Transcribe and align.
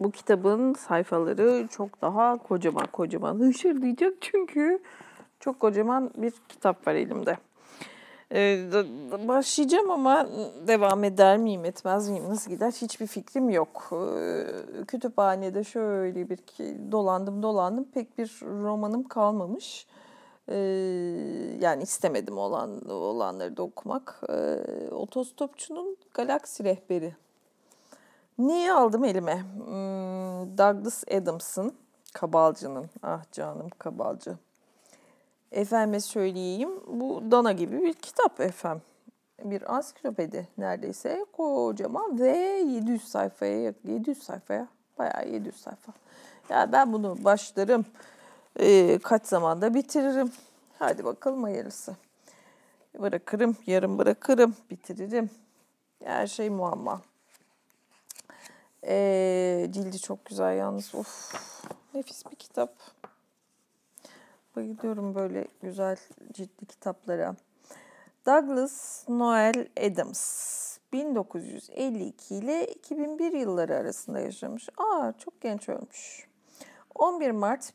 bu 0.00 0.10
kitabın 0.10 0.74
sayfaları 0.74 1.66
çok 1.70 2.02
daha 2.02 2.38
kocaman 2.38 2.86
kocaman 2.86 3.40
hışırdayacak 3.40 4.14
çünkü 4.20 4.82
çok 5.40 5.60
kocaman 5.60 6.10
bir 6.16 6.32
kitap 6.48 6.86
var 6.86 6.94
elimde. 6.94 7.36
Ee, 8.32 8.70
başlayacağım 9.28 9.90
ama 9.90 10.28
devam 10.66 11.04
eder 11.04 11.38
miyim 11.38 11.64
etmez 11.64 12.08
miyim 12.08 12.24
nasıl 12.28 12.50
gider 12.50 12.70
hiçbir 12.70 13.06
fikrim 13.06 13.50
yok. 13.50 13.90
Ee, 13.92 14.46
kütüphanede 14.88 15.64
şöyle 15.64 16.30
bir 16.30 16.38
dolandım 16.92 17.42
dolandım 17.42 17.84
pek 17.94 18.18
bir 18.18 18.40
romanım 18.42 19.08
kalmamış. 19.08 19.86
Ee, 20.48 20.56
yani 21.60 21.82
istemedim 21.82 22.38
olan 22.38 22.88
olanları 22.90 23.56
da 23.56 23.62
okumak. 23.62 24.20
Ee, 24.28 24.90
Otostopçunun 24.90 25.96
Galaksi 26.14 26.64
Rehberi. 26.64 27.14
Niye 28.38 28.72
aldım 28.72 29.04
elime? 29.04 29.42
Hmm, 29.42 30.58
Douglas 30.58 31.04
Adams'ın 31.10 31.74
Kabalcı'nın. 32.12 32.90
Ah 33.02 33.32
canım 33.32 33.68
Kabalcı. 33.78 34.36
Efendime 35.52 36.00
söyleyeyim 36.00 36.70
bu 36.86 37.22
Dana 37.30 37.52
gibi 37.52 37.82
bir 37.82 37.92
kitap 37.92 38.40
efendim. 38.40 38.82
Bir 39.44 39.74
ansiklopedi 39.74 40.48
neredeyse 40.58 41.24
kocaman 41.32 42.18
ve 42.18 42.36
700 42.36 43.08
sayfaya 43.08 43.72
700 43.84 44.22
sayfaya 44.22 44.68
bayağı 44.98 45.28
700 45.28 45.56
sayfa. 45.56 45.92
Ya 46.50 46.72
ben 46.72 46.92
bunu 46.92 47.24
başlarım 47.24 47.84
e, 48.60 48.98
kaç 48.98 49.26
zamanda 49.26 49.74
bitiririm. 49.74 50.32
Hadi 50.78 51.04
bakalım 51.04 51.42
hayırlısı. 51.42 51.96
Bırakırım, 52.98 53.56
yarım 53.66 53.98
bırakırım, 53.98 54.56
bitiririm. 54.70 55.30
Her 56.04 56.26
şey 56.26 56.50
muamma. 56.50 57.00
E, 58.86 59.68
cildi 59.70 59.98
çok 59.98 60.24
güzel 60.24 60.56
yalnız. 60.56 60.94
Of, 60.94 61.34
nefis 61.94 62.26
bir 62.30 62.36
kitap. 62.36 62.74
Bayılıyorum 64.56 65.14
böyle 65.14 65.48
güzel 65.62 65.96
ciltli 66.32 66.66
kitaplara. 66.66 67.36
Douglas 68.26 69.08
Noel 69.08 69.68
Adams 69.80 70.78
1952 70.92 72.34
ile 72.34 72.66
2001 72.66 73.32
yılları 73.32 73.76
arasında 73.76 74.20
yaşamış. 74.20 74.68
Aa 74.76 75.12
çok 75.18 75.40
genç 75.40 75.68
ölmüş. 75.68 76.26
11 76.94 77.30
Mart 77.30 77.72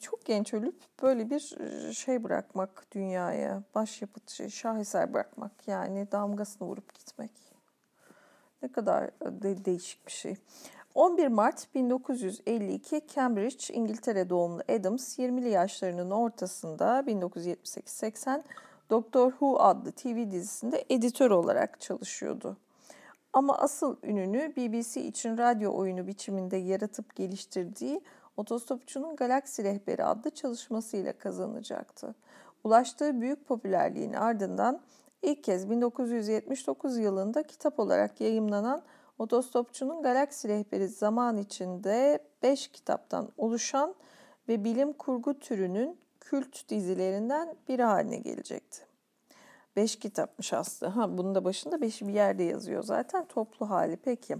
çok 0.00 0.24
genç 0.24 0.54
ölüp 0.54 0.82
böyle 1.02 1.30
bir 1.30 1.56
şey 1.92 2.24
bırakmak 2.24 2.86
dünyaya, 2.92 3.62
başyapıt, 3.74 4.30
şey, 4.30 4.48
şaheser 4.48 5.14
bırakmak 5.14 5.52
yani 5.66 6.12
damgasını 6.12 6.68
vurup 6.68 6.94
gitmek. 6.94 7.49
Ne 8.62 8.72
kadar 8.72 9.10
de 9.20 9.64
değişik 9.64 10.06
bir 10.06 10.12
şey. 10.12 10.36
11 10.94 11.28
Mart 11.28 11.74
1952 11.74 13.00
Cambridge, 13.14 13.74
İngiltere 13.74 14.30
doğumlu 14.30 14.62
Adams 14.68 15.18
20'li 15.18 15.48
yaşlarının 15.48 16.10
ortasında 16.10 17.00
1978-80 17.00 18.42
Doctor 18.90 19.30
Who 19.30 19.60
adlı 19.60 19.92
TV 19.92 20.30
dizisinde 20.30 20.84
editör 20.90 21.30
olarak 21.30 21.80
çalışıyordu. 21.80 22.56
Ama 23.32 23.58
asıl 23.58 23.96
ününü 24.02 24.56
BBC 24.56 25.00
için 25.00 25.38
radyo 25.38 25.74
oyunu 25.74 26.06
biçiminde 26.06 26.56
yaratıp 26.56 27.16
geliştirdiği 27.16 28.00
Otostopçunun 28.36 29.16
Galaksi 29.16 29.64
Rehberi 29.64 30.04
adlı 30.04 30.30
çalışmasıyla 30.30 31.12
kazanacaktı. 31.12 32.14
Ulaştığı 32.64 33.20
büyük 33.20 33.48
popülerliğin 33.48 34.12
ardından 34.12 34.80
ilk 35.22 35.44
kez 35.44 35.70
1979 35.70 36.98
yılında 36.98 37.42
kitap 37.42 37.80
olarak 37.80 38.20
yayımlanan 38.20 38.82
Otostopçunun 39.18 40.02
Galaksi 40.02 40.48
Rehberi 40.48 40.88
zaman 40.88 41.36
içinde 41.36 42.18
5 42.42 42.68
kitaptan 42.68 43.28
oluşan 43.36 43.94
ve 44.48 44.64
bilim 44.64 44.92
kurgu 44.92 45.38
türünün 45.38 45.98
kült 46.20 46.68
dizilerinden 46.68 47.56
biri 47.68 47.82
haline 47.82 48.16
gelecekti. 48.16 48.80
5 49.76 49.96
kitapmış 49.96 50.52
aslında. 50.52 50.96
Ha, 50.96 51.18
bunun 51.18 51.34
da 51.34 51.44
başında 51.44 51.76
5'i 51.76 52.08
bir 52.08 52.12
yerde 52.12 52.42
yazıyor 52.42 52.82
zaten. 52.82 53.24
Toplu 53.24 53.70
hali 53.70 53.96
peki. 53.96 54.36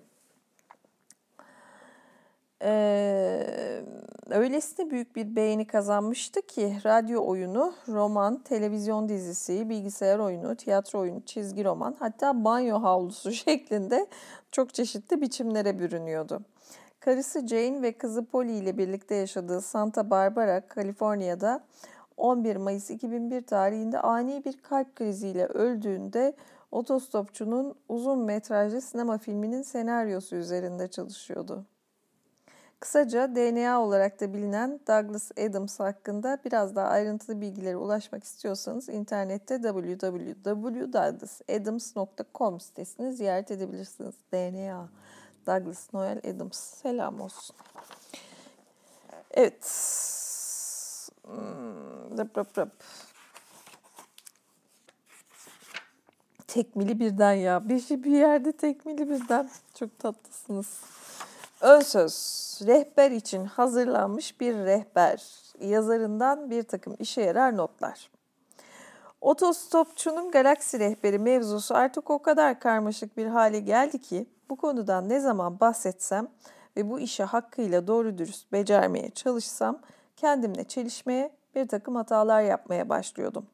Ee, 2.62 3.82
öylesine 4.31 4.91
büyük 4.91 5.16
bir 5.16 5.37
beğeni 5.37 5.66
kazanmıştı 5.66 6.43
ki 6.43 6.76
radyo 6.84 7.26
oyunu, 7.26 7.72
roman, 7.88 8.43
televizyon 8.43 9.09
dizisi, 9.09 9.69
bilgisayar 9.69 10.19
oyunu, 10.19 10.56
tiyatro 10.56 10.99
oyunu, 10.99 11.20
çizgi 11.20 11.65
roman 11.65 11.97
hatta 11.99 12.44
banyo 12.44 12.82
havlusu 12.82 13.32
şeklinde 13.32 14.06
çok 14.53 14.75
çeşitli 14.75 15.20
biçimlere 15.20 15.78
bürünüyordu. 15.78 16.41
Karısı 17.00 17.47
Jane 17.47 17.82
ve 17.82 17.93
kızı 17.93 18.25
Polly 18.25 18.59
ile 18.59 18.78
birlikte 18.78 19.15
yaşadığı 19.15 19.60
Santa 19.60 20.10
Barbara, 20.10 20.60
Kaliforniya'da 20.60 21.65
11 22.16 22.56
Mayıs 22.56 22.91
2001 22.91 23.43
tarihinde 23.43 24.00
ani 24.00 24.44
bir 24.44 24.62
kalp 24.62 24.97
kriziyle 24.97 25.47
öldüğünde 25.47 26.32
otostopçunun 26.70 27.75
uzun 27.88 28.19
metrajlı 28.19 28.81
sinema 28.81 29.19
filminin 29.19 29.62
senaryosu 29.62 30.37
üzerinde 30.37 30.88
çalışıyordu. 30.88 31.65
Kısaca 32.81 33.35
DNA 33.35 33.83
olarak 33.83 34.21
da 34.21 34.35
bilinen 34.35 34.81
Douglas 34.89 35.31
Adams 35.39 35.81
hakkında 35.81 36.39
biraz 36.45 36.77
daha 36.77 36.87
ayrıntılı 36.87 37.41
bilgilere 37.41 37.77
ulaşmak 37.77 38.25
istiyorsanız 38.25 38.89
internette 38.89 39.63
www.douglasadams.com 39.63 42.61
sitesini 42.61 43.13
ziyaret 43.13 43.51
edebilirsiniz. 43.51 44.15
DNA 44.33 44.89
Douglas 45.47 45.95
Noel 45.95 46.19
Adams. 46.19 46.59
Selam 46.59 47.21
olsun. 47.21 47.57
Evet. 49.31 49.65
Hmm, 51.25 52.19
rap 52.19 52.39
rap 52.39 52.59
rap. 52.59 52.73
Tekmili 56.47 57.01
birden 57.01 57.33
ya. 57.33 57.69
Bir 57.69 58.05
bir 58.05 58.11
yerde 58.11 58.53
tekmili 58.53 59.11
birden. 59.11 59.51
Çok 59.75 59.99
tatlısınız. 59.99 61.00
Ön 61.60 61.81
söz 61.81 62.15
rehber 62.66 63.10
için 63.10 63.44
hazırlanmış 63.44 64.41
bir 64.41 64.54
rehber. 64.54 65.25
Yazarından 65.60 66.50
bir 66.50 66.62
takım 66.62 66.97
işe 66.98 67.22
yarar 67.22 67.56
notlar. 67.56 68.10
Otostopçunun 69.21 70.31
galaksi 70.31 70.78
rehberi 70.78 71.19
mevzusu 71.19 71.75
artık 71.75 72.10
o 72.10 72.22
kadar 72.22 72.60
karmaşık 72.60 73.16
bir 73.16 73.26
hale 73.26 73.60
geldi 73.60 74.00
ki 74.00 74.26
bu 74.50 74.56
konudan 74.56 75.09
ne 75.09 75.20
zaman 75.20 75.60
bahsetsem 75.60 76.28
ve 76.76 76.91
bu 76.91 77.00
işi 77.00 77.25
hakkıyla 77.25 77.87
doğru 77.87 78.19
dürüst 78.19 78.53
becermeye 78.53 79.10
çalışsam 79.10 79.78
kendimle 80.16 80.65
çelişmeye 80.65 81.31
bir 81.54 81.69
takım 81.69 81.97
hatalar 81.97 82.43
yapmaya 82.43 82.88
başlıyordum. 82.88 83.47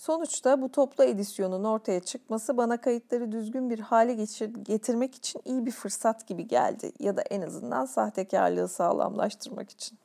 Sonuçta 0.00 0.62
bu 0.62 0.72
toplu 0.72 1.04
edisyonun 1.04 1.64
ortaya 1.64 2.00
çıkması 2.00 2.56
bana 2.56 2.80
kayıtları 2.80 3.32
düzgün 3.32 3.70
bir 3.70 3.78
hale 3.78 4.14
getirmek 4.62 5.14
için 5.14 5.42
iyi 5.44 5.66
bir 5.66 5.70
fırsat 5.70 6.26
gibi 6.26 6.48
geldi 6.48 6.92
ya 6.98 7.16
da 7.16 7.22
en 7.22 7.42
azından 7.42 7.86
sahtekarlığı 7.86 8.68
sağlamlaştırmak 8.68 9.70
için. 9.70 9.98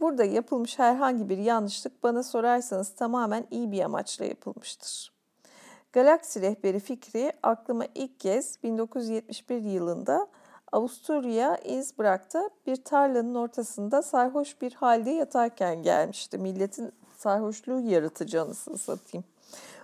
Burada 0.00 0.24
yapılmış 0.24 0.78
herhangi 0.78 1.28
bir 1.28 1.38
yanlışlık 1.38 2.02
bana 2.02 2.22
sorarsanız 2.22 2.94
tamamen 2.94 3.46
iyi 3.50 3.72
bir 3.72 3.80
amaçla 3.80 4.24
yapılmıştır. 4.24 5.12
Galaksi 5.92 6.40
rehberi 6.40 6.80
fikri 6.80 7.32
aklıma 7.42 7.84
ilk 7.94 8.20
kez 8.20 8.62
1971 8.62 9.62
yılında 9.62 10.28
Avusturya 10.72 11.56
Innsbruck'ta 11.56 12.50
bir 12.66 12.84
tarlanın 12.84 13.34
ortasında 13.34 14.02
sarhoş 14.02 14.60
bir 14.60 14.72
halde 14.72 15.10
yatarken 15.10 15.82
gelmişti. 15.82 16.38
Milletin 16.38 16.92
sarhoşluğu 17.18 17.80
yaratıcı 17.80 18.42
anısını 18.42 18.78
satayım. 18.78 19.24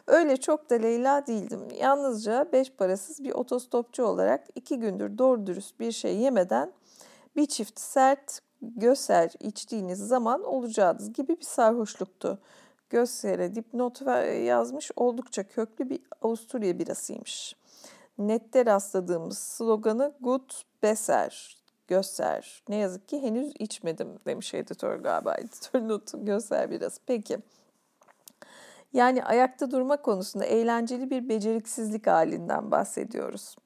Öyle 0.06 0.36
çok 0.36 0.70
da 0.70 0.74
Leyla 0.74 1.26
değildim. 1.26 1.60
Yalnızca 1.80 2.48
beş 2.52 2.72
parasız 2.72 3.24
bir 3.24 3.32
otostopçu 3.32 4.04
olarak 4.04 4.46
iki 4.54 4.78
gündür 4.78 5.18
doğru 5.18 5.46
dürüst 5.46 5.80
bir 5.80 5.92
şey 5.92 6.16
yemeden 6.16 6.72
bir 7.36 7.46
çift 7.46 7.80
sert 7.80 8.40
göser 8.62 9.32
içtiğiniz 9.40 9.98
zaman 9.98 10.44
olacağınız 10.44 11.12
gibi 11.12 11.38
bir 11.38 11.44
sarhoşluktu. 11.44 12.38
Göster'e 12.90 13.54
dipnot 13.54 14.02
yazmış 14.44 14.90
oldukça 14.96 15.48
köklü 15.48 15.90
bir 15.90 16.00
Avusturya 16.22 16.78
birasıymış. 16.78 17.56
Nette 18.18 18.66
rastladığımız 18.66 19.38
sloganı 19.38 20.14
Good 20.20 20.50
Beser 20.82 21.63
göster. 21.88 22.62
Ne 22.68 22.76
yazık 22.76 23.08
ki 23.08 23.22
henüz 23.22 23.52
içmedim 23.58 24.08
demiş 24.26 24.54
editör 24.54 24.96
galiba. 24.96 25.34
Editör 25.38 25.88
notu 25.88 26.24
göster 26.24 26.70
biraz. 26.70 27.00
Peki. 27.06 27.38
Yani 28.92 29.24
ayakta 29.24 29.70
durma 29.70 29.96
konusunda 29.96 30.44
eğlenceli 30.44 31.10
bir 31.10 31.28
beceriksizlik 31.28 32.06
halinden 32.06 32.70
bahsediyoruz. 32.70 33.56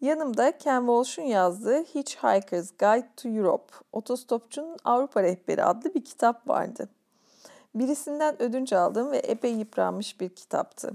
Yanımda 0.00 0.58
Ken 0.58 0.80
Walsh'un 0.80 1.22
yazdığı 1.22 1.82
Hitchhiker's 1.82 2.70
Guide 2.78 3.08
to 3.16 3.28
Europe, 3.28 3.74
Otostopçunun 3.92 4.76
Avrupa 4.84 5.22
Rehberi 5.22 5.64
adlı 5.64 5.94
bir 5.94 6.04
kitap 6.04 6.48
vardı. 6.48 6.88
Birisinden 7.74 8.42
ödünç 8.42 8.72
aldığım 8.72 9.10
ve 9.10 9.18
epey 9.18 9.54
yıpranmış 9.54 10.20
bir 10.20 10.28
kitaptı. 10.28 10.92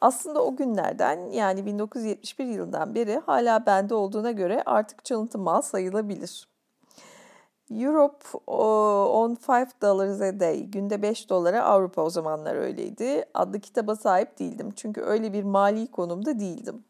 Aslında 0.00 0.44
o 0.44 0.56
günlerden 0.56 1.30
yani 1.30 1.66
1971 1.66 2.44
yılından 2.44 2.94
beri 2.94 3.18
hala 3.26 3.66
bende 3.66 3.94
olduğuna 3.94 4.30
göre 4.30 4.62
artık 4.66 5.04
çalıntı 5.04 5.38
mal 5.38 5.62
sayılabilir. 5.62 6.48
Europe 7.70 8.38
on 8.46 9.36
5 9.48 9.68
dollars 9.82 10.20
a 10.20 10.40
day, 10.40 10.64
günde 10.64 11.02
5 11.02 11.30
dolara 11.30 11.64
Avrupa 11.64 12.02
o 12.02 12.10
zamanlar 12.10 12.54
öyleydi. 12.54 13.24
Adlı 13.34 13.60
kitaba 13.60 13.96
sahip 13.96 14.38
değildim 14.38 14.72
çünkü 14.76 15.00
öyle 15.00 15.32
bir 15.32 15.44
mali 15.44 15.86
konumda 15.86 16.40
değildim. 16.40 16.84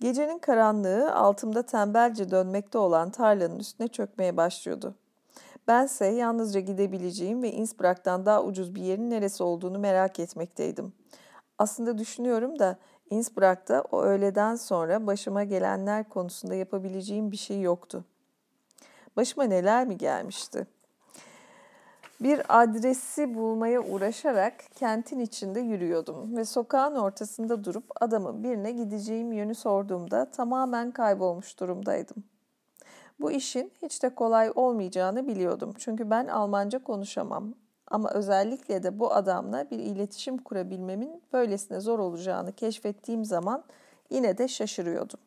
Gecenin 0.00 0.38
karanlığı 0.38 1.14
altımda 1.14 1.62
tembelce 1.62 2.30
dönmekte 2.30 2.78
olan 2.78 3.10
tarlanın 3.10 3.58
üstüne 3.58 3.88
çökmeye 3.88 4.36
başlıyordu. 4.36 4.94
Bense 5.68 6.06
yalnızca 6.06 6.60
gidebileceğim 6.60 7.42
ve 7.42 7.52
Innsbruck'tan 7.52 8.26
daha 8.26 8.42
ucuz 8.42 8.74
bir 8.74 8.82
yerin 8.82 9.10
neresi 9.10 9.42
olduğunu 9.42 9.78
merak 9.78 10.20
etmekteydim. 10.20 10.92
Aslında 11.58 11.98
düşünüyorum 11.98 12.58
da 12.58 12.78
Innsbruck'ta 13.10 13.80
o 13.92 14.02
öğleden 14.02 14.56
sonra 14.56 15.06
başıma 15.06 15.44
gelenler 15.44 16.08
konusunda 16.08 16.54
yapabileceğim 16.54 17.32
bir 17.32 17.36
şey 17.36 17.60
yoktu. 17.60 18.04
Başıma 19.16 19.44
neler 19.44 19.86
mi 19.86 19.98
gelmişti? 19.98 20.66
Bir 22.20 22.42
adresi 22.48 23.34
bulmaya 23.34 23.80
uğraşarak 23.80 24.54
kentin 24.74 25.18
içinde 25.18 25.60
yürüyordum 25.60 26.36
ve 26.36 26.44
sokağın 26.44 26.94
ortasında 26.96 27.64
durup 27.64 27.84
adamın 28.00 28.44
birine 28.44 28.72
gideceğim 28.72 29.32
yönü 29.32 29.54
sorduğumda 29.54 30.30
tamamen 30.30 30.90
kaybolmuş 30.90 31.60
durumdaydım. 31.60 32.24
Bu 33.20 33.32
işin 33.32 33.72
hiç 33.82 34.02
de 34.02 34.14
kolay 34.14 34.52
olmayacağını 34.54 35.26
biliyordum 35.26 35.72
çünkü 35.78 36.10
ben 36.10 36.26
Almanca 36.26 36.78
konuşamam. 36.78 37.54
Ama 37.94 38.10
özellikle 38.10 38.82
de 38.82 38.98
bu 38.98 39.14
adamla 39.14 39.70
bir 39.70 39.78
iletişim 39.78 40.38
kurabilmemin 40.38 41.22
böylesine 41.32 41.80
zor 41.80 41.98
olacağını 41.98 42.52
keşfettiğim 42.52 43.24
zaman 43.24 43.64
yine 44.10 44.38
de 44.38 44.48
şaşırıyordum. 44.48 45.20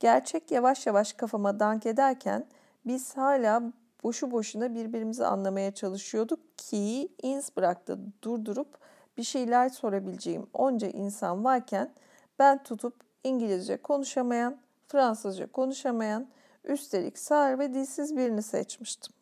Gerçek 0.00 0.50
yavaş 0.50 0.86
yavaş 0.86 1.12
kafama 1.12 1.60
dank 1.60 1.86
ederken 1.86 2.46
biz 2.86 3.16
hala 3.16 3.62
boşu 4.02 4.30
boşuna 4.30 4.74
birbirimizi 4.74 5.26
anlamaya 5.26 5.74
çalışıyorduk 5.74 6.58
ki 6.58 7.08
Innsbruck'ta 7.22 7.98
durdurup 8.22 8.78
bir 9.16 9.22
şeyler 9.24 9.68
sorabileceğim 9.68 10.46
onca 10.52 10.88
insan 10.88 11.44
varken 11.44 11.90
ben 12.38 12.62
tutup 12.62 12.94
İngilizce 13.24 13.76
konuşamayan, 13.76 14.56
Fransızca 14.88 15.52
konuşamayan, 15.52 16.28
üstelik 16.64 17.18
sağır 17.18 17.58
ve 17.58 17.74
dilsiz 17.74 18.16
birini 18.16 18.42
seçmiştim. 18.42 19.17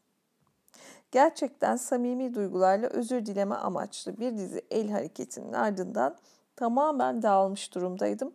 Gerçekten 1.10 1.76
samimi 1.76 2.34
duygularla 2.34 2.86
özür 2.86 3.26
dileme 3.26 3.54
amaçlı 3.54 4.18
bir 4.18 4.36
dizi 4.36 4.62
el 4.70 4.90
hareketinin 4.90 5.52
ardından 5.52 6.16
tamamen 6.56 7.22
dağılmış 7.22 7.74
durumdaydım 7.74 8.34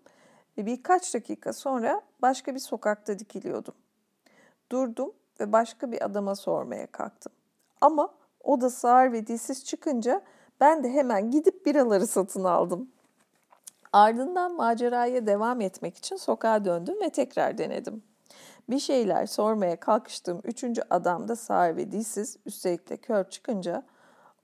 ve 0.58 0.66
birkaç 0.66 1.14
dakika 1.14 1.54
sonra 1.54 2.02
başka 2.22 2.56
bir 2.56 2.60
sokakta 2.60 3.20
dikiliyordum. 3.20 3.74
Durdum 4.72 5.14
ve 5.40 5.52
başka 5.52 5.92
bir 5.92 6.06
adama 6.06 6.36
sormaya 6.36 6.88
kalktım. 6.88 7.32
Ama 7.82 8.10
o 8.44 8.62
da 8.62 8.70
sağır 8.70 9.12
ve 9.12 9.28
dilsiz 9.28 9.66
çıkınca 9.66 10.22
ben 10.60 10.84
de 10.84 10.90
hemen 10.90 11.32
gidip 11.32 11.66
biraları 11.66 12.08
satın 12.08 12.44
aldım. 12.44 12.92
Ardından 13.94 14.56
maceraya 14.56 15.28
devam 15.28 15.62
etmek 15.62 15.98
için 15.98 16.16
sokağa 16.16 16.66
döndüm 16.66 17.02
ve 17.02 17.10
tekrar 17.10 17.58
denedim. 17.58 18.04
Bir 18.72 18.80
şeyler 18.80 19.26
sormaya 19.26 19.80
kalkıştığım 19.80 20.42
üçüncü 20.44 20.82
adam 20.90 21.28
da 21.28 21.36
sağır 21.36 21.76
ve 21.76 21.92
dilsiz, 21.92 22.38
üstelik 22.46 22.90
de 22.90 22.98
kör 22.98 23.24
çıkınca 23.24 23.84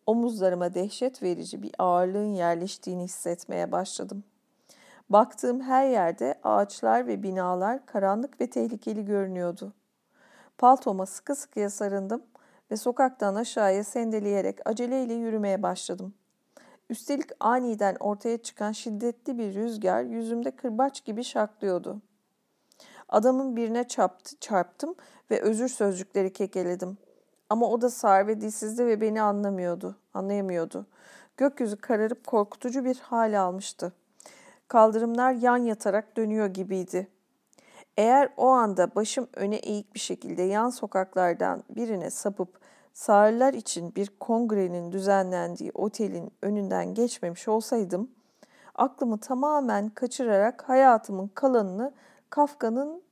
omuzlarıma 0.05 0.73
dehşet 0.73 1.23
verici 1.23 1.63
bir 1.63 1.71
ağırlığın 1.77 2.33
yerleştiğini 2.33 3.03
hissetmeye 3.03 3.71
başladım. 3.71 4.23
Baktığım 5.09 5.61
her 5.61 5.87
yerde 5.87 6.39
ağaçlar 6.43 7.07
ve 7.07 7.23
binalar 7.23 7.85
karanlık 7.85 8.41
ve 8.41 8.49
tehlikeli 8.49 9.05
görünüyordu. 9.05 9.73
Paltoma 10.57 11.05
sıkı 11.05 11.35
sıkıya 11.35 11.69
sarındım 11.69 12.23
ve 12.71 12.77
sokaktan 12.77 13.35
aşağıya 13.35 13.83
sendeleyerek 13.83 14.59
aceleyle 14.65 15.13
yürümeye 15.13 15.63
başladım. 15.63 16.13
Üstelik 16.89 17.29
aniden 17.39 17.95
ortaya 17.99 18.37
çıkan 18.37 18.71
şiddetli 18.71 19.37
bir 19.37 19.53
rüzgar 19.53 20.03
yüzümde 20.03 20.51
kırbaç 20.51 21.05
gibi 21.05 21.23
şaklıyordu. 21.23 22.01
Adamın 23.09 23.55
birine 23.55 23.87
çarptı, 23.87 24.35
çarptım 24.39 24.95
ve 25.31 25.41
özür 25.41 25.67
sözcükleri 25.67 26.33
kekeledim. 26.33 26.97
Ama 27.49 27.69
o 27.69 27.81
da 27.81 27.89
sağır 27.89 28.27
ve 28.27 28.41
dilsizdi 28.41 28.85
ve 28.87 29.01
beni 29.01 29.21
anlamıyordu, 29.21 29.95
anlayamıyordu. 30.13 30.85
Gökyüzü 31.37 31.77
kararıp 31.77 32.27
korkutucu 32.27 32.85
bir 32.85 32.99
hal 32.99 33.39
almıştı. 33.39 33.93
Kaldırımlar 34.67 35.31
yan 35.31 35.57
yatarak 35.57 36.17
dönüyor 36.17 36.47
gibiydi. 36.47 37.07
Eğer 37.97 38.29
o 38.37 38.47
anda 38.47 38.95
başım 38.95 39.27
öne 39.33 39.55
eğik 39.55 39.93
bir 39.93 39.99
şekilde 39.99 40.41
yan 40.41 40.69
sokaklardan 40.69 41.63
birine 41.69 42.09
sapıp 42.09 42.59
sağırlar 42.93 43.53
için 43.53 43.95
bir 43.95 44.11
kongrenin 44.19 44.91
düzenlendiği 44.91 45.71
otelin 45.73 46.31
önünden 46.41 46.93
geçmemiş 46.93 47.47
olsaydım, 47.47 48.11
aklımı 48.75 49.17
tamamen 49.17 49.89
kaçırarak 49.89 50.69
hayatımın 50.69 51.27
kalanını 51.27 51.93
Kafka'nın 52.29 53.03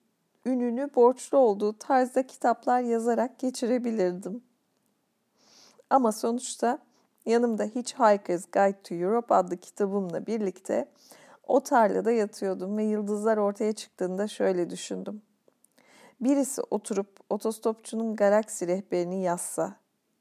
ününü 0.45 0.89
borçlu 0.95 1.37
olduğu 1.37 1.77
tarzda 1.77 2.27
kitaplar 2.27 2.81
yazarak 2.81 3.39
geçirebilirdim. 3.39 4.43
Ama 5.89 6.11
sonuçta 6.11 6.79
yanımda 7.25 7.63
Hitchhiker's 7.63 8.45
Guide 8.51 8.81
to 8.83 8.95
Europe 8.95 9.35
adlı 9.35 9.57
kitabımla 9.57 10.25
birlikte 10.25 10.91
o 11.47 11.63
tarlada 11.63 12.11
yatıyordum 12.11 12.77
ve 12.77 12.83
yıldızlar 12.83 13.37
ortaya 13.37 13.73
çıktığında 13.73 14.27
şöyle 14.27 14.69
düşündüm. 14.69 15.21
Birisi 16.21 16.61
oturup 16.61 17.19
otostopçunun 17.29 18.15
galaksi 18.15 18.67
rehberini 18.67 19.23
yazsa, 19.23 19.75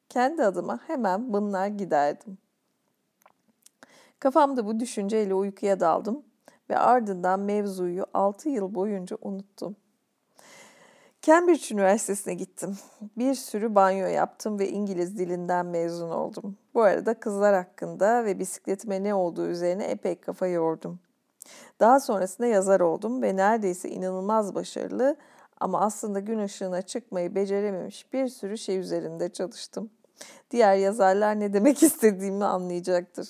kendi 0.09 0.45
adıma 0.45 0.81
hemen 0.87 1.33
bunlar 1.33 1.67
giderdim. 1.67 2.39
Kafamda 4.19 4.67
bu 4.67 4.81
düşünceyle 4.81 5.35
uykuya 5.35 5.81
daldım 5.81 6.23
ve 6.71 6.79
ardından 6.79 7.41
mevzuyu 7.41 8.07
6 8.15 8.49
yıl 8.49 8.75
boyunca 8.75 9.17
unuttum. 9.23 9.77
Cambridge 11.23 11.75
Üniversitesi'ne 11.75 12.35
gittim. 12.35 12.79
Bir 13.19 13.35
sürü 13.35 13.75
banyo 13.75 14.07
yaptım 14.07 14.59
ve 14.59 14.69
İngiliz 14.69 15.19
dilinden 15.19 15.67
mezun 15.67 16.11
oldum. 16.11 16.57
Bu 16.75 16.83
arada 16.83 17.15
kızlar 17.15 17.55
hakkında 17.55 18.25
ve 18.25 18.39
bisikletime 18.39 19.03
ne 19.03 19.15
olduğu 19.15 19.47
üzerine 19.47 19.85
epey 19.85 20.21
kafa 20.21 20.47
yordum. 20.47 21.01
Daha 21.81 22.01
sonrasında 22.01 22.47
yazar 22.47 22.81
oldum 22.81 23.23
ve 23.23 23.37
neredeyse 23.37 23.89
inanılmaz 23.89 24.55
başarılı 24.55 25.17
ama 25.61 25.81
aslında 25.81 26.21
gün 26.21 26.39
ışığına 26.39 26.83
çıkmayı 26.83 27.35
becerememiş 27.35 28.13
bir 28.13 28.29
sürü 28.29 28.59
şey 28.59 28.79
üzerinde 28.79 29.29
çalıştım. 29.29 29.91
Diğer 30.51 30.77
yazarlar 30.77 31.41
ne 31.41 31.53
demek 31.53 31.83
istediğimi 31.83 32.45
anlayacaktır. 32.45 33.29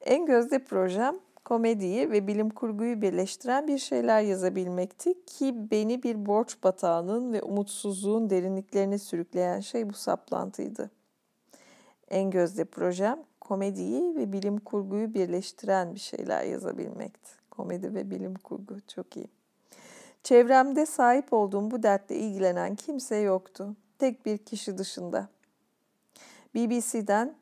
En 0.00 0.26
gözde 0.26 0.64
projem 0.64 1.16
komediyi 1.44 2.10
ve 2.10 2.26
bilim 2.26 2.50
kurguyu 2.50 3.02
birleştiren 3.02 3.68
bir 3.68 3.78
şeyler 3.78 4.22
yazabilmekti 4.22 5.24
ki 5.26 5.70
beni 5.70 6.02
bir 6.02 6.26
borç 6.26 6.56
batağının 6.62 7.32
ve 7.32 7.42
umutsuzluğun 7.42 8.30
derinliklerine 8.30 8.98
sürükleyen 8.98 9.60
şey 9.60 9.88
bu 9.88 9.92
saplantıydı. 9.92 10.90
En 12.10 12.30
gözde 12.30 12.64
projem 12.64 13.18
komediyi 13.40 14.16
ve 14.16 14.32
bilim 14.32 14.58
kurguyu 14.58 15.14
birleştiren 15.14 15.94
bir 15.94 16.00
şeyler 16.00 16.44
yazabilmekti. 16.44 17.30
Komedi 17.50 17.94
ve 17.94 18.10
bilim 18.10 18.34
kurgu 18.34 18.74
çok 18.94 19.16
iyi. 19.16 19.28
Çevremde 20.22 20.86
sahip 20.86 21.32
olduğum 21.32 21.70
bu 21.70 21.82
dertle 21.82 22.16
ilgilenen 22.16 22.74
kimse 22.74 23.16
yoktu. 23.16 23.76
Tek 23.98 24.26
bir 24.26 24.38
kişi 24.38 24.78
dışında. 24.78 25.28
BBC'den 26.54 27.34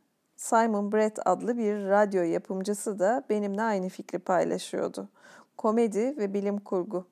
Simon 0.43 0.93
Brett 0.93 1.19
adlı 1.25 1.59
bir 1.59 1.87
radyo 1.87 2.23
yapımcısı 2.23 2.99
da 2.99 3.25
benimle 3.31 3.63
aynı 3.63 3.89
fikri 3.89 4.19
paylaşıyordu. 4.19 5.09
Komedi 5.57 6.17
ve 6.17 6.35
bilim 6.35 6.59
kurgu. 6.59 7.07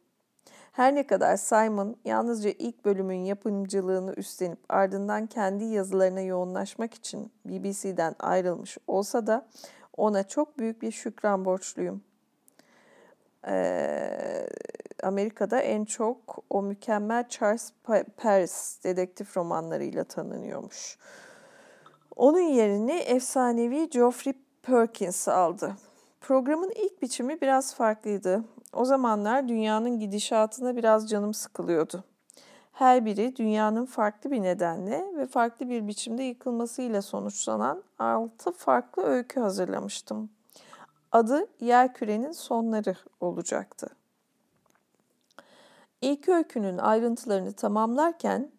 Her 0.73 0.95
ne 0.95 1.07
kadar 1.07 1.37
Simon 1.37 1.97
yalnızca 2.05 2.51
ilk 2.51 2.85
bölümün 2.85 3.19
yapımcılığını 3.25 4.15
üstlenip 4.17 4.59
ardından 4.69 5.27
kendi 5.27 5.65
yazılarına 5.65 6.21
yoğunlaşmak 6.21 6.95
için 6.95 7.33
BBC'den 7.45 8.15
ayrılmış 8.19 8.79
olsa 8.87 9.27
da 9.27 9.49
ona 9.97 10.23
çok 10.23 10.59
büyük 10.59 10.83
bir 10.83 10.93
şükran 10.93 11.45
borçluyum. 11.45 12.03
Ee, 13.47 14.47
Amerika'da 15.03 15.61
en 15.61 15.85
çok 15.85 16.45
o 16.51 16.63
mükemmel 16.63 17.29
Charles 17.29 17.73
Paris 18.17 18.85
dedektif 18.85 19.37
romanlarıyla 19.37 20.05
tanınıyormuş. 20.05 20.99
Onun 22.21 22.41
yerini 22.41 22.93
efsanevi 22.93 23.91
Geoffrey 23.91 24.35
Perkins 24.63 25.29
aldı. 25.29 25.77
Programın 26.21 26.71
ilk 26.71 27.03
biçimi 27.03 27.41
biraz 27.41 27.75
farklıydı. 27.75 28.45
O 28.73 28.85
zamanlar 28.85 29.49
dünyanın 29.49 30.01
gidişatına 30.01 30.77
biraz 30.77 31.11
canım 31.11 31.35
sıkılıyordu. 31.35 32.05
Her 32.73 33.05
biri 33.05 33.37
dünyanın 33.37 33.87
farklı 33.87 34.31
bir 34.31 34.43
nedenle 34.43 35.05
ve 35.17 35.27
farklı 35.27 35.69
bir 35.69 35.89
biçimde 35.89 36.23
yıkılmasıyla 36.23 37.03
sonuçlanan 37.03 37.83
altı 37.99 38.53
farklı 38.53 39.03
öykü 39.03 39.41
hazırlamıştım. 39.41 40.31
Adı 41.13 41.47
Yer 41.61 41.95
Kürenin 41.95 42.33
Sonları 42.33 42.97
olacaktı. 43.21 43.89
İlk 46.01 46.29
öykünün 46.29 46.79
ayrıntılarını 46.79 47.53
tamamlarken 47.53 48.51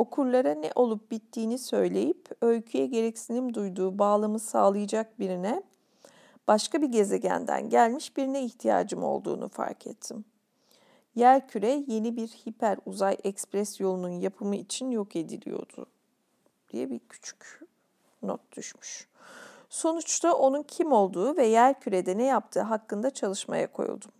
okurlara 0.00 0.54
ne 0.54 0.70
olup 0.74 1.10
bittiğini 1.10 1.58
söyleyip 1.58 2.28
öyküye 2.40 2.86
gereksinim 2.86 3.54
duyduğu 3.54 3.98
bağlamı 3.98 4.38
sağlayacak 4.38 5.18
birine 5.18 5.62
başka 6.48 6.82
bir 6.82 6.86
gezegenden 6.86 7.68
gelmiş 7.68 8.16
birine 8.16 8.44
ihtiyacım 8.44 9.02
olduğunu 9.02 9.48
fark 9.48 9.86
ettim. 9.86 10.24
Yer 11.14 11.48
küre 11.48 11.84
yeni 11.86 12.16
bir 12.16 12.28
hiper 12.28 12.78
uzay 12.86 13.16
ekspres 13.24 13.80
yolunun 13.80 14.20
yapımı 14.20 14.56
için 14.56 14.90
yok 14.90 15.16
ediliyordu 15.16 15.86
diye 16.70 16.90
bir 16.90 16.98
küçük 16.98 17.60
not 18.22 18.40
düşmüş. 18.52 19.08
Sonuçta 19.68 20.34
onun 20.34 20.62
kim 20.62 20.92
olduğu 20.92 21.36
ve 21.36 21.46
yer 21.46 21.80
kürede 21.80 22.18
ne 22.18 22.24
yaptığı 22.24 22.62
hakkında 22.62 23.10
çalışmaya 23.10 23.72
koyuldum. 23.72 24.10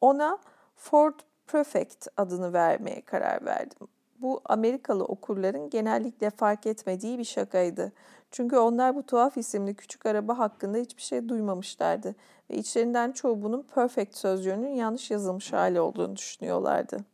Ona 0.00 0.38
Ford 0.76 1.14
Prefect 1.46 2.08
adını 2.16 2.52
vermeye 2.52 3.00
karar 3.00 3.44
verdim. 3.44 3.88
Bu 4.22 4.40
Amerikalı 4.44 5.04
okurların 5.04 5.70
genellikle 5.70 6.30
fark 6.30 6.66
etmediği 6.66 7.18
bir 7.18 7.24
şakaydı. 7.24 7.92
Çünkü 8.30 8.56
onlar 8.56 8.94
bu 8.94 9.02
tuhaf 9.02 9.36
isimli 9.36 9.74
küçük 9.74 10.06
araba 10.06 10.38
hakkında 10.38 10.78
hiçbir 10.78 11.02
şey 11.02 11.28
duymamışlardı 11.28 12.14
ve 12.50 12.56
içlerinden 12.56 13.12
çoğu 13.12 13.42
bunun 13.42 13.62
perfect 13.62 14.16
sözcüğünün 14.16 14.74
yanlış 14.74 15.10
yazılmış 15.10 15.52
hali 15.52 15.80
olduğunu 15.80 16.16
düşünüyorlardı. 16.16 17.04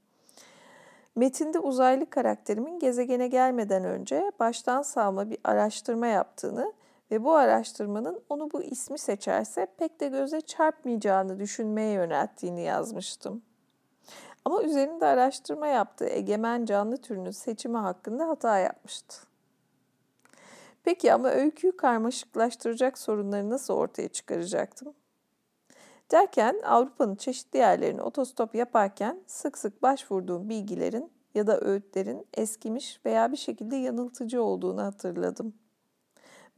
Metinde 1.16 1.58
uzaylı 1.58 2.10
karakterimin 2.10 2.78
gezegene 2.78 3.28
gelmeden 3.28 3.84
önce 3.84 4.32
baştan 4.40 4.82
savma 4.82 5.30
bir 5.30 5.38
araştırma 5.44 6.06
yaptığını 6.06 6.72
ve 7.10 7.24
bu 7.24 7.34
araştırmanın 7.34 8.22
onu 8.28 8.52
bu 8.52 8.62
ismi 8.62 8.98
seçerse 8.98 9.66
pek 9.78 10.00
de 10.00 10.08
göze 10.08 10.40
çarpmayacağını 10.40 11.38
düşünmeye 11.38 11.92
yönelttiğini 11.92 12.62
yazmıştım. 12.62 13.42
Ama 14.46 14.62
üzerinde 14.62 15.06
araştırma 15.06 15.66
yaptığı 15.66 16.06
egemen 16.06 16.64
canlı 16.64 16.96
türünün 16.96 17.30
seçimi 17.30 17.76
hakkında 17.76 18.28
hata 18.28 18.58
yapmıştı. 18.58 19.16
Peki 20.84 21.12
ama 21.12 21.28
öyküyü 21.28 21.76
karmaşıklaştıracak 21.76 22.98
sorunları 22.98 23.50
nasıl 23.50 23.74
ortaya 23.74 24.08
çıkaracaktım? 24.08 24.94
Derken 26.10 26.60
Avrupa'nın 26.64 27.14
çeşitli 27.14 27.58
yerlerine 27.58 28.02
otostop 28.02 28.54
yaparken 28.54 29.20
sık 29.26 29.58
sık 29.58 29.82
başvurduğum 29.82 30.48
bilgilerin 30.48 31.10
ya 31.34 31.46
da 31.46 31.60
öğütlerin 31.60 32.26
eskimiş 32.34 33.00
veya 33.06 33.32
bir 33.32 33.36
şekilde 33.36 33.76
yanıltıcı 33.76 34.42
olduğunu 34.42 34.82
hatırladım. 34.82 35.54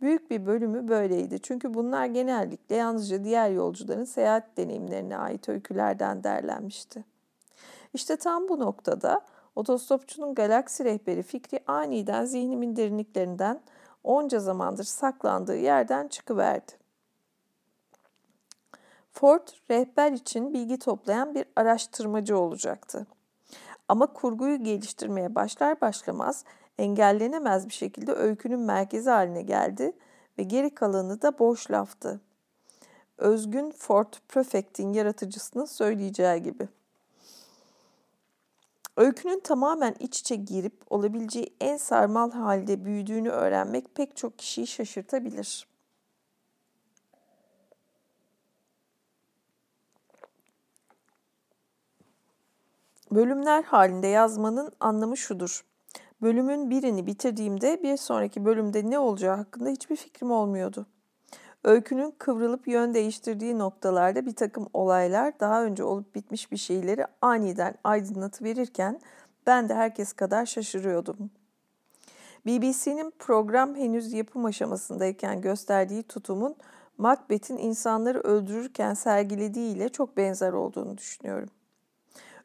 Büyük 0.00 0.30
bir 0.30 0.46
bölümü 0.46 0.88
böyleydi 0.88 1.42
çünkü 1.42 1.74
bunlar 1.74 2.06
genellikle 2.06 2.76
yalnızca 2.76 3.24
diğer 3.24 3.50
yolcuların 3.50 4.04
seyahat 4.04 4.56
deneyimlerine 4.56 5.16
ait 5.16 5.48
öykülerden 5.48 6.24
derlenmişti. 6.24 7.04
İşte 7.98 8.16
tam 8.16 8.48
bu 8.48 8.58
noktada 8.60 9.20
otostopçunun 9.56 10.34
galaksi 10.34 10.84
rehberi 10.84 11.22
fikri 11.22 11.60
aniden 11.66 12.24
zihnimin 12.24 12.76
derinliklerinden 12.76 13.60
onca 14.04 14.38
zamandır 14.38 14.84
saklandığı 14.84 15.56
yerden 15.56 16.08
çıkıverdi. 16.08 16.72
Ford 19.12 19.48
rehber 19.70 20.12
için 20.12 20.54
bilgi 20.54 20.78
toplayan 20.78 21.34
bir 21.34 21.44
araştırmacı 21.56 22.38
olacaktı. 22.38 23.06
Ama 23.88 24.06
kurguyu 24.12 24.64
geliştirmeye 24.64 25.34
başlar 25.34 25.80
başlamaz 25.80 26.44
engellenemez 26.78 27.68
bir 27.68 27.74
şekilde 27.74 28.12
öykünün 28.12 28.60
merkezi 28.60 29.10
haline 29.10 29.42
geldi 29.42 29.92
ve 30.38 30.42
geri 30.42 30.74
kalanı 30.74 31.22
da 31.22 31.38
boş 31.38 31.70
laftı. 31.70 32.20
Özgün 33.16 33.70
Ford 33.70 34.12
Prefect'in 34.28 34.92
yaratıcısının 34.92 35.64
söyleyeceği 35.64 36.42
gibi. 36.42 36.68
Öykünün 38.98 39.40
tamamen 39.40 39.94
iç 40.00 40.20
içe 40.20 40.36
girip 40.36 40.74
olabileceği 40.90 41.54
en 41.60 41.76
sarmal 41.76 42.30
halde 42.30 42.84
büyüdüğünü 42.84 43.28
öğrenmek 43.28 43.94
pek 43.94 44.16
çok 44.16 44.38
kişiyi 44.38 44.66
şaşırtabilir. 44.66 45.68
Bölümler 53.12 53.62
halinde 53.62 54.06
yazmanın 54.06 54.72
anlamı 54.80 55.16
şudur. 55.16 55.64
Bölümün 56.22 56.70
birini 56.70 57.06
bitirdiğimde 57.06 57.82
bir 57.82 57.96
sonraki 57.96 58.44
bölümde 58.44 58.90
ne 58.90 58.98
olacağı 58.98 59.36
hakkında 59.36 59.68
hiçbir 59.68 59.96
fikrim 59.96 60.30
olmuyordu. 60.30 60.86
Öykünün 61.64 62.14
kıvrılıp 62.18 62.68
yön 62.68 62.94
değiştirdiği 62.94 63.58
noktalarda 63.58 64.26
bir 64.26 64.34
takım 64.34 64.66
olaylar 64.72 65.40
daha 65.40 65.64
önce 65.64 65.84
olup 65.84 66.14
bitmiş 66.14 66.52
bir 66.52 66.56
şeyleri 66.56 67.06
aniden 67.22 67.74
aydınlatıverirken 67.84 69.00
ben 69.46 69.68
de 69.68 69.74
herkes 69.74 70.12
kadar 70.12 70.46
şaşırıyordum. 70.46 71.30
BBC'nin 72.46 73.12
program 73.18 73.74
henüz 73.74 74.12
yapım 74.12 74.44
aşamasındayken 74.44 75.40
gösterdiği 75.40 76.02
tutumun 76.02 76.56
Macbeth'in 76.98 77.56
insanları 77.56 78.20
öldürürken 78.20 78.94
sergilediğiyle 78.94 79.88
çok 79.88 80.16
benzer 80.16 80.52
olduğunu 80.52 80.98
düşünüyorum. 80.98 81.48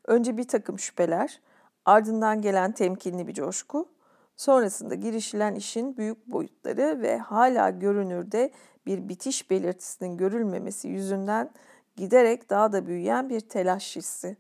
Önce 0.08 0.38
bir 0.38 0.48
takım 0.48 0.80
şüpheler, 0.80 1.42
ardından 1.86 2.42
gelen 2.42 2.72
temkinli 2.72 3.28
bir 3.28 3.34
coşku, 3.34 3.90
sonrasında 4.36 4.96
girişilen 4.96 5.56
işin 5.56 5.98
büyük 5.98 6.28
boyutları 6.28 7.02
ve 7.02 7.18
hala 7.18 7.70
görünürde 7.70 8.52
bir 8.86 9.10
bitiş 9.10 9.50
belirtisinin 9.50 10.18
görülmemesi 10.18 10.88
yüzünden 10.88 11.52
giderek 11.96 12.50
daha 12.50 12.72
da 12.72 12.88
büyüyen 12.88 13.30
bir 13.30 13.40
telaş 13.40 13.96
hissi. 13.96 14.38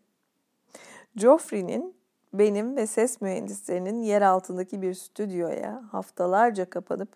Joffrey'nin 1.15 1.95
benim 2.33 2.75
ve 2.75 2.87
ses 2.87 3.21
mühendislerinin 3.21 4.01
yer 4.01 4.21
altındaki 4.21 4.81
bir 4.81 4.93
stüdyoya 4.93 5.83
haftalarca 5.91 6.69
kapanıp 6.69 7.09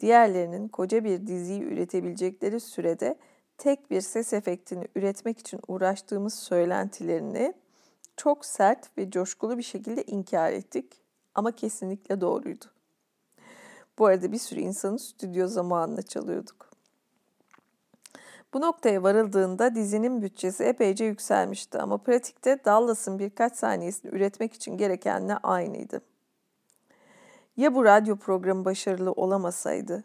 diğerlerinin 0.00 0.68
koca 0.68 1.04
bir 1.04 1.26
diziyi 1.26 1.62
üretebilecekleri 1.62 2.60
sürede 2.60 3.18
tek 3.58 3.90
bir 3.90 4.00
ses 4.00 4.32
efektini 4.32 4.88
üretmek 4.94 5.38
için 5.38 5.60
uğraştığımız 5.68 6.34
söylentilerini 6.34 7.54
çok 8.16 8.44
sert 8.44 8.98
ve 8.98 9.10
coşkulu 9.10 9.58
bir 9.58 9.62
şekilde 9.62 10.02
inkar 10.02 10.52
ettik 10.52 11.00
ama 11.34 11.52
kesinlikle 11.52 12.20
doğruydu. 12.20 12.64
Bu 13.98 14.06
arada 14.06 14.32
bir 14.32 14.38
sürü 14.38 14.60
insanın 14.60 14.96
stüdyo 14.96 15.46
zamanında 15.46 16.02
çalıyorduk. 16.02 16.73
Bu 18.54 18.60
noktaya 18.60 19.02
varıldığında 19.02 19.74
dizinin 19.74 20.22
bütçesi 20.22 20.64
epeyce 20.64 21.04
yükselmişti 21.04 21.78
ama 21.78 21.98
pratikte 21.98 22.64
Dallas'ın 22.64 23.18
birkaç 23.18 23.56
saniyesini 23.56 24.14
üretmek 24.14 24.54
için 24.54 24.76
gerekenle 24.76 25.36
aynıydı. 25.36 26.00
Ya 27.56 27.74
bu 27.74 27.84
radyo 27.84 28.16
programı 28.16 28.64
başarılı 28.64 29.12
olamasaydı? 29.12 30.04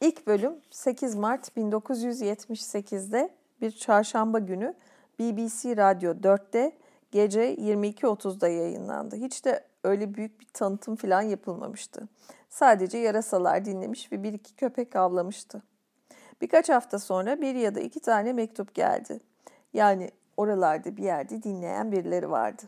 İlk 0.00 0.26
bölüm 0.26 0.52
8 0.70 1.14
Mart 1.14 1.56
1978'de 1.56 3.30
bir 3.60 3.70
çarşamba 3.70 4.38
günü 4.38 4.74
BBC 5.18 5.76
Radyo 5.76 6.12
4'te 6.12 6.72
gece 7.10 7.54
22.30'da 7.54 8.48
yayınlandı. 8.48 9.16
Hiç 9.16 9.44
de 9.44 9.64
öyle 9.84 10.14
büyük 10.14 10.40
bir 10.40 10.46
tanıtım 10.46 10.96
falan 10.96 11.22
yapılmamıştı. 11.22 12.08
Sadece 12.54 12.98
yarasalar 12.98 13.64
dinlemiş 13.64 14.12
ve 14.12 14.22
bir 14.22 14.32
iki 14.32 14.56
köpek 14.56 14.96
avlamıştı. 14.96 15.62
Birkaç 16.40 16.68
hafta 16.68 16.98
sonra 16.98 17.40
bir 17.40 17.54
ya 17.54 17.74
da 17.74 17.80
iki 17.80 18.00
tane 18.00 18.32
mektup 18.32 18.74
geldi. 18.74 19.20
Yani 19.72 20.10
oralarda 20.36 20.96
bir 20.96 21.02
yerde 21.02 21.42
dinleyen 21.42 21.92
birileri 21.92 22.30
vardı. 22.30 22.62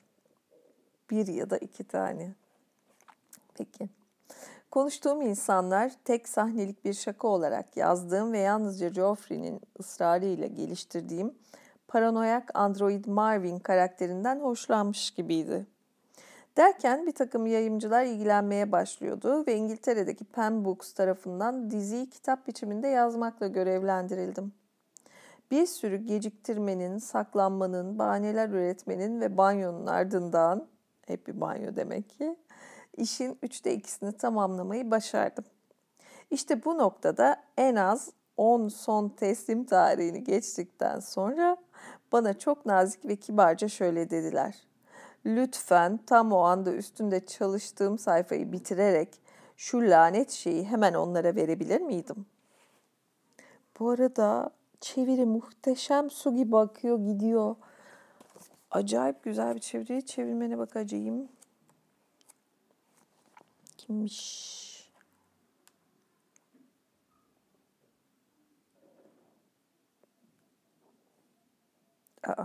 Bir 1.11 1.27
ya 1.27 1.51
da 1.51 1.59
iki 1.59 1.85
tane. 1.85 2.35
Peki. 3.55 3.89
Konuştuğum 4.71 5.23
insanlar 5.23 5.93
tek 6.05 6.29
sahnelik 6.29 6.85
bir 6.85 6.95
şaka 6.95 7.29
olarak 7.29 7.77
yazdığım 7.77 8.33
ve 8.33 8.39
yalnızca 8.39 8.89
Geoffrey'nin 8.89 9.61
ısrarıyla 9.81 10.47
geliştirdiğim 10.47 11.35
paranoyak 11.89 12.51
android 12.55 13.05
Marvin 13.05 13.59
karakterinden 13.59 14.41
hoşlanmış 14.41 15.11
gibiydi. 15.11 15.67
Derken 16.57 17.07
bir 17.07 17.13
takım 17.13 17.47
yayımcılar 17.47 18.05
ilgilenmeye 18.05 18.73
başlıyordu 18.73 19.47
ve 19.47 19.57
İngiltere'deki 19.57 20.25
Pen 20.25 20.65
Books 20.65 20.93
tarafından 20.93 21.71
diziyi 21.71 22.11
kitap 22.11 22.47
biçiminde 22.47 22.89
yazmakla 22.89 23.47
görevlendirildim. 23.47 24.53
Bir 25.51 25.67
sürü 25.67 25.97
geciktirmenin, 25.97 26.99
saklanmanın, 26.99 27.99
bahaneler 27.99 28.49
üretmenin 28.49 29.21
ve 29.21 29.37
banyonun 29.37 29.87
ardından, 29.87 30.69
hep 31.07 31.27
bir 31.27 31.41
banyo 31.41 31.77
demek 31.77 32.11
ki, 32.11 32.37
işin 32.97 33.39
üçte 33.43 33.75
ikisini 33.75 34.13
tamamlamayı 34.13 34.91
başardım. 34.91 35.45
İşte 36.31 36.65
bu 36.65 36.79
noktada 36.79 37.37
en 37.57 37.77
az 37.77 38.11
10 38.37 38.69
son 38.69 39.09
teslim 39.09 39.65
tarihini 39.65 40.25
geçtikten 40.25 41.01
sonra 41.01 41.57
bana 42.13 42.39
çok 42.39 42.67
nazik 42.67 43.07
ve 43.07 43.17
kibarca 43.17 43.69
şöyle 43.69 44.11
dediler. 44.11 44.67
Lütfen 45.27 45.99
tam 46.07 46.33
o 46.33 46.39
anda 46.39 46.73
üstünde 46.73 47.27
çalıştığım 47.27 47.99
sayfayı 47.99 48.53
bitirerek 48.53 49.21
şu 49.57 49.79
lanet 49.79 50.31
şeyi 50.31 50.65
hemen 50.65 50.95
onlara 50.95 51.37
verebilir 51.37 51.81
miydim? 51.81 52.27
Bu 53.81 53.91
arada 53.91 54.51
çeviri 54.81 55.27
muhteşem 55.27 56.11
su 56.11 56.35
gibi 56.35 56.57
akıyor 56.57 56.99
gidiyor. 56.99 57.57
Acayip 58.71 59.23
güzel 59.23 59.55
bir 59.55 59.61
çeviri. 59.61 60.07
Çevirmene 60.07 60.59
bakacağım. 60.59 61.29
Kimmiş? 63.77 64.67
Aa, 72.27 72.45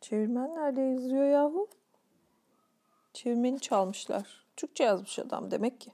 çevirmen 0.00 0.54
nerede 0.54 0.80
yazıyor 0.80 1.24
yahu? 1.24 1.68
Çevirmeni 3.18 3.60
çalmışlar. 3.60 4.44
Türkçe 4.56 4.84
yazmış 4.84 5.18
adam 5.18 5.50
demek 5.50 5.80
ki. 5.80 5.92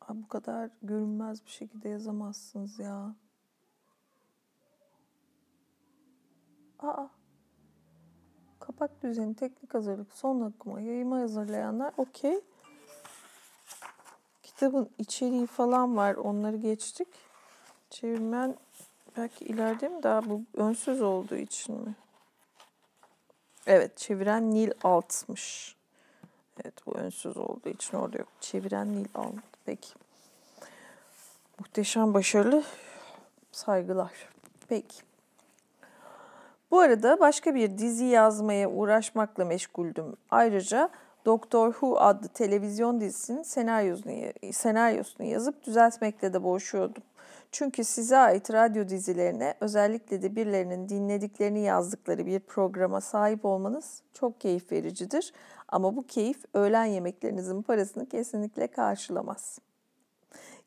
Aa, 0.00 0.14
bu 0.14 0.28
kadar 0.28 0.70
görünmez 0.82 1.44
bir 1.46 1.50
şekilde 1.50 1.88
yazamazsınız 1.88 2.78
ya. 2.78 3.14
Aa. 6.78 7.06
Kapak 8.60 9.02
düzeni, 9.02 9.34
teknik 9.34 9.74
hazırlık, 9.74 10.12
son 10.12 10.40
okuma, 10.40 10.80
yayıma 10.80 11.18
hazırlayanlar 11.18 11.92
okey. 11.96 12.40
Kitabın 14.42 14.90
içeriği 14.98 15.46
falan 15.46 15.96
var. 15.96 16.14
Onları 16.14 16.56
geçtik. 16.56 17.08
Çevirmen 17.90 18.56
belki 19.16 19.44
ileride 19.44 19.88
mi 19.88 20.02
daha 20.02 20.30
bu 20.30 20.42
önsüz 20.54 21.02
olduğu 21.02 21.36
için 21.36 21.74
mi? 21.74 21.94
Evet 23.66 23.96
çeviren 23.96 24.50
Nil 24.50 24.70
Alt'mış. 24.82 25.76
Evet 26.64 26.74
bu 26.86 26.92
önsüz 26.92 27.36
olduğu 27.36 27.68
için 27.68 27.96
orada 27.96 28.18
yok. 28.18 28.28
Çeviren 28.40 28.92
Nil 28.92 29.06
Alt. 29.14 29.34
Peki. 29.64 29.88
Muhteşem 31.58 32.14
başarılı 32.14 32.64
saygılar. 33.52 34.12
Peki. 34.68 35.02
Bu 36.70 36.80
arada 36.80 37.20
başka 37.20 37.54
bir 37.54 37.78
dizi 37.78 38.04
yazmaya 38.04 38.70
uğraşmakla 38.70 39.44
meşguldüm. 39.44 40.16
Ayrıca 40.30 40.90
Doctor 41.26 41.72
Who 41.72 42.00
adlı 42.00 42.28
televizyon 42.28 43.00
dizisinin 43.00 43.42
senaryosunu, 43.42 44.12
senaryosunu 44.52 45.26
yazıp 45.26 45.64
düzeltmekle 45.64 46.32
de 46.32 46.42
boğuşuyordum. 46.42 47.02
Çünkü 47.58 47.84
size 47.84 48.16
ait 48.16 48.52
radyo 48.52 48.88
dizilerine 48.88 49.54
özellikle 49.60 50.22
de 50.22 50.36
birilerinin 50.36 50.88
dinlediklerini 50.88 51.60
yazdıkları 51.60 52.26
bir 52.26 52.40
programa 52.40 53.00
sahip 53.00 53.44
olmanız 53.44 54.02
çok 54.14 54.40
keyif 54.40 54.72
vericidir. 54.72 55.32
Ama 55.68 55.96
bu 55.96 56.02
keyif 56.02 56.44
öğlen 56.54 56.84
yemeklerinizin 56.84 57.62
parasını 57.62 58.08
kesinlikle 58.08 58.66
karşılamaz. 58.66 59.58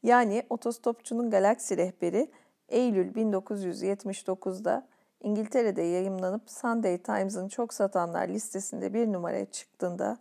Yani 0.03 0.43
Otostopçunun 0.49 1.29
Galaksi 1.29 1.77
Rehberi 1.77 2.31
Eylül 2.69 3.13
1979'da 3.13 4.87
İngiltere'de 5.23 5.81
yayımlanıp 5.81 6.49
Sunday 6.49 6.97
Times'ın 6.97 7.47
çok 7.47 7.73
satanlar 7.73 8.27
listesinde 8.27 8.93
bir 8.93 9.13
numaraya 9.13 9.45
çıktığında, 9.45 10.17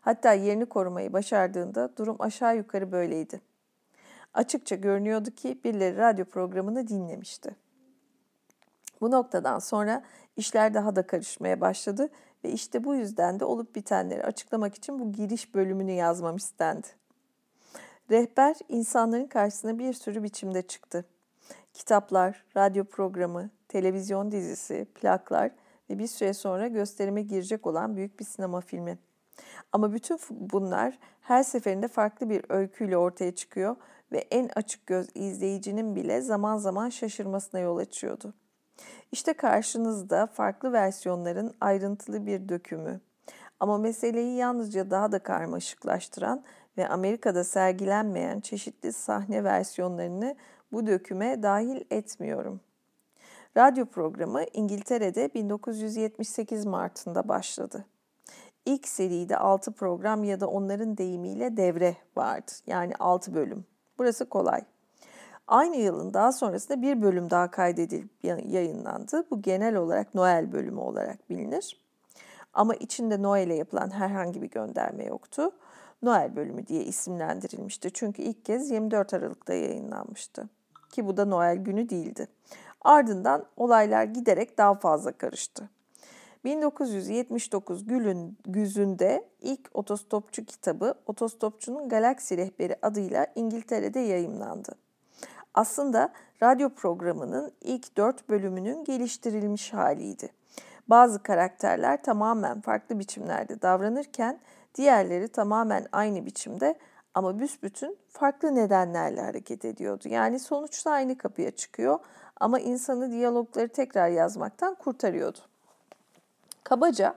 hatta 0.00 0.32
yerini 0.32 0.66
korumayı 0.66 1.12
başardığında 1.12 1.90
durum 1.96 2.16
aşağı 2.18 2.56
yukarı 2.56 2.92
böyleydi. 2.92 3.40
Açıkça 4.36 4.76
görünüyordu 4.76 5.30
ki 5.30 5.60
birileri 5.64 5.96
radyo 5.96 6.24
programını 6.24 6.88
dinlemişti. 6.88 7.56
Bu 9.00 9.10
noktadan 9.10 9.58
sonra 9.58 10.02
işler 10.36 10.74
daha 10.74 10.96
da 10.96 11.06
karışmaya 11.06 11.60
başladı 11.60 12.08
ve 12.44 12.50
işte 12.50 12.84
bu 12.84 12.94
yüzden 12.94 13.40
de 13.40 13.44
olup 13.44 13.74
bitenleri 13.74 14.24
açıklamak 14.24 14.74
için 14.74 14.98
bu 14.98 15.12
giriş 15.12 15.54
bölümünü 15.54 15.92
yazmam 15.92 16.36
istendi. 16.36 16.86
Rehber 18.10 18.56
insanların 18.68 19.26
karşısına 19.26 19.78
bir 19.78 19.92
sürü 19.92 20.22
biçimde 20.22 20.62
çıktı. 20.62 21.04
Kitaplar, 21.74 22.44
radyo 22.56 22.84
programı, 22.84 23.50
televizyon 23.68 24.32
dizisi, 24.32 24.86
plaklar 24.94 25.50
ve 25.90 25.98
bir 25.98 26.06
süre 26.06 26.34
sonra 26.34 26.68
gösterime 26.68 27.22
girecek 27.22 27.66
olan 27.66 27.96
büyük 27.96 28.20
bir 28.20 28.24
sinema 28.24 28.60
filmi. 28.60 28.98
Ama 29.72 29.92
bütün 29.92 30.18
bunlar 30.30 30.98
her 31.20 31.42
seferinde 31.42 31.88
farklı 31.88 32.30
bir 32.30 32.44
öyküyle 32.48 32.96
ortaya 32.96 33.34
çıkıyor 33.34 33.76
ve 34.12 34.18
en 34.18 34.50
açık 34.56 34.86
göz 34.86 35.08
izleyicinin 35.14 35.96
bile 35.96 36.20
zaman 36.20 36.56
zaman 36.56 36.88
şaşırmasına 36.88 37.60
yol 37.60 37.76
açıyordu. 37.76 38.34
İşte 39.12 39.32
karşınızda 39.32 40.26
farklı 40.26 40.72
versiyonların 40.72 41.54
ayrıntılı 41.60 42.26
bir 42.26 42.48
dökümü. 42.48 43.00
Ama 43.60 43.78
meseleyi 43.78 44.36
yalnızca 44.36 44.90
daha 44.90 45.12
da 45.12 45.18
karmaşıklaştıran 45.18 46.44
ve 46.78 46.88
Amerika'da 46.88 47.44
sergilenmeyen 47.44 48.40
çeşitli 48.40 48.92
sahne 48.92 49.44
versiyonlarını 49.44 50.36
bu 50.72 50.86
döküme 50.86 51.42
dahil 51.42 51.84
etmiyorum. 51.90 52.60
Radyo 53.56 53.86
programı 53.86 54.44
İngiltere'de 54.52 55.34
1978 55.34 56.66
Mart'ında 56.66 57.28
başladı. 57.28 57.84
İlk 58.66 58.88
seride 58.88 59.36
6 59.36 59.72
program 59.72 60.24
ya 60.24 60.40
da 60.40 60.48
onların 60.48 60.98
deyimiyle 60.98 61.56
devre 61.56 61.96
vardı. 62.16 62.52
Yani 62.66 62.94
6 62.98 63.34
bölüm. 63.34 63.64
Burası 63.98 64.28
kolay. 64.28 64.60
Aynı 65.48 65.76
yılın 65.76 66.14
daha 66.14 66.32
sonrasında 66.32 66.82
bir 66.82 67.02
bölüm 67.02 67.30
daha 67.30 67.50
kaydedilip 67.50 68.10
yayınlandı. 68.48 69.30
Bu 69.30 69.42
genel 69.42 69.76
olarak 69.76 70.14
Noel 70.14 70.52
bölümü 70.52 70.80
olarak 70.80 71.30
bilinir. 71.30 71.80
Ama 72.54 72.74
içinde 72.74 73.22
Noel'e 73.22 73.54
yapılan 73.54 73.90
herhangi 73.90 74.42
bir 74.42 74.50
gönderme 74.50 75.04
yoktu. 75.04 75.50
Noel 76.02 76.36
bölümü 76.36 76.66
diye 76.66 76.84
isimlendirilmişti. 76.84 77.90
Çünkü 77.94 78.22
ilk 78.22 78.44
kez 78.44 78.70
24 78.70 79.14
Aralık'ta 79.14 79.54
yayınlanmıştı. 79.54 80.48
Ki 80.92 81.06
bu 81.06 81.16
da 81.16 81.24
Noel 81.24 81.56
günü 81.56 81.88
değildi. 81.88 82.28
Ardından 82.80 83.44
olaylar 83.56 84.04
giderek 84.04 84.58
daha 84.58 84.74
fazla 84.74 85.12
karıştı. 85.12 85.68
1979 86.46 87.86
Gül'ün 87.86 88.38
güzünde 88.46 89.28
ilk 89.40 89.70
otostopçu 89.74 90.44
kitabı 90.44 90.94
Otostopçunun 91.06 91.88
Galaksi 91.88 92.36
Rehberi 92.36 92.76
adıyla 92.82 93.26
İngiltere'de 93.34 94.00
yayımlandı. 94.00 94.74
Aslında 95.54 96.12
radyo 96.42 96.68
programının 96.68 97.52
ilk 97.60 97.96
dört 97.96 98.28
bölümünün 98.28 98.84
geliştirilmiş 98.84 99.72
haliydi. 99.72 100.28
Bazı 100.88 101.22
karakterler 101.22 102.02
tamamen 102.02 102.60
farklı 102.60 102.98
biçimlerde 102.98 103.62
davranırken 103.62 104.40
diğerleri 104.74 105.28
tamamen 105.28 105.86
aynı 105.92 106.26
biçimde 106.26 106.78
ama 107.14 107.38
büsbütün 107.38 107.98
farklı 108.08 108.54
nedenlerle 108.54 109.20
hareket 109.20 109.64
ediyordu. 109.64 110.08
Yani 110.08 110.38
sonuçta 110.38 110.90
aynı 110.90 111.18
kapıya 111.18 111.50
çıkıyor 111.50 111.98
ama 112.40 112.60
insanı 112.60 113.10
diyalogları 113.10 113.68
tekrar 113.68 114.08
yazmaktan 114.08 114.74
kurtarıyordu. 114.74 115.38
Kabaca 116.66 117.14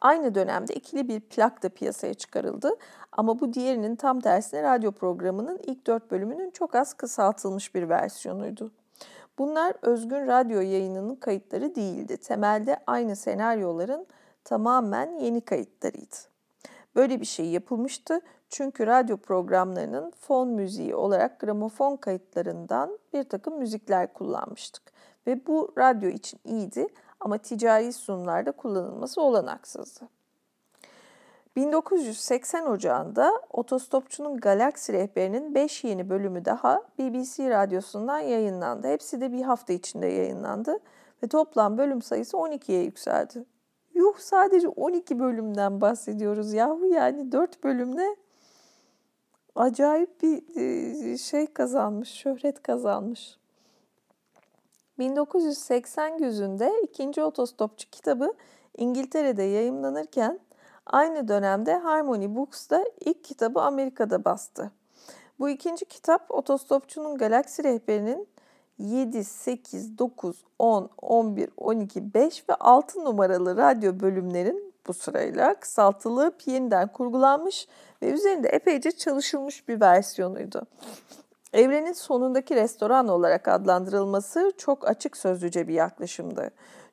aynı 0.00 0.34
dönemde 0.34 0.74
ikili 0.74 1.08
bir 1.08 1.20
plak 1.20 1.62
da 1.62 1.68
piyasaya 1.68 2.14
çıkarıldı 2.14 2.76
ama 3.12 3.40
bu 3.40 3.52
diğerinin 3.52 3.96
tam 3.96 4.20
tersine 4.20 4.62
radyo 4.62 4.92
programının 4.92 5.60
ilk 5.66 5.86
dört 5.86 6.10
bölümünün 6.10 6.50
çok 6.50 6.74
az 6.74 6.94
kısaltılmış 6.94 7.74
bir 7.74 7.88
versiyonuydu. 7.88 8.72
Bunlar 9.38 9.74
özgün 9.82 10.26
radyo 10.26 10.60
yayınının 10.60 11.14
kayıtları 11.14 11.74
değildi. 11.74 12.16
Temelde 12.16 12.76
aynı 12.86 13.16
senaryoların 13.16 14.06
tamamen 14.44 15.18
yeni 15.18 15.40
kayıtlarıydı. 15.40 16.16
Böyle 16.96 17.20
bir 17.20 17.26
şey 17.26 17.46
yapılmıştı 17.46 18.20
çünkü 18.48 18.86
radyo 18.86 19.16
programlarının 19.16 20.12
fon 20.20 20.48
müziği 20.48 20.94
olarak 20.94 21.40
gramofon 21.40 21.96
kayıtlarından 21.96 22.98
bir 23.12 23.24
takım 23.24 23.58
müzikler 23.58 24.12
kullanmıştık. 24.12 24.82
Ve 25.26 25.46
bu 25.46 25.72
radyo 25.78 26.10
için 26.10 26.40
iyiydi 26.44 26.86
ama 27.24 27.38
ticari 27.38 27.92
sunumlarda 27.92 28.52
kullanılması 28.52 29.20
olanaksızdı. 29.22 30.08
1980 31.56 32.66
Ocağı'nda 32.66 33.42
Otostopçunun 33.50 34.36
Galaksi 34.36 34.92
Rehberi'nin 34.92 35.54
5 35.54 35.84
yeni 35.84 36.10
bölümü 36.10 36.44
daha 36.44 36.82
BBC 36.98 37.50
radyosundan 37.50 38.18
yayınlandı. 38.18 38.88
Hepsi 38.88 39.20
de 39.20 39.32
bir 39.32 39.42
hafta 39.42 39.72
içinde 39.72 40.06
yayınlandı 40.06 40.78
ve 41.22 41.28
toplam 41.28 41.78
bölüm 41.78 42.02
sayısı 42.02 42.36
12'ye 42.36 42.82
yükseldi. 42.82 43.44
Yuh 43.94 44.18
sadece 44.18 44.68
12 44.68 45.18
bölümden 45.18 45.80
bahsediyoruz 45.80 46.52
yahu 46.52 46.86
yani 46.86 47.32
4 47.32 47.64
bölümle 47.64 48.16
acayip 49.54 50.22
bir 50.22 51.18
şey 51.18 51.46
kazanmış, 51.46 52.08
şöhret 52.08 52.62
kazanmış. 52.62 53.41
1980 55.02 56.18
güzünde 56.18 56.72
ikinci 56.82 57.22
otostopçu 57.22 57.90
kitabı 57.90 58.32
İngiltere'de 58.76 59.42
yayımlanırken 59.42 60.40
aynı 60.86 61.28
dönemde 61.28 61.74
Harmony 61.74 62.34
Books 62.36 62.70
da 62.70 62.84
ilk 63.00 63.24
kitabı 63.24 63.60
Amerika'da 63.60 64.24
bastı. 64.24 64.70
Bu 65.38 65.48
ikinci 65.48 65.84
kitap 65.84 66.30
otostopçunun 66.30 67.18
galaksi 67.18 67.64
rehberinin 67.64 68.28
7, 68.78 69.24
8, 69.24 69.98
9, 69.98 70.44
10, 70.58 70.90
11, 71.02 71.50
12, 71.56 72.14
5 72.14 72.48
ve 72.48 72.54
6 72.54 73.04
numaralı 73.04 73.56
radyo 73.56 74.00
bölümlerin 74.00 74.74
bu 74.86 74.92
sırayla 74.94 75.54
kısaltılıp 75.54 76.46
yeniden 76.46 76.88
kurgulanmış 76.88 77.68
ve 78.02 78.10
üzerinde 78.10 78.48
epeyce 78.48 78.90
çalışılmış 78.90 79.68
bir 79.68 79.80
versiyonuydu. 79.80 80.66
Evrenin 81.52 81.92
sonundaki 81.92 82.56
restoran 82.56 83.08
olarak 83.08 83.48
adlandırılması 83.48 84.52
çok 84.58 84.88
açık 84.88 85.16
sözlüce 85.16 85.68
bir 85.68 85.74
yaklaşımdı. 85.74 86.50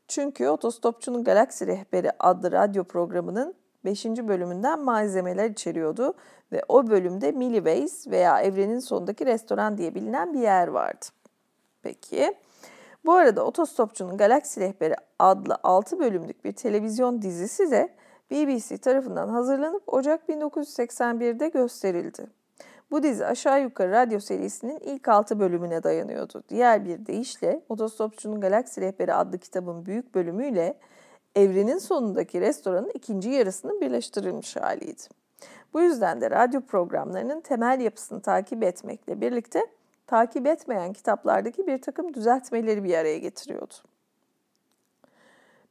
Çünkü 0.07 0.47
Otostopçunun 0.47 1.23
Galaksi 1.23 1.67
Rehberi 1.67 2.11
adlı 2.19 2.51
radyo 2.51 2.83
programının 2.83 3.55
5. 3.85 4.05
bölümünden 4.05 4.79
malzemeler 4.79 5.49
içeriyordu 5.49 6.13
ve 6.51 6.61
o 6.67 6.87
bölümde 6.87 7.31
Milliways 7.31 8.07
veya 8.07 8.41
Evrenin 8.41 8.79
Sonundaki 8.79 9.25
Restoran 9.25 9.77
diye 9.77 9.95
bilinen 9.95 10.33
bir 10.33 10.39
yer 10.39 10.67
vardı. 10.67 11.05
Peki, 11.81 12.37
bu 13.05 13.13
arada 13.13 13.45
Otostopçunun 13.45 14.17
Galaksi 14.17 14.59
Rehberi 14.59 14.95
adlı 15.19 15.57
6 15.63 15.99
bölümlük 15.99 16.45
bir 16.45 16.51
televizyon 16.51 17.21
dizisi 17.21 17.71
de 17.71 17.95
BBC 18.31 18.77
tarafından 18.77 19.29
hazırlanıp 19.29 19.83
Ocak 19.87 20.29
1981'de 20.29 21.49
gösterildi. 21.49 22.38
Bu 22.91 23.03
dizi 23.03 23.25
aşağı 23.25 23.61
yukarı 23.61 23.91
radyo 23.91 24.19
serisinin 24.19 24.79
ilk 24.79 25.07
6 25.07 25.39
bölümüne 25.39 25.83
dayanıyordu. 25.83 26.43
Diğer 26.49 26.85
bir 26.85 27.05
deyişle 27.05 27.61
Otostopçunun 27.69 28.41
Galaksi 28.41 28.81
Rehberi 28.81 29.13
adlı 29.13 29.37
kitabın 29.37 29.85
büyük 29.85 30.15
bölümüyle 30.15 30.77
evrenin 31.35 31.77
sonundaki 31.77 32.41
restoranın 32.41 32.91
ikinci 32.93 33.29
yarısının 33.29 33.81
birleştirilmiş 33.81 34.55
haliydi. 34.55 35.01
Bu 35.73 35.81
yüzden 35.81 36.21
de 36.21 36.31
radyo 36.31 36.61
programlarının 36.61 37.41
temel 37.41 37.79
yapısını 37.79 38.21
takip 38.21 38.63
etmekle 38.63 39.21
birlikte 39.21 39.65
takip 40.07 40.47
etmeyen 40.47 40.93
kitaplardaki 40.93 41.67
bir 41.67 41.81
takım 41.81 42.13
düzeltmeleri 42.13 42.83
bir 42.83 42.93
araya 42.93 43.17
getiriyordu. 43.17 43.73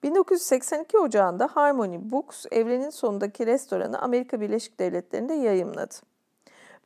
1982 0.02 0.98
Ocağı'nda 0.98 1.46
Harmony 1.46 1.98
Books 2.10 2.46
evrenin 2.50 2.90
sonundaki 2.90 3.46
restoranı 3.46 3.98
Amerika 3.98 4.40
Birleşik 4.40 4.80
Devletleri'nde 4.80 5.34
yayımladı. 5.34 5.94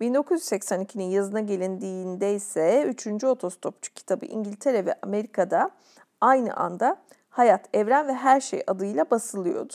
1982'nin 0.01 1.11
yazına 1.11 1.41
gelindiğinde 1.41 2.35
ise 2.35 2.85
3. 3.07 3.25
Otostopçu 3.25 3.95
kitabı 3.95 4.27
İngiltere 4.27 4.87
ve 4.87 4.95
Amerika'da 5.03 5.71
aynı 6.21 6.55
anda 6.57 6.97
Hayat, 7.31 7.69
Evren 7.73 8.09
ve 8.09 8.15
Her 8.15 8.41
Şey 8.41 8.63
adıyla 8.67 9.11
basılıyordu. 9.11 9.75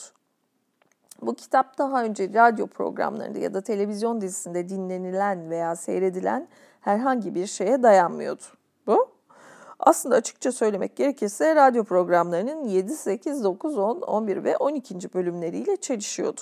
Bu 1.22 1.34
kitap 1.34 1.78
daha 1.78 2.04
önce 2.04 2.30
radyo 2.34 2.66
programlarında 2.66 3.38
ya 3.38 3.54
da 3.54 3.60
televizyon 3.60 4.20
dizisinde 4.20 4.68
dinlenilen 4.68 5.50
veya 5.50 5.76
seyredilen 5.76 6.48
herhangi 6.80 7.34
bir 7.34 7.46
şeye 7.46 7.82
dayanmıyordu. 7.82 8.42
Bu 8.86 9.08
aslında 9.78 10.14
açıkça 10.14 10.52
söylemek 10.52 10.96
gerekirse 10.96 11.54
radyo 11.54 11.84
programlarının 11.84 12.64
7, 12.64 12.96
8, 12.96 13.44
9, 13.44 13.78
10, 13.78 14.00
11 14.00 14.44
ve 14.44 14.56
12. 14.56 15.14
bölümleriyle 15.14 15.76
çelişiyordu. 15.76 16.40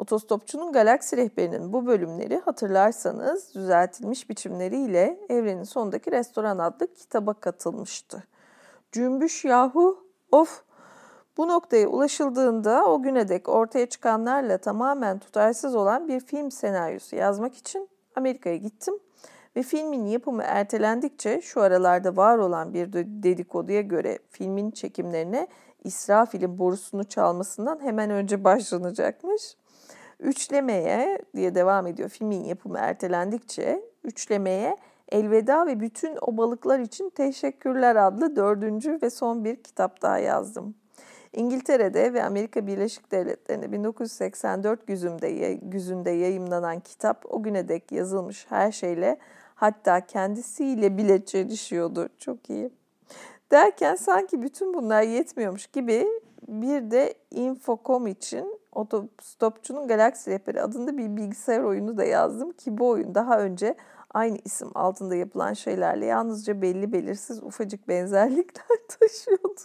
Otostopçunun 0.00 0.72
Galaksi 0.72 1.16
Rehberi'nin 1.16 1.72
bu 1.72 1.86
bölümleri 1.86 2.38
hatırlarsanız 2.38 3.54
düzeltilmiş 3.54 4.30
biçimleriyle 4.30 5.20
Evrenin 5.28 5.62
Sonundaki 5.62 6.12
Restoran 6.12 6.58
adlı 6.58 6.94
kitaba 6.94 7.34
katılmıştı. 7.34 8.24
Cümbüş 8.92 9.44
yahu 9.44 10.04
of 10.32 10.62
bu 11.36 11.48
noktaya 11.48 11.88
ulaşıldığında 11.88 12.84
o 12.84 13.02
güne 13.02 13.28
dek 13.28 13.48
ortaya 13.48 13.86
çıkanlarla 13.86 14.58
tamamen 14.58 15.18
tutarsız 15.18 15.74
olan 15.74 16.08
bir 16.08 16.20
film 16.20 16.50
senaryosu 16.50 17.16
yazmak 17.16 17.56
için 17.56 17.88
Amerika'ya 18.16 18.56
gittim 18.56 18.94
ve 19.56 19.62
filmin 19.62 20.06
yapımı 20.06 20.42
ertelendikçe 20.42 21.40
şu 21.40 21.62
aralarda 21.62 22.16
var 22.16 22.38
olan 22.38 22.74
bir 22.74 22.92
dedikoduya 22.92 23.80
göre 23.80 24.18
filmin 24.30 24.70
çekimlerine 24.70 25.48
İsrafil'in 25.84 26.58
borusunu 26.58 27.04
çalmasından 27.04 27.80
hemen 27.82 28.10
önce 28.10 28.44
başlanacakmış. 28.44 29.59
Üçlemeye 30.20 31.18
diye 31.36 31.54
devam 31.54 31.86
ediyor 31.86 32.08
filmin 32.08 32.44
yapımı 32.44 32.78
ertelendikçe 32.78 33.82
üçlemeye 34.04 34.76
Elveda 35.08 35.66
ve 35.66 35.80
bütün 35.80 36.18
o 36.20 36.36
balıklar 36.36 36.78
için 36.78 37.10
teşekkürler 37.10 37.96
adlı 37.96 38.36
dördüncü 38.36 38.98
ve 39.02 39.10
son 39.10 39.44
bir 39.44 39.56
kitap 39.56 40.02
daha 40.02 40.18
yazdım. 40.18 40.74
İngiltere'de 41.32 42.12
ve 42.12 42.24
Amerika 42.24 42.66
Birleşik 42.66 43.12
Devletleri'nde 43.12 43.72
1984 43.72 44.86
güzünde, 44.86 45.54
güzünde 45.54 46.10
yayımlanan 46.10 46.80
kitap 46.80 47.24
o 47.28 47.42
güne 47.42 47.68
dek 47.68 47.92
yazılmış 47.92 48.46
her 48.48 48.72
şeyle 48.72 49.18
hatta 49.54 50.06
kendisiyle 50.06 50.96
bile 50.96 51.24
çelişiyordu. 51.24 52.08
Çok 52.18 52.50
iyi. 52.50 52.70
Derken 53.50 53.94
sanki 53.94 54.42
bütün 54.42 54.74
bunlar 54.74 55.02
yetmiyormuş 55.02 55.66
gibi 55.66 56.06
bir 56.48 56.90
de 56.90 57.14
Infocom 57.30 58.06
için 58.06 58.59
Otostopçunun 58.72 59.88
Galaksi 59.88 60.30
Rehberi 60.30 60.62
adında 60.62 60.98
bir 60.98 61.16
bilgisayar 61.16 61.60
oyunu 61.60 61.96
da 61.96 62.04
yazdım 62.04 62.52
ki 62.52 62.78
bu 62.78 62.88
oyun 62.88 63.14
daha 63.14 63.40
önce 63.40 63.76
aynı 64.14 64.38
isim 64.44 64.70
altında 64.74 65.16
yapılan 65.16 65.52
şeylerle 65.52 66.06
yalnızca 66.06 66.62
belli 66.62 66.92
belirsiz 66.92 67.42
ufacık 67.42 67.88
benzerlikler 67.88 68.78
taşıyordu. 69.00 69.60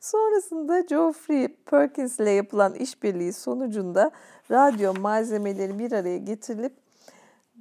Sonrasında 0.00 0.80
Geoffrey 0.80 1.48
Perkins 1.48 2.20
ile 2.20 2.30
yapılan 2.30 2.74
işbirliği 2.74 3.32
sonucunda 3.32 4.10
radyo 4.50 4.94
malzemeleri 4.94 5.78
bir 5.78 5.92
araya 5.92 6.18
getirilip 6.18 6.72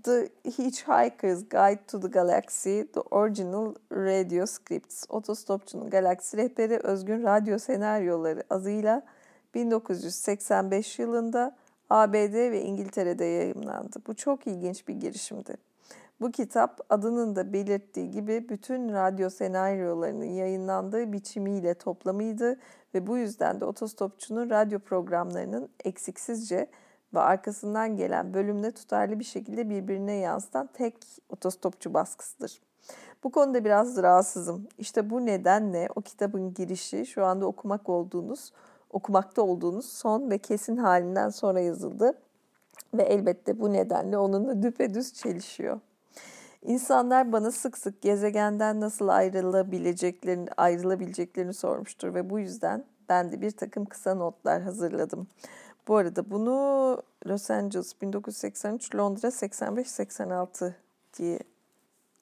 The 0.03 0.29
Hitchhiker's 0.45 1.49
Guide 1.49 1.85
to 1.87 1.99
the 1.99 2.07
Galaxy, 2.07 2.81
The 2.93 2.99
Original 2.99 3.75
Radio 3.91 4.45
Scripts, 4.45 5.03
Otostopçunun 5.09 5.89
Galaksi 5.89 6.37
Rehberi 6.37 6.77
Özgün 6.77 7.23
Radyo 7.23 7.59
Senaryoları 7.59 8.43
adıyla 8.49 9.01
1985 9.55 10.99
yılında 10.99 11.55
ABD 11.89 12.33
ve 12.51 12.61
İngiltere'de 12.61 13.25
yayımlandı. 13.25 13.99
Bu 14.07 14.15
çok 14.15 14.47
ilginç 14.47 14.87
bir 14.87 14.93
girişimdi. 14.93 15.57
Bu 16.21 16.31
kitap 16.31 16.81
adının 16.89 17.35
da 17.35 17.53
belirttiği 17.53 18.11
gibi 18.11 18.49
bütün 18.49 18.93
radyo 18.93 19.29
senaryolarının 19.29 20.25
yayınlandığı 20.25 21.13
biçimiyle 21.13 21.73
toplamıydı 21.73 22.59
ve 22.93 23.07
bu 23.07 23.17
yüzden 23.17 23.61
de 23.61 23.65
otostopçunun 23.65 24.49
radyo 24.49 24.79
programlarının 24.79 25.69
eksiksizce 25.83 26.67
ve 27.13 27.19
arkasından 27.19 27.97
gelen 27.97 28.33
bölümle 28.33 28.71
tutarlı 28.71 29.19
bir 29.19 29.23
şekilde 29.23 29.69
birbirine 29.69 30.13
yansıtan 30.13 30.69
tek 30.73 30.95
otostopçu 31.29 31.93
baskısıdır. 31.93 32.61
Bu 33.23 33.31
konuda 33.31 33.65
biraz 33.65 33.97
rahatsızım. 33.97 34.67
İşte 34.77 35.09
bu 35.09 35.25
nedenle 35.25 35.89
o 35.95 36.01
kitabın 36.01 36.53
girişi 36.53 37.05
şu 37.05 37.25
anda 37.25 37.45
okumak 37.45 37.89
olduğunuz, 37.89 38.51
okumakta 38.95 39.41
olduğunuz 39.41 39.85
son 39.85 40.29
ve 40.29 40.37
kesin 40.37 40.77
halinden 40.77 41.29
sonra 41.29 41.59
yazıldı. 41.59 42.13
Ve 42.93 43.03
elbette 43.03 43.59
bu 43.59 43.73
nedenle 43.73 44.17
onunla 44.17 44.63
düpedüz 44.63 45.13
çelişiyor. 45.13 45.79
İnsanlar 46.61 47.31
bana 47.31 47.51
sık 47.51 47.77
sık 47.77 48.01
gezegenden 48.01 48.81
nasıl 48.81 49.07
ayrılabileceklerini, 49.07 50.49
ayrılabileceklerini 50.57 51.53
sormuştur 51.53 52.13
ve 52.13 52.29
bu 52.29 52.39
yüzden 52.39 52.85
ben 53.09 53.31
de 53.31 53.41
bir 53.41 53.51
takım 53.51 53.85
kısa 53.85 54.15
notlar 54.15 54.61
hazırladım. 54.61 55.27
Bu 55.87 55.95
arada 55.95 56.31
bunu 56.31 56.97
Los 57.27 57.51
Angeles 57.51 58.01
1983, 58.01 58.95
Londra 58.95 59.27
85-86 59.27 60.73
diye 61.17 61.39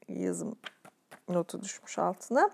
yazım 0.07 0.55
notu 1.29 1.61
düşmüş 1.61 1.99
altına. 1.99 2.49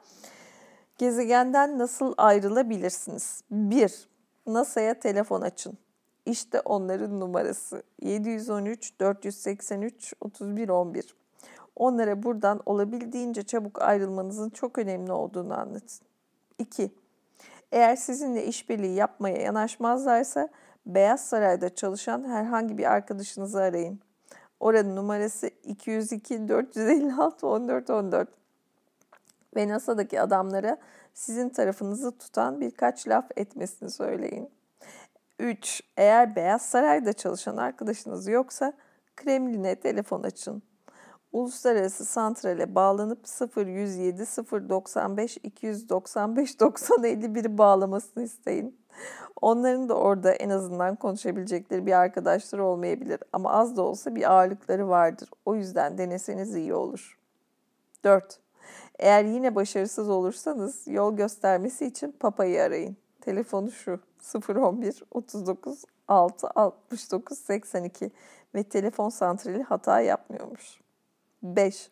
Gezegenden 0.97 1.79
nasıl 1.79 2.13
ayrılabilirsiniz? 2.17 3.43
1. 3.51 4.08
NASA'ya 4.53 4.99
telefon 4.99 5.41
açın. 5.41 5.77
İşte 6.25 6.59
onların 6.59 7.19
numarası 7.19 7.83
713 8.01 8.99
483 8.99 10.13
31 10.21 10.69
11. 10.69 11.15
Onlara 11.75 12.23
buradan 12.23 12.61
olabildiğince 12.65 13.43
çabuk 13.43 13.81
ayrılmanızın 13.81 14.49
çok 14.49 14.77
önemli 14.77 15.11
olduğunu 15.11 15.59
anlatın. 15.59 16.05
2. 16.57 16.91
Eğer 17.71 17.95
sizinle 17.95 18.45
işbirliği 18.45 18.95
yapmaya 18.95 19.37
yanaşmazlarsa 19.37 20.49
Beyaz 20.85 21.25
Saray'da 21.25 21.75
çalışan 21.75 22.29
herhangi 22.29 22.77
bir 22.77 22.91
arkadaşınızı 22.91 23.61
arayın. 23.61 23.99
Oranın 24.59 24.95
numarası 24.95 25.49
202 25.63 26.47
456 26.47 27.47
14 27.47 27.89
14. 27.89 28.29
Ve 29.55 29.67
NASA'daki 29.67 30.21
adamlara 30.21 30.77
sizin 31.13 31.49
tarafınızı 31.49 32.17
tutan 32.17 32.61
birkaç 32.61 33.07
laf 33.07 33.25
etmesini 33.37 33.89
söyleyin. 33.89 34.49
3. 35.39 35.83
Eğer 35.97 36.35
Beyaz 36.35 36.61
Saray'da 36.61 37.13
çalışan 37.13 37.57
arkadaşınız 37.57 38.27
yoksa 38.27 38.73
Kremlin'e 39.15 39.75
telefon 39.75 40.23
açın. 40.23 40.63
Uluslararası 41.31 42.05
santrale 42.05 42.75
bağlanıp 42.75 43.25
0107 43.57 44.25
095 44.69 45.37
295 45.43 46.59
90 46.59 47.03
51'i 47.03 47.57
bağlamasını 47.57 48.23
isteyin. 48.23 48.79
Onların 49.41 49.89
da 49.89 49.93
orada 49.93 50.31
en 50.31 50.49
azından 50.49 50.95
konuşabilecekleri 50.95 51.85
bir 51.85 51.93
arkadaşları 51.93 52.65
olmayabilir 52.65 53.19
ama 53.33 53.51
az 53.51 53.77
da 53.77 53.81
olsa 53.81 54.15
bir 54.15 54.31
ağırlıkları 54.31 54.89
vardır. 54.89 55.29
O 55.45 55.55
yüzden 55.55 55.97
deneseniz 55.97 56.55
iyi 56.55 56.73
olur. 56.73 57.19
4. 58.03 58.39
Eğer 58.99 59.23
yine 59.23 59.55
başarısız 59.55 60.09
olursanız 60.09 60.87
yol 60.87 61.15
göstermesi 61.15 61.85
için 61.85 62.11
papayı 62.19 62.61
arayın. 62.61 62.97
Telefonu 63.21 63.71
şu 63.71 63.99
011 64.47 65.03
39 65.11 65.83
6 66.07 66.47
69 66.55 67.37
82 67.37 68.11
ve 68.55 68.63
telefon 68.63 69.09
santrali 69.09 69.63
hata 69.63 70.01
yapmıyormuş. 70.01 70.79
5. 71.43 71.91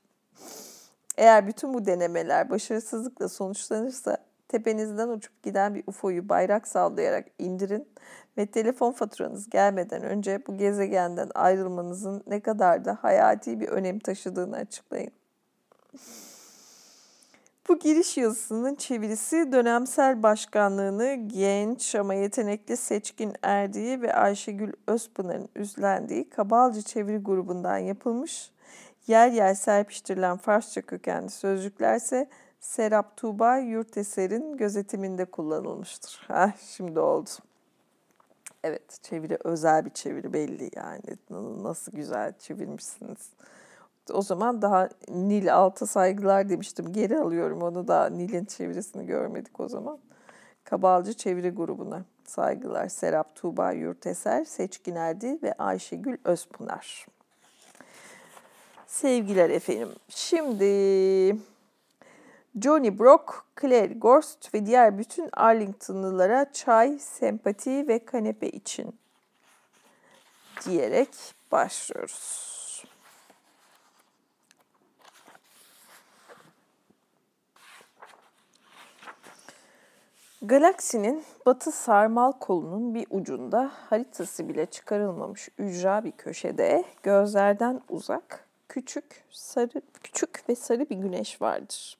Eğer 1.18 1.48
bütün 1.48 1.74
bu 1.74 1.86
denemeler 1.86 2.50
başarısızlıkla 2.50 3.30
sonuçlanırsa 3.30 4.18
tepenizden 4.48 5.10
uçup 5.10 5.44
giden 5.44 5.76
bir 5.76 5.84
UFO'yu 5.88 6.30
bayrak 6.30 6.68
sallayarak 6.68 7.28
indirin 7.40 7.88
ve 8.38 8.46
telefon 8.46 8.92
faturanız 8.92 9.50
gelmeden 9.50 10.04
önce 10.04 10.48
bu 10.48 10.58
gezegenden 10.58 11.30
ayrılmanızın 11.36 12.24
ne 12.28 12.40
kadar 12.40 12.86
da 12.86 12.98
hayati 13.02 13.60
bir 13.60 13.68
önem 13.68 14.00
taşıdığını 14.00 14.56
açıklayın. 14.56 15.12
Bu 17.67 17.80
giriş 17.80 18.17
yazısının 18.17 18.75
çevirisi 18.75 19.51
dönemsel 19.51 20.23
başkanlığını 20.23 21.27
genç 21.27 21.95
ama 21.95 22.13
yetenekli 22.13 22.77
Seçkin 22.77 23.34
Erdiği 23.41 24.01
ve 24.01 24.13
Ayşegül 24.13 24.73
Özpınar'ın 24.88 25.49
üstlendiği 25.56 26.30
Kabalcı 26.30 26.82
Çeviri 26.82 27.17
grubundan 27.17 27.77
yapılmış. 27.77 28.51
Yer 29.08 29.27
yer 29.32 29.53
serpiştirilen 29.53 30.38
Farsça 30.38 30.82
kökenli 30.82 31.30
sözcüklerse 31.30 32.30
Serap 32.60 33.17
Tuğba 33.17 33.58
Yurteser'in 33.58 34.58
gözetiminde 34.58 35.25
kullanılmıştır. 35.25 36.25
Heh, 36.27 36.58
şimdi 36.75 36.99
oldu. 36.99 37.30
Evet, 38.63 39.03
çeviri 39.03 39.38
özel 39.43 39.86
bir 39.86 39.91
çeviri 39.91 40.34
belli 40.34 40.69
yani. 40.75 41.01
Nasıl 41.63 41.91
güzel 41.91 42.34
çevirmişsiniz. 42.39 43.30
O 44.13 44.22
zaman 44.22 44.62
daha 44.62 44.89
Nil 45.10 45.56
Alt'a 45.56 45.86
saygılar 45.86 46.50
demiştim. 46.50 46.93
Geri 46.93 47.20
alıyorum 47.20 47.62
onu 47.62 47.88
da 47.88 48.10
Nil'in 48.10 48.46
çevirisini 48.46 49.06
görmedik 49.06 49.60
o 49.60 49.67
zaman. 49.70 50.00
Kabalcı 50.63 51.13
Çeviri 51.13 51.50
Grubu'na 51.50 52.04
saygılar. 52.26 52.88
Serap 52.88 53.36
Tuğba 53.36 53.72
Yurteser, 53.72 54.46
Seçkin 54.46 54.96
Erdi 54.96 55.39
ve 55.43 55.54
Ayşegül 55.54 56.17
Özpınar. 56.26 57.08
Sevgiler 58.88 59.50
efendim. 59.50 59.89
Şimdi 60.10 60.65
Johnny 62.62 63.00
Brock, 63.00 63.46
Claire 63.62 63.93
Gorst 63.93 64.54
ve 64.54 64.65
diğer 64.65 64.98
bütün 64.98 65.30
Arlingtonlılara 65.34 66.52
çay, 66.54 67.00
sempati 67.00 67.88
ve 67.88 68.06
kanepe 68.06 68.50
için 68.50 68.96
diyerek 70.65 71.10
başlıyoruz. 71.52 72.57
Galaksinin 80.41 81.23
batı 81.45 81.71
sarmal 81.71 82.32
kolunun 82.32 82.95
bir 82.95 83.08
ucunda 83.10 83.71
haritası 83.89 84.50
bile 84.50 84.65
çıkarılmamış 84.65 85.50
ücra 85.58 86.04
bir 86.04 86.12
köşede 86.12 86.84
gözlerden 87.04 87.82
uzak 87.89 88.47
küçük 88.69 89.23
sarı 89.30 89.82
küçük 90.04 90.50
ve 90.50 90.56
sarı 90.56 90.89
bir 90.89 90.95
güneş 90.95 91.41
vardır. 91.41 91.97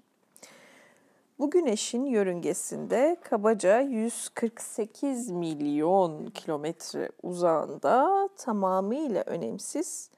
Bu 1.40 1.50
güneşin 1.50 2.06
yörüngesinde 2.06 3.18
kabaca 3.22 3.80
148 3.80 5.32
milyon 5.32 6.26
kilometre 6.26 7.10
uzağında 7.24 8.30
tamamıyla 8.38 9.24
önemsiz 9.26 10.10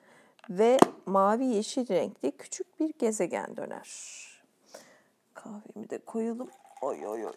ve 0.49 0.79
mavi 1.05 1.45
yeşil 1.45 1.87
renkli 1.87 2.31
küçük 2.31 2.79
bir 2.79 2.93
gezegen 2.99 3.57
döner. 3.57 3.89
Kahvemi 5.33 5.89
de 5.89 5.97
koyalım. 5.97 6.49
Oy 6.81 7.07
oy 7.07 7.25
oy. 7.25 7.33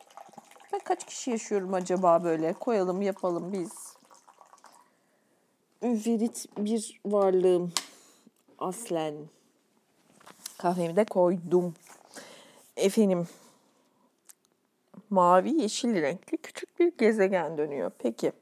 Ben 0.73 0.79
kaç 0.79 1.07
kişi 1.07 1.31
yaşıyorum 1.31 1.75
acaba 1.75 2.25
böyle? 2.25 2.53
Koyalım 2.53 3.03
yapalım 3.03 3.53
biz. 3.53 3.97
Üferit 5.83 6.47
bir 6.59 7.01
varlığım. 7.07 7.73
Aslen. 8.59 9.15
Kahvemi 10.59 10.97
de 10.97 11.05
koydum. 11.05 11.75
Efendim. 12.77 13.29
Mavi 15.11 15.63
yeşil 15.63 16.03
renkli 16.03 16.37
küçük 16.37 16.81
bir 16.81 16.93
gezegen 16.99 17.59
dönüyor. 17.59 17.91
Peki. 17.99 18.33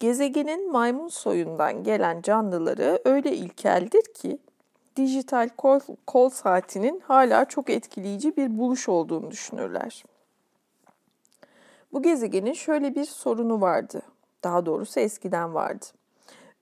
Gezegenin 0.00 0.72
maymun 0.72 1.08
soyundan 1.08 1.84
gelen 1.84 2.22
canlıları 2.22 3.00
öyle 3.04 3.36
ilkeldir 3.36 4.14
ki 4.14 4.38
dijital 4.96 5.48
kol, 5.48 5.80
kol 6.06 6.28
saatinin 6.28 7.00
hala 7.00 7.44
çok 7.44 7.70
etkileyici 7.70 8.36
bir 8.36 8.58
buluş 8.58 8.88
olduğunu 8.88 9.30
düşünürler. 9.30 10.04
Bu 11.94 12.02
gezegenin 12.02 12.52
şöyle 12.52 12.94
bir 12.94 13.04
sorunu 13.04 13.60
vardı. 13.60 14.02
Daha 14.44 14.66
doğrusu 14.66 15.00
eskiden 15.00 15.54
vardı. 15.54 15.86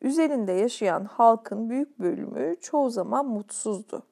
Üzerinde 0.03 0.53
yaşayan 0.53 1.05
halkın 1.05 1.71
büyük 1.71 2.01
bölümü 2.01 2.57
çoğu 2.61 2.91
zaman 2.91 3.27
mutsuzdu. 3.27 4.03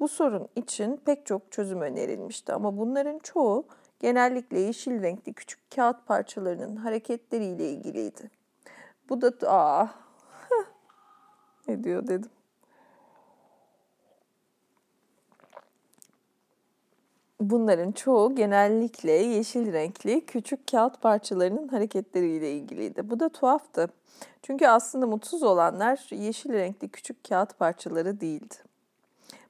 Bu 0.00 0.08
sorun 0.08 0.48
için 0.56 0.96
pek 0.96 1.26
çok 1.26 1.52
çözüm 1.52 1.80
önerilmişti 1.80 2.52
ama 2.52 2.78
bunların 2.78 3.18
çoğu 3.18 3.66
genellikle 4.00 4.60
yeşil 4.60 5.02
renkli 5.02 5.32
küçük 5.32 5.70
kağıt 5.74 6.06
parçalarının 6.06 6.76
hareketleriyle 6.76 7.70
ilgiliydi. 7.70 8.30
Bu 9.08 9.20
da 9.20 9.50
aa 9.50 9.86
ne 11.68 11.84
diyor 11.84 12.06
dedim. 12.06 12.30
Bunların 17.40 17.92
çoğu 17.92 18.34
genellikle 18.34 19.12
yeşil 19.12 19.72
renkli 19.72 20.26
küçük 20.26 20.68
kağıt 20.70 21.02
parçalarının 21.02 21.68
hareketleriyle 21.68 22.52
ilgiliydi. 22.52 23.10
Bu 23.10 23.20
da 23.20 23.28
tuhaftı. 23.28 23.88
Çünkü 24.42 24.66
aslında 24.66 25.06
mutsuz 25.06 25.42
olanlar 25.42 26.06
yeşil 26.10 26.52
renkli 26.52 26.88
küçük 26.88 27.28
kağıt 27.28 27.58
parçaları 27.58 28.20
değildi. 28.20 28.54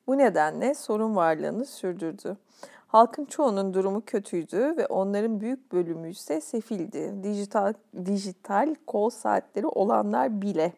Bu 0.06 0.18
nedenle 0.18 0.74
sorun 0.74 1.16
varlığını 1.16 1.64
sürdürdü. 1.64 2.36
Halkın 2.86 3.24
çoğunun 3.24 3.74
durumu 3.74 4.02
kötüydü 4.04 4.76
ve 4.76 4.86
onların 4.86 5.40
büyük 5.40 5.72
bölümü 5.72 6.10
ise 6.10 6.40
sefildi. 6.40 7.22
Dijital, 7.22 7.74
dijital 8.04 8.74
kol 8.86 9.10
saatleri 9.10 9.66
olanlar 9.66 10.42
bile. 10.42 10.72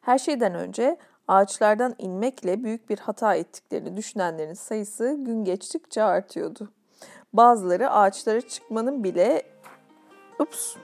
Her 0.00 0.18
şeyden 0.18 0.54
önce 0.54 0.96
ağaçlardan 1.28 1.94
inmekle 1.98 2.64
büyük 2.64 2.90
bir 2.90 2.98
hata 2.98 3.34
ettiklerini 3.34 3.96
düşünenlerin 3.96 4.54
sayısı 4.54 5.16
gün 5.18 5.44
geçtikçe 5.44 6.02
artıyordu. 6.02 6.72
Bazıları 7.32 7.90
ağaçlara 7.90 8.40
çıkmanın 8.40 9.04
bile 9.04 9.42
ups 10.38 10.76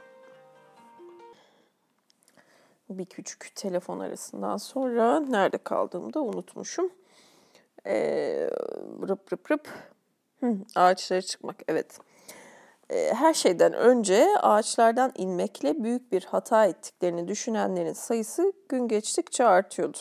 bir 2.90 3.04
küçük 3.04 3.52
telefon 3.54 3.98
arasından 4.00 4.56
sonra 4.56 5.20
nerede 5.20 5.58
kaldığımı 5.58 6.14
da 6.14 6.22
unutmuşum. 6.22 6.92
Ee, 7.86 8.50
rıp 9.08 9.32
rıp 9.32 9.50
rıp. 9.50 9.68
Hı, 10.40 10.56
ağaçlara 10.74 11.22
çıkmak 11.22 11.56
evet. 11.68 11.98
Ee, 12.90 13.12
her 13.14 13.34
şeyden 13.34 13.72
önce 13.72 14.26
ağaçlardan 14.42 15.12
inmekle 15.14 15.82
büyük 15.84 16.12
bir 16.12 16.24
hata 16.24 16.66
ettiklerini 16.66 17.28
düşünenlerin 17.28 17.92
sayısı 17.92 18.52
gün 18.68 18.88
geçtikçe 18.88 19.44
artıyordu. 19.44 19.98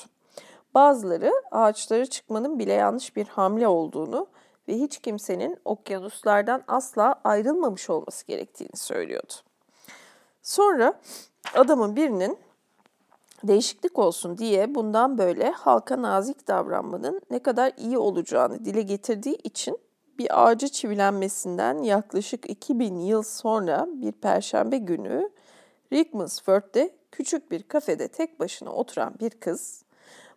Bazıları 0.74 1.34
ağaçlara 1.52 2.06
çıkmanın 2.06 2.60
bile 2.60 2.74
yanlış 2.74 3.16
bir 3.16 3.28
hamle 3.28 3.68
olduğunu 3.68 4.28
ve 4.68 4.74
hiç 4.74 4.98
kimsenin 4.98 5.58
okyanuslardan 5.66 6.64
asla 6.68 7.16
ayrılmamış 7.24 7.90
olması 7.90 8.28
gerektiğini 8.28 8.78
söylüyordu. 8.78 9.34
Sonra 10.42 10.94
adamın 11.56 11.96
birinin 11.96 12.38
değişiklik 13.44 14.00
olsun 14.00 14.38
diye 14.38 14.76
bundan 14.76 15.18
böyle 15.18 15.52
halka 15.52 16.02
nazik 16.02 16.48
davranmanın 16.48 17.22
ne 17.32 17.40
kadar 17.40 17.72
iyi 17.78 17.98
olacağını 17.98 18.66
dile 18.66 18.82
getirdiği 18.82 19.36
için 19.36 19.80
bir 20.18 20.44
ağacı 20.44 20.70
çivilenmesinden 20.70 21.78
yaklaşık 21.84 22.50
2000 22.50 23.00
yıl 23.00 23.24
sonra 23.24 23.88
bir 23.94 24.12
perşembe 24.12 24.78
günü 24.78 25.30
Rickmansworth'te 25.94 26.96
küçük 27.12 27.52
bir 27.52 27.64
kafede 27.64 28.08
tek 28.08 28.40
başına 28.40 28.72
oturan 28.72 29.14
bir 29.20 29.30
kız 29.30 29.83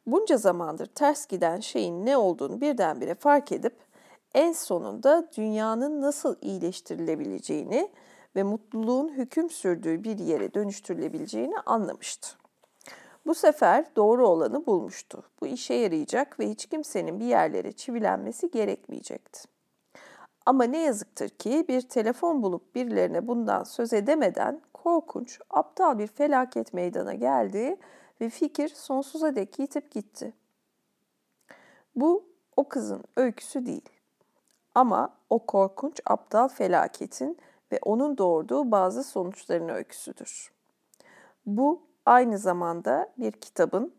bunca 0.07 0.37
zamandır 0.37 0.87
ters 0.87 1.27
giden 1.27 1.61
şeyin 1.61 2.07
ne 2.07 2.17
olduğunu 2.17 2.61
birdenbire 2.61 3.15
fark 3.15 3.53
edip 3.53 3.77
en 4.35 4.53
sonunda 4.53 5.29
dünyanın 5.37 6.03
nasıl 6.03 6.37
iyileştirilebileceğini 6.41 7.91
ve 8.37 8.43
mutluluğun 8.43 9.09
hüküm 9.09 9.51
sürdüğü 9.51 10.05
bir 10.05 10.19
yere 10.19 10.55
dönüştürülebileceğini 10.55 11.59
anlamıştı. 11.67 12.29
Bu 13.27 13.35
sefer 13.35 13.85
doğru 13.97 14.29
olanı 14.29 14.67
bulmuştu. 14.67 15.23
Bu 15.41 15.47
işe 15.47 15.75
yarayacak 15.75 16.41
ve 16.41 16.49
hiç 16.51 16.67
kimsenin 16.67 17.21
bir 17.21 17.25
yerlere 17.25 17.73
çivilenmesi 17.73 18.51
gerekmeyecekti. 18.51 19.49
Ama 20.47 20.65
ne 20.65 20.79
yazıktır 20.79 21.29
ki 21.29 21.65
bir 21.69 21.81
telefon 21.81 22.43
bulup 22.43 22.75
birilerine 22.75 23.29
bundan 23.29 23.65
söz 23.65 23.93
edemeden 23.93 24.61
korkunç, 24.75 25.41
aptal 25.51 25.99
bir 25.99 26.07
felaket 26.07 26.73
meydana 26.73 27.15
geldi 27.15 27.77
ve 28.21 28.29
fikir 28.29 28.69
sonsuza 28.69 29.37
dek 29.37 29.59
yitip 29.59 29.91
gitti. 29.91 30.35
Bu 31.97 32.25
o 32.57 32.69
kızın 32.69 33.05
öyküsü 33.17 33.67
değil. 33.67 33.89
Ama 34.75 35.15
o 35.31 35.47
korkunç 35.47 36.01
aptal 36.07 36.49
felaketin 36.49 37.39
ve 37.73 37.79
onun 37.83 38.19
doğurduğu 38.19 38.71
bazı 38.71 39.05
sonuçların 39.05 39.69
öyküsüdür. 39.69 40.53
Bu 41.47 41.83
aynı 42.07 42.39
zamanda 42.39 43.13
bir 43.19 43.33
kitabın, 43.33 43.95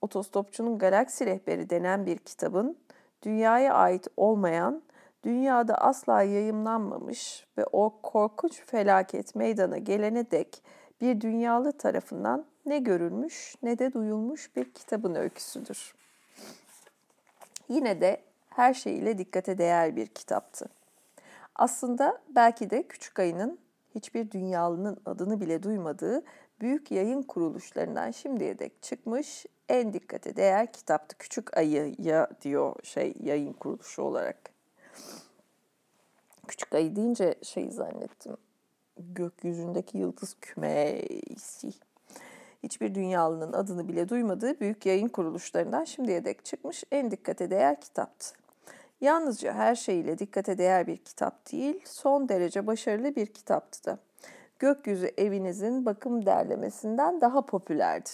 Otostopçunun 0.00 0.78
Galaksi 0.78 1.26
Rehberi 1.26 1.70
denen 1.70 2.06
bir 2.06 2.18
kitabın, 2.18 2.78
dünyaya 3.22 3.74
ait 3.74 4.08
olmayan, 4.16 4.82
dünyada 5.22 5.74
asla 5.74 6.22
yayımlanmamış 6.22 7.46
ve 7.58 7.64
o 7.72 8.00
korkunç 8.02 8.64
felaket 8.66 9.34
meydana 9.34 9.78
gelene 9.78 10.30
dek 10.30 10.62
bir 11.00 11.20
dünyalı 11.20 11.72
tarafından 11.72 12.46
ne 12.66 12.78
görülmüş 12.78 13.54
ne 13.62 13.78
de 13.78 13.92
duyulmuş 13.92 14.56
bir 14.56 14.72
kitabın 14.72 15.14
öyküsüdür. 15.14 15.94
Yine 17.68 18.00
de 18.00 18.22
her 18.50 18.74
şeyiyle 18.74 19.18
dikkate 19.18 19.58
değer 19.58 19.96
bir 19.96 20.06
kitaptı. 20.06 20.66
Aslında 21.54 22.20
belki 22.28 22.70
de 22.70 22.82
Küçük 22.82 23.18
Ayı'nın 23.18 23.58
hiçbir 23.94 24.30
dünyalının 24.30 24.96
adını 25.06 25.40
bile 25.40 25.62
duymadığı 25.62 26.24
büyük 26.60 26.90
yayın 26.90 27.22
kuruluşlarından 27.22 28.10
şimdiye 28.10 28.58
dek 28.58 28.82
çıkmış 28.82 29.46
en 29.68 29.92
dikkate 29.92 30.36
değer 30.36 30.72
kitaptı. 30.72 31.18
Küçük 31.18 31.56
Ayı'ya 31.56 32.28
diyor 32.42 32.76
şey 32.82 33.14
yayın 33.20 33.52
kuruluşu 33.52 34.02
olarak. 34.02 34.54
Küçük 36.48 36.74
Ayı 36.74 36.96
deyince 36.96 37.34
şey 37.42 37.70
zannettim. 37.70 38.36
Gökyüzündeki 38.96 39.98
yıldız 39.98 40.36
kümesi. 40.40 41.72
Hiçbir 42.64 42.94
dünyalının 42.94 43.52
adını 43.52 43.88
bile 43.88 44.08
duymadığı 44.08 44.60
büyük 44.60 44.86
yayın 44.86 45.08
kuruluşlarından 45.08 45.84
şimdiye 45.84 46.24
dek 46.24 46.44
çıkmış 46.44 46.84
en 46.92 47.10
dikkate 47.10 47.50
değer 47.50 47.80
kitaptı. 47.80 48.34
Yalnızca 49.00 49.52
her 49.54 49.74
şeyiyle 49.74 50.18
dikkate 50.18 50.58
değer 50.58 50.86
bir 50.86 50.96
kitap 50.96 51.52
değil, 51.52 51.80
son 51.84 52.28
derece 52.28 52.66
başarılı 52.66 53.16
bir 53.16 53.26
kitaptı 53.26 53.84
da. 53.84 53.98
Gökyüzü 54.58 55.10
evinizin 55.16 55.86
bakım 55.86 56.26
derlemesinden 56.26 57.20
daha 57.20 57.46
popülerdi. 57.46 58.10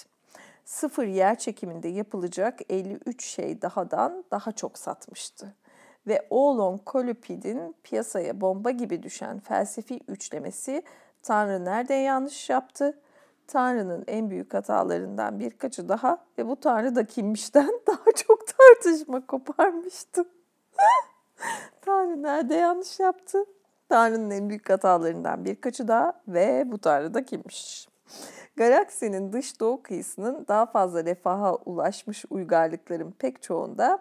Sıfır 0.65 1.07
yer 1.07 1.39
çekiminde 1.39 1.89
yapılacak 1.89 2.61
53 2.69 3.25
şey 3.25 3.63
dahadan 3.63 4.25
daha 4.31 4.53
çok 4.53 4.79
satmıştı. 4.79 5.55
Ve 6.07 6.27
Oolong 6.31 6.85
Kolipid'in 6.85 7.75
piyasaya 7.83 8.41
bomba 8.41 8.71
gibi 8.71 9.03
düşen 9.03 9.41
felsefi 9.41 10.01
üçlemesi 10.09 10.83
Tanrı 11.23 11.65
nerede 11.65 11.95
yanlış 11.95 12.51
yaptı? 12.51 12.99
Tanrı'nın 13.51 14.05
en 14.07 14.31
büyük 14.31 14.55
hatalarından 14.55 15.41
birkaçı 15.41 15.89
daha 15.89 16.19
ve 16.39 16.49
bu 16.49 16.61
Tanrı 16.61 16.97
da 16.97 17.05
kimmişten 17.05 17.71
daha 17.87 18.13
çok 18.17 18.45
tartışma 18.47 19.27
koparmıştı. 19.27 20.25
Tanrı 21.81 22.23
nerede 22.23 22.55
yanlış 22.55 23.01
yaptı? 23.01 23.45
Tanrı'nın 23.89 24.31
en 24.31 24.49
büyük 24.49 24.71
hatalarından 24.71 25.45
birkaçı 25.45 25.89
daha 25.89 26.23
ve 26.29 26.65
bu 26.73 26.79
Tanrı 26.79 27.15
da 27.15 27.25
kimmiş? 27.25 27.89
Galaksinin 28.57 29.33
dış 29.33 29.61
doğu 29.61 29.83
kıyısının 29.83 30.47
daha 30.49 30.67
fazla 30.67 31.05
refaha 31.05 31.55
ulaşmış 31.55 32.25
uygarlıkların 32.31 33.11
pek 33.11 33.43
çoğunda 33.43 33.99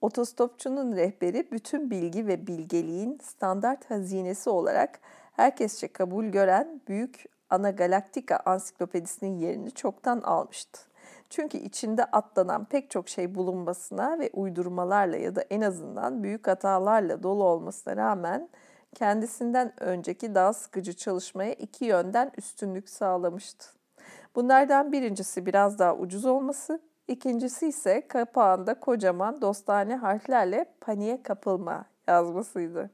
otostopçunun 0.00 0.96
rehberi 0.96 1.48
bütün 1.52 1.90
bilgi 1.90 2.26
ve 2.26 2.46
bilgeliğin 2.46 3.18
standart 3.22 3.90
hazinesi 3.90 4.50
olarak 4.50 5.00
herkesçe 5.32 5.88
kabul 5.88 6.24
gören 6.24 6.80
büyük 6.88 7.33
Ana 7.54 7.70
Galaktika 7.70 8.36
ansiklopedisinin 8.36 9.38
yerini 9.38 9.70
çoktan 9.70 10.20
almıştı. 10.20 10.80
Çünkü 11.30 11.58
içinde 11.58 12.04
atlanan 12.04 12.64
pek 12.64 12.90
çok 12.90 13.08
şey 13.08 13.34
bulunmasına 13.34 14.18
ve 14.18 14.30
uydurmalarla 14.32 15.16
ya 15.16 15.36
da 15.36 15.40
en 15.50 15.60
azından 15.60 16.22
büyük 16.22 16.46
hatalarla 16.46 17.22
dolu 17.22 17.44
olmasına 17.44 17.96
rağmen 17.96 18.48
kendisinden 18.94 19.72
önceki 19.80 20.34
daha 20.34 20.52
sıkıcı 20.52 20.92
çalışmaya 20.92 21.52
iki 21.52 21.84
yönden 21.84 22.32
üstünlük 22.36 22.88
sağlamıştı. 22.88 23.66
Bunlardan 24.36 24.92
birincisi 24.92 25.46
biraz 25.46 25.78
daha 25.78 25.96
ucuz 25.96 26.24
olması, 26.24 26.80
ikincisi 27.08 27.68
ise 27.68 28.08
kapağında 28.08 28.80
kocaman 28.80 29.40
dostane 29.40 29.96
harflerle 29.96 30.66
paniğe 30.80 31.22
kapılma 31.22 31.84
yazmasıydı. 32.08 32.90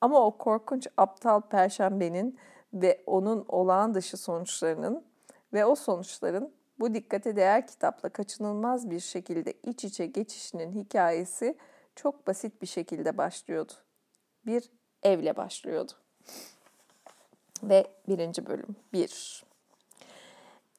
Ama 0.00 0.26
o 0.26 0.30
korkunç 0.30 0.86
aptal 0.96 1.40
perşembenin 1.40 2.38
ve 2.74 3.02
onun 3.06 3.44
olağan 3.48 3.94
dışı 3.94 4.16
sonuçlarının 4.16 5.04
ve 5.52 5.64
o 5.64 5.74
sonuçların 5.74 6.52
bu 6.80 6.94
dikkate 6.94 7.36
değer 7.36 7.66
kitapla 7.66 8.08
kaçınılmaz 8.08 8.90
bir 8.90 9.00
şekilde 9.00 9.52
iç 9.62 9.84
içe 9.84 10.06
geçişinin 10.06 10.72
hikayesi 10.72 11.56
çok 11.96 12.26
basit 12.26 12.62
bir 12.62 12.66
şekilde 12.66 13.18
başlıyordu. 13.18 13.72
Bir 14.46 14.70
evle 15.02 15.36
başlıyordu. 15.36 15.92
Ve 17.62 17.86
birinci 18.08 18.46
bölüm. 18.46 18.76
Bir. 18.92 19.44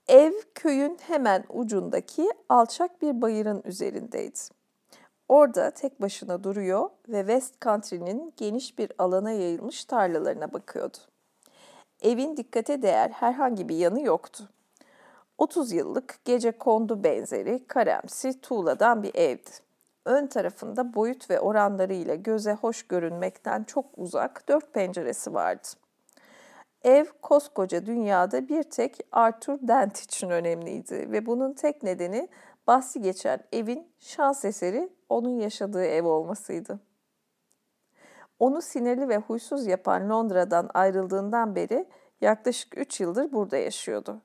Ev 0.07 0.33
köyün 0.55 0.97
hemen 1.01 1.43
ucundaki 1.49 2.29
alçak 2.49 3.01
bir 3.01 3.21
bayırın 3.21 3.61
üzerindeydi. 3.65 4.39
Orada 5.27 5.71
tek 5.71 6.01
başına 6.01 6.43
duruyor 6.43 6.89
ve 7.07 7.19
West 7.19 7.61
Country'nin 7.61 8.33
geniş 8.37 8.77
bir 8.77 8.91
alana 8.97 9.31
yayılmış 9.31 9.85
tarlalarına 9.85 10.53
bakıyordu. 10.53 10.97
Evin 12.03 12.37
dikkate 12.37 12.81
değer 12.81 13.09
herhangi 13.09 13.69
bir 13.69 13.75
yanı 13.75 14.01
yoktu. 14.01 14.49
30 15.37 15.71
yıllık 15.71 16.25
gece 16.25 16.51
kondu 16.51 17.03
benzeri 17.03 17.67
karemsi 17.67 18.41
tuğladan 18.41 19.03
bir 19.03 19.15
evdi. 19.15 19.49
Ön 20.05 20.27
tarafında 20.27 20.93
boyut 20.93 21.29
ve 21.29 21.39
oranlarıyla 21.39 22.15
göze 22.15 22.53
hoş 22.53 22.83
görünmekten 22.83 23.63
çok 23.63 23.85
uzak 23.97 24.49
dört 24.49 24.73
penceresi 24.73 25.33
vardı. 25.33 25.67
Ev 26.83 27.05
koskoca 27.21 27.85
dünyada 27.85 28.49
bir 28.49 28.63
tek 28.63 28.97
Arthur 29.11 29.59
Dent 29.61 29.99
için 29.99 30.29
önemliydi 30.29 31.11
ve 31.11 31.25
bunun 31.25 31.53
tek 31.53 31.83
nedeni 31.83 32.27
bahsi 32.67 33.01
geçen 33.01 33.39
evin 33.51 33.91
şans 33.99 34.45
eseri 34.45 34.89
onun 35.09 35.39
yaşadığı 35.39 35.85
ev 35.85 36.05
olmasıydı. 36.05 36.79
Onu 38.43 38.61
sinirli 38.61 39.09
ve 39.09 39.17
huysuz 39.17 39.67
yapan 39.67 40.09
Londra'dan 40.09 40.69
ayrıldığından 40.73 41.55
beri 41.55 41.85
yaklaşık 42.21 42.77
3 42.77 42.99
yıldır 42.99 43.31
burada 43.31 43.57
yaşıyordu. 43.57 44.21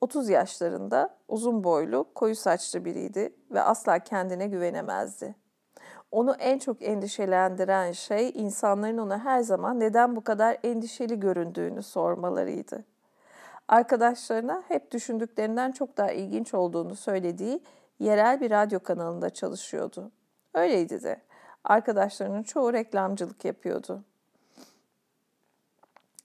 30 0.00 0.28
yaşlarında 0.28 1.16
uzun 1.28 1.64
boylu, 1.64 2.06
koyu 2.14 2.36
saçlı 2.36 2.84
biriydi 2.84 3.34
ve 3.50 3.60
asla 3.60 3.98
kendine 3.98 4.46
güvenemezdi. 4.46 5.34
Onu 6.10 6.34
en 6.38 6.58
çok 6.58 6.82
endişelendiren 6.82 7.92
şey 7.92 8.30
insanların 8.34 8.98
ona 8.98 9.24
her 9.24 9.40
zaman 9.40 9.80
neden 9.80 10.16
bu 10.16 10.24
kadar 10.24 10.58
endişeli 10.64 11.20
göründüğünü 11.20 11.82
sormalarıydı. 11.82 12.84
Arkadaşlarına 13.68 14.62
hep 14.68 14.90
düşündüklerinden 14.90 15.72
çok 15.72 15.96
daha 15.96 16.12
ilginç 16.12 16.54
olduğunu 16.54 16.96
söylediği 16.96 17.62
yerel 17.98 18.40
bir 18.40 18.50
radyo 18.50 18.80
kanalında 18.80 19.30
çalışıyordu. 19.30 20.10
Öyleydi 20.54 21.02
de. 21.02 21.22
Arkadaşlarının 21.64 22.42
çoğu 22.42 22.72
reklamcılık 22.72 23.44
yapıyordu. 23.44 24.04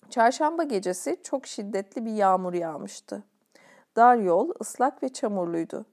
Çarşamba 0.09 0.63
gecesi 0.63 1.17
çok 1.23 1.47
şiddetli 1.47 2.05
bir 2.05 2.11
yağmur 2.11 2.53
yağmıştı. 2.53 3.23
Dar 3.95 4.15
yol 4.15 4.51
ıslak 4.61 5.03
ve 5.03 5.09
çamurluydu. 5.09 5.85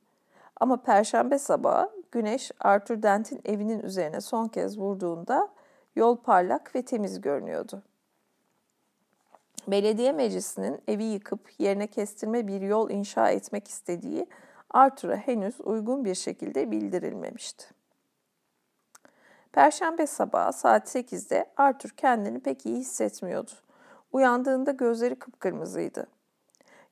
Ama 0.61 0.83
perşembe 0.83 1.39
sabahı 1.39 1.91
güneş 2.13 2.51
Arthur 2.61 3.03
Dent'in 3.03 3.41
evinin 3.45 3.81
üzerine 3.81 4.21
son 4.21 4.49
kez 4.49 4.79
vurduğunda 4.79 5.49
yol 5.97 6.17
parlak 6.17 6.75
ve 6.77 6.83
temiz 6.83 7.21
görünüyordu. 7.21 7.83
Belediye 9.69 10.13
meclisinin 10.13 10.81
evi 10.89 11.05
yıkıp 11.05 11.41
yerine 11.59 11.87
kestirme 11.87 12.47
bir 12.47 12.61
yol 12.61 12.91
inşa 12.91 13.31
etmek 13.31 13.69
istediği 13.69 14.27
Arthur'a 14.71 15.17
henüz 15.17 15.61
uygun 15.61 16.05
bir 16.05 16.15
şekilde 16.15 16.71
bildirilmemişti. 16.71 17.65
Perşembe 19.55 20.07
sabahı 20.07 20.53
saat 20.53 20.95
8'de 20.95 21.51
Arthur 21.57 21.91
kendini 21.91 22.41
pek 22.41 22.67
iyi 22.67 22.77
hissetmiyordu. 22.77 23.51
Uyandığında 24.13 24.71
gözleri 24.71 25.15
kıpkırmızıydı. 25.15 26.07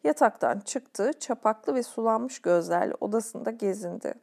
Yataktan 0.04 0.60
çıktı, 0.60 1.10
çapaklı 1.20 1.74
ve 1.74 1.82
sulanmış 1.82 2.38
gözlerle 2.38 2.94
odasında 3.00 3.50
gezindi. 3.50 4.14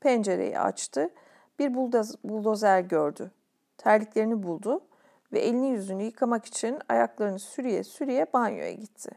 Pencereyi 0.00 0.58
açtı, 0.58 1.10
bir 1.58 1.74
buldoz, 1.74 2.14
buldozer 2.24 2.80
gördü. 2.80 3.30
Terliklerini 3.78 4.42
buldu 4.42 4.80
ve 5.32 5.40
elini 5.40 5.68
yüzünü 5.68 6.02
yıkamak 6.02 6.44
için 6.44 6.78
ayaklarını 6.88 7.38
sürüye 7.38 7.84
sürüye 7.84 8.26
banyoya 8.32 8.72
gitti. 8.72 9.10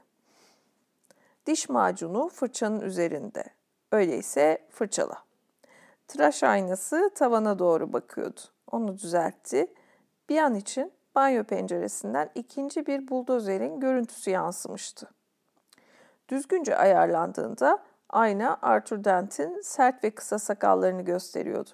Diş 1.45 1.69
macunu 1.69 2.29
fırçanın 2.29 2.81
üzerinde. 2.81 3.43
Öyleyse 3.91 4.67
fırçala. 4.69 5.17
Tıraş 6.07 6.43
aynası 6.43 7.11
tavana 7.15 7.59
doğru 7.59 7.93
bakıyordu. 7.93 8.41
Onu 8.71 8.97
düzeltti. 8.97 9.73
Bir 10.29 10.37
an 10.37 10.55
için 10.55 10.91
banyo 11.15 11.43
penceresinden 11.43 12.29
ikinci 12.35 12.85
bir 12.85 13.07
buldozerin 13.07 13.79
görüntüsü 13.79 14.29
yansımıştı. 14.29 15.09
Düzgünce 16.29 16.77
ayarlandığında 16.77 17.83
ayna 18.09 18.57
Arthur 18.61 19.03
Dent'in 19.03 19.61
sert 19.61 20.03
ve 20.03 20.11
kısa 20.11 20.39
sakallarını 20.39 21.01
gösteriyordu. 21.01 21.71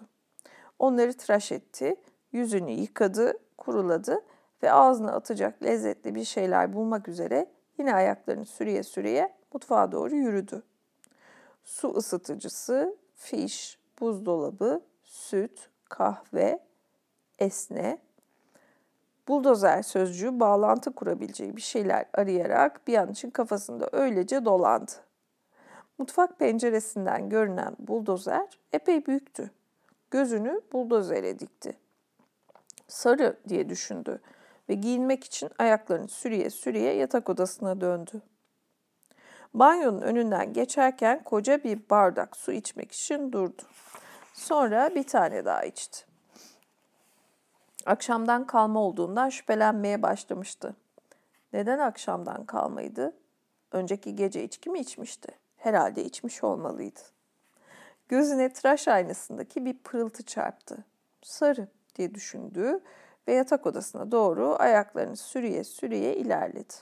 Onları 0.80 1.14
tıraş 1.14 1.52
etti, 1.52 1.96
Yüzünü 2.32 2.72
yıkadı, 2.72 3.34
kuruladı 3.58 4.22
ve 4.64 4.72
ağzına 4.72 5.12
atacak 5.12 5.64
lezzetli 5.64 6.16
bir 6.16 6.24
şeyler 6.24 6.74
bulmak 6.74 7.08
üzere 7.08 7.52
yine 7.78 7.96
ayaklarını 7.96 8.46
sürüye 8.46 8.84
sürüye 8.84 9.34
mutfağa 9.54 9.92
doğru 9.92 10.16
yürüdü. 10.16 10.64
Su 11.64 11.96
ısıtıcısı, 11.96 12.98
fiş, 13.16 13.80
buzdolabı, 14.00 14.82
süt, 15.04 15.70
kahve, 15.90 16.60
esne, 17.40 18.00
buldozer 19.28 19.82
sözcüğü 19.82 20.40
bağlantı 20.40 20.96
kurabileceği 20.96 21.56
bir 21.56 21.62
şeyler 21.62 22.06
arayarak 22.14 22.88
bir 22.88 22.98
an 22.98 23.12
için 23.12 23.30
kafasında 23.30 23.90
öylece 23.92 24.46
dolandı. 24.46 24.92
Mutfak 25.98 26.40
penceresinden 26.40 27.30
görünen 27.30 27.76
buldozer 27.80 28.48
epey 28.74 29.06
büyüktü. 29.06 29.52
Gözünü 30.12 30.62
buldozere 30.74 31.40
dikti. 31.40 31.78
Sarı 32.88 33.38
diye 33.50 33.70
düşündü 33.70 34.22
ve 34.70 34.74
giyinmek 34.74 35.24
için 35.24 35.50
ayaklarını 35.58 36.08
sürüye 36.08 36.50
sürüye 36.50 36.94
yatak 36.94 37.30
odasına 37.30 37.82
döndü. 37.82 38.22
Banyonun 39.54 40.02
önünden 40.02 40.54
geçerken 40.54 41.24
koca 41.24 41.64
bir 41.64 41.90
bardak 41.90 42.38
su 42.38 42.52
içmek 42.52 42.92
için 42.92 43.32
durdu. 43.32 43.62
Sonra 44.34 44.96
bir 44.96 45.04
tane 45.04 45.46
daha 45.46 45.64
içti. 45.64 46.07
Akşamdan 47.88 48.48
kalma 48.48 48.80
olduğundan 48.80 49.30
şüphelenmeye 49.30 50.02
başlamıştı. 50.02 50.76
Neden 51.54 51.80
akşamdan 51.80 52.46
kalmaydı? 52.46 53.14
Önceki 53.72 54.16
gece 54.16 54.44
içki 54.44 54.70
mi 54.70 54.80
içmişti? 54.80 55.32
Herhalde 55.58 56.04
içmiş 56.04 56.44
olmalıydı. 56.44 57.00
Gözüne 58.10 58.54
tıraş 58.54 58.88
aynasındaki 58.88 59.66
bir 59.66 59.78
pırıltı 59.78 60.24
çarptı. 60.24 60.86
Sarı 61.22 61.68
diye 61.96 62.16
düşündü 62.16 62.80
ve 63.28 63.34
yatak 63.34 63.66
odasına 63.66 64.12
doğru 64.12 64.56
ayaklarını 64.60 65.16
sürüye 65.16 65.64
sürüye 65.64 66.16
ilerledi. 66.16 66.74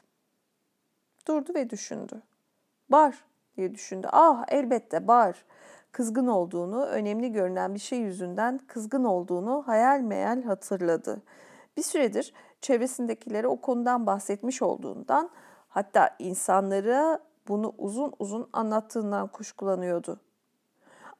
Durdu 1.28 1.54
ve 1.56 1.70
düşündü. 1.70 2.22
Bar 2.90 3.26
diye 3.58 3.76
düşündü. 3.76 4.08
Ah 4.12 4.46
elbette 4.48 5.08
bar. 5.08 5.46
Kızgın 5.96 6.28
olduğunu, 6.28 6.86
önemli 6.86 7.32
görünen 7.32 7.74
bir 7.74 7.80
şey 7.80 8.00
yüzünden 8.00 8.60
kızgın 8.68 9.04
olduğunu 9.04 9.64
hayal 9.66 10.00
meyal 10.00 10.44
hatırladı. 10.44 11.22
Bir 11.78 11.82
süredir 11.82 12.34
çevresindekilere 12.62 13.48
o 13.48 13.62
konudan 13.62 14.06
bahsetmiş 14.06 14.62
olduğundan 14.62 15.30
hatta 15.68 16.16
insanlara 16.20 17.20
bunu 17.48 17.74
uzun 17.78 18.14
uzun 18.20 18.50
anlattığından 18.54 19.28
kuşkulanıyordu. 19.28 20.20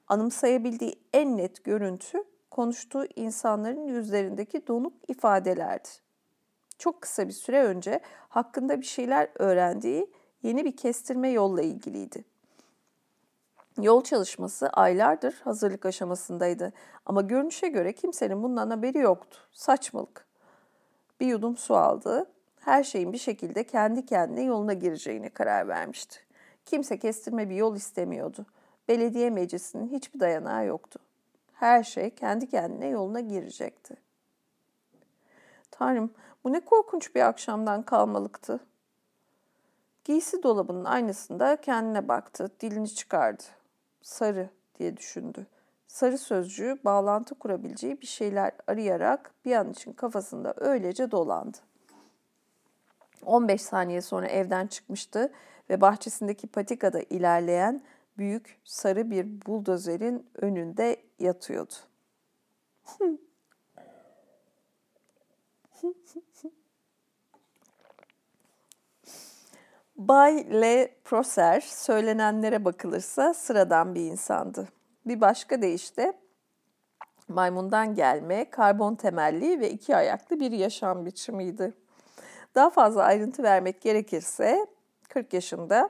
Anımsayabildiği 0.08 1.00
en 1.14 1.38
net 1.38 1.64
görüntü 1.64 2.24
konuştuğu 2.52 3.06
insanların 3.16 3.88
yüzlerindeki 3.88 4.68
donuk 4.68 4.94
ifadelerdi. 5.08 5.90
Çok 6.78 7.02
kısa 7.02 7.28
bir 7.28 7.34
süre 7.34 7.64
önce 7.64 8.00
hakkında 8.30 8.82
bir 8.82 8.86
şeyler 8.86 9.30
öğrendiği 9.36 10.12
yeni 10.44 10.66
bir 10.66 10.78
kestirme 10.78 11.30
yolla 11.30 11.62
ilgiliydi. 11.62 12.35
Yol 13.82 14.04
çalışması 14.04 14.68
aylardır 14.68 15.42
hazırlık 15.44 15.86
aşamasındaydı 15.86 16.74
ama 17.06 17.22
görünüşe 17.22 17.68
göre 17.68 17.94
kimsenin 17.94 18.44
bundan 18.44 18.70
haberi 18.70 18.98
yoktu. 18.98 19.40
Saçmalık. 19.52 20.26
Bir 21.20 21.28
yudum 21.28 21.58
su 21.58 21.76
aldı. 21.76 22.26
Her 22.60 22.84
şeyin 22.84 23.14
bir 23.14 23.18
şekilde 23.18 23.64
kendi 23.64 24.06
kendine 24.06 24.44
yoluna 24.44 24.74
gireceğine 24.74 25.30
karar 25.30 25.68
vermişti. 25.68 26.20
Kimse 26.66 27.00
kestirme 27.00 27.50
bir 27.50 27.56
yol 27.56 27.76
istemiyordu. 27.76 28.46
Belediye 28.88 29.30
meclisinin 29.30 29.88
hiçbir 29.88 30.20
dayanağı 30.20 30.66
yoktu. 30.66 31.00
Her 31.54 31.84
şey 31.84 32.10
kendi 32.10 32.50
kendine 32.50 32.88
yoluna 32.88 33.20
girecekti. 33.20 33.96
Tanrım 35.72 36.14
bu 36.44 36.54
ne 36.54 36.60
korkunç 36.60 37.16
bir 37.16 37.22
akşamdan 37.22 37.84
kalmalıktı. 37.84 38.60
Giysi 40.04 40.44
dolabının 40.44 40.86
aynasında 40.86 41.56
kendine 41.56 42.08
baktı, 42.08 42.52
dilini 42.60 42.90
çıkardı. 42.90 43.44
Sarı 44.06 44.50
diye 44.80 44.98
düşündü. 44.98 45.48
Sarı 45.88 46.18
sözcüğü 46.18 46.78
bağlantı 46.86 47.36
kurabileceği 47.36 48.02
bir 48.02 48.08
şeyler 48.08 48.52
arayarak 48.68 49.34
bir 49.46 49.56
an 49.56 49.72
için 49.72 49.94
kafasında 49.94 50.54
öylece 50.58 51.12
dolandı. 51.12 51.58
15 53.26 53.62
saniye 53.62 54.02
sonra 54.02 54.28
evden 54.28 54.68
çıkmıştı 54.68 55.34
ve 55.70 55.82
bahçesindeki 55.82 56.48
patikada 56.48 57.02
ilerleyen 57.02 57.84
büyük 58.18 58.60
sarı 58.64 59.12
bir 59.12 59.46
buldozerin 59.46 60.30
önünde 60.36 61.02
yatıyordu. 61.20 61.74
Bay 69.96 70.48
Le 70.62 70.96
Prosser 71.04 71.62
söylenenlere 71.62 72.66
bakılırsa 72.66 73.34
sıradan 73.34 73.96
bir 73.96 74.02
insandı. 74.02 74.68
Bir 75.06 75.22
başka 75.22 75.62
deyişle 75.62 76.14
maymundan 77.28 77.96
gelme, 77.96 78.50
karbon 78.50 78.96
temelli 78.96 79.60
ve 79.60 79.72
iki 79.72 79.96
ayaklı 79.96 80.40
bir 80.40 80.52
yaşam 80.52 81.06
biçimiydi. 81.06 81.74
Daha 82.56 82.70
fazla 82.70 83.04
ayrıntı 83.04 83.44
vermek 83.44 83.82
gerekirse 83.82 84.68
40 85.10 85.34
yaşında 85.34 85.90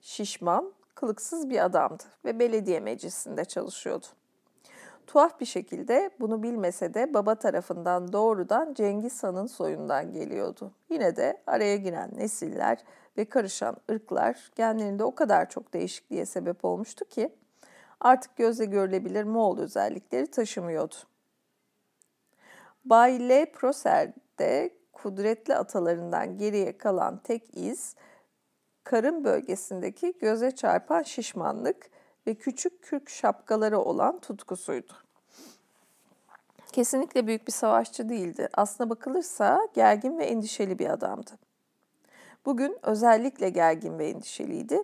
şişman, 0.00 0.72
kılıksız 0.94 1.50
bir 1.50 1.64
adamdı 1.64 2.02
ve 2.24 2.38
belediye 2.38 2.80
meclisinde 2.80 3.44
çalışıyordu. 3.44 4.06
Tuhaf 5.10 5.40
bir 5.40 5.46
şekilde 5.46 6.10
bunu 6.20 6.42
bilmese 6.42 6.94
de 6.94 7.14
baba 7.14 7.34
tarafından 7.34 8.12
doğrudan 8.12 8.74
Cengiz 8.74 9.22
Han'ın 9.22 9.46
soyundan 9.46 10.12
geliyordu. 10.12 10.72
Yine 10.88 11.16
de 11.16 11.42
araya 11.46 11.76
giren 11.76 12.10
nesiller 12.16 12.78
ve 13.16 13.24
karışan 13.24 13.76
ırklar 13.90 14.50
genlerinde 14.54 15.04
o 15.04 15.14
kadar 15.14 15.48
çok 15.48 15.72
değişikliğe 15.72 16.26
sebep 16.26 16.64
olmuştu 16.64 17.04
ki 17.04 17.34
artık 18.00 18.36
gözle 18.36 18.64
görülebilir 18.64 19.24
Moğol 19.24 19.58
özellikleri 19.58 20.26
taşımıyordu. 20.26 20.94
Bay 22.84 23.28
Le 23.28 23.52
Proser'de 23.52 24.70
kudretli 24.92 25.54
atalarından 25.54 26.38
geriye 26.38 26.78
kalan 26.78 27.22
tek 27.22 27.58
iz, 27.58 27.94
karın 28.84 29.24
bölgesindeki 29.24 30.18
göze 30.18 30.50
çarpan 30.50 31.02
şişmanlık 31.02 31.90
ve 32.26 32.34
küçük 32.34 32.82
kürk 32.82 33.10
şapkaları 33.10 33.78
olan 33.78 34.20
tutkusuydu. 34.20 34.92
Kesinlikle 36.72 37.26
büyük 37.26 37.46
bir 37.46 37.52
savaşçı 37.52 38.08
değildi. 38.08 38.48
Aslına 38.54 38.90
bakılırsa 38.90 39.68
gergin 39.74 40.18
ve 40.18 40.24
endişeli 40.24 40.78
bir 40.78 40.90
adamdı. 40.90 41.30
Bugün 42.46 42.78
özellikle 42.82 43.50
gergin 43.50 43.98
ve 43.98 44.08
endişeliydi. 44.08 44.82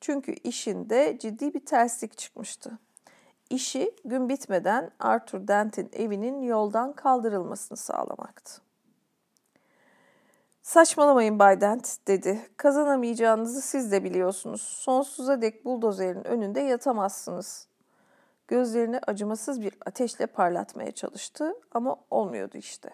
Çünkü 0.00 0.32
işinde 0.32 1.18
ciddi 1.18 1.54
bir 1.54 1.66
terslik 1.66 2.18
çıkmıştı. 2.18 2.78
İşi 3.50 3.94
gün 4.04 4.28
bitmeden 4.28 4.90
Arthur 4.98 5.48
Dent'in 5.48 5.90
evinin 5.92 6.42
yoldan 6.42 6.92
kaldırılmasını 6.92 7.78
sağlamaktı. 7.78 8.67
Saçmalamayın 10.68 11.38
Bay 11.38 11.60
Dent 11.60 11.96
dedi. 12.08 12.40
Kazanamayacağınızı 12.56 13.62
siz 13.62 13.92
de 13.92 14.04
biliyorsunuz. 14.04 14.62
Sonsuza 14.62 15.42
dek 15.42 15.64
buldozerin 15.64 16.26
önünde 16.26 16.60
yatamazsınız. 16.60 17.68
Gözlerini 18.48 19.00
acımasız 19.06 19.62
bir 19.62 19.72
ateşle 19.86 20.26
parlatmaya 20.26 20.92
çalıştı 20.92 21.54
ama 21.72 21.96
olmuyordu 22.10 22.56
işte. 22.58 22.90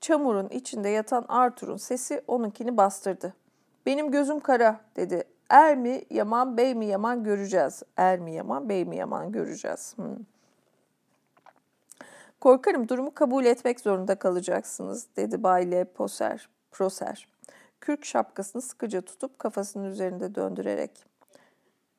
Çamurun 0.00 0.48
içinde 0.48 0.88
yatan 0.88 1.24
Arthur'un 1.28 1.76
sesi 1.76 2.22
onunkini 2.26 2.76
bastırdı. 2.76 3.34
Benim 3.86 4.10
gözüm 4.10 4.40
kara 4.40 4.80
dedi. 4.96 5.24
Er 5.50 5.76
mi 5.76 6.02
yaman 6.10 6.56
bey 6.56 6.74
mi 6.74 6.86
yaman 6.86 7.24
göreceğiz. 7.24 7.82
Er 7.96 8.18
mi 8.18 8.34
yaman 8.34 8.68
bey 8.68 8.84
mi 8.84 8.96
yaman 8.96 9.32
göreceğiz. 9.32 9.94
Hmm. 9.96 10.16
Korkarım 12.40 12.88
durumu 12.88 13.14
kabul 13.14 13.44
etmek 13.44 13.80
zorunda 13.80 14.14
kalacaksınız 14.14 15.06
dedi 15.16 15.42
Bay 15.42 15.70
Le 15.70 15.84
Poser, 15.84 16.48
Proser. 16.70 17.28
Kürk 17.80 18.04
şapkasını 18.04 18.62
sıkıca 18.62 19.00
tutup 19.00 19.38
kafasının 19.38 19.84
üzerinde 19.84 20.34
döndürerek. 20.34 21.04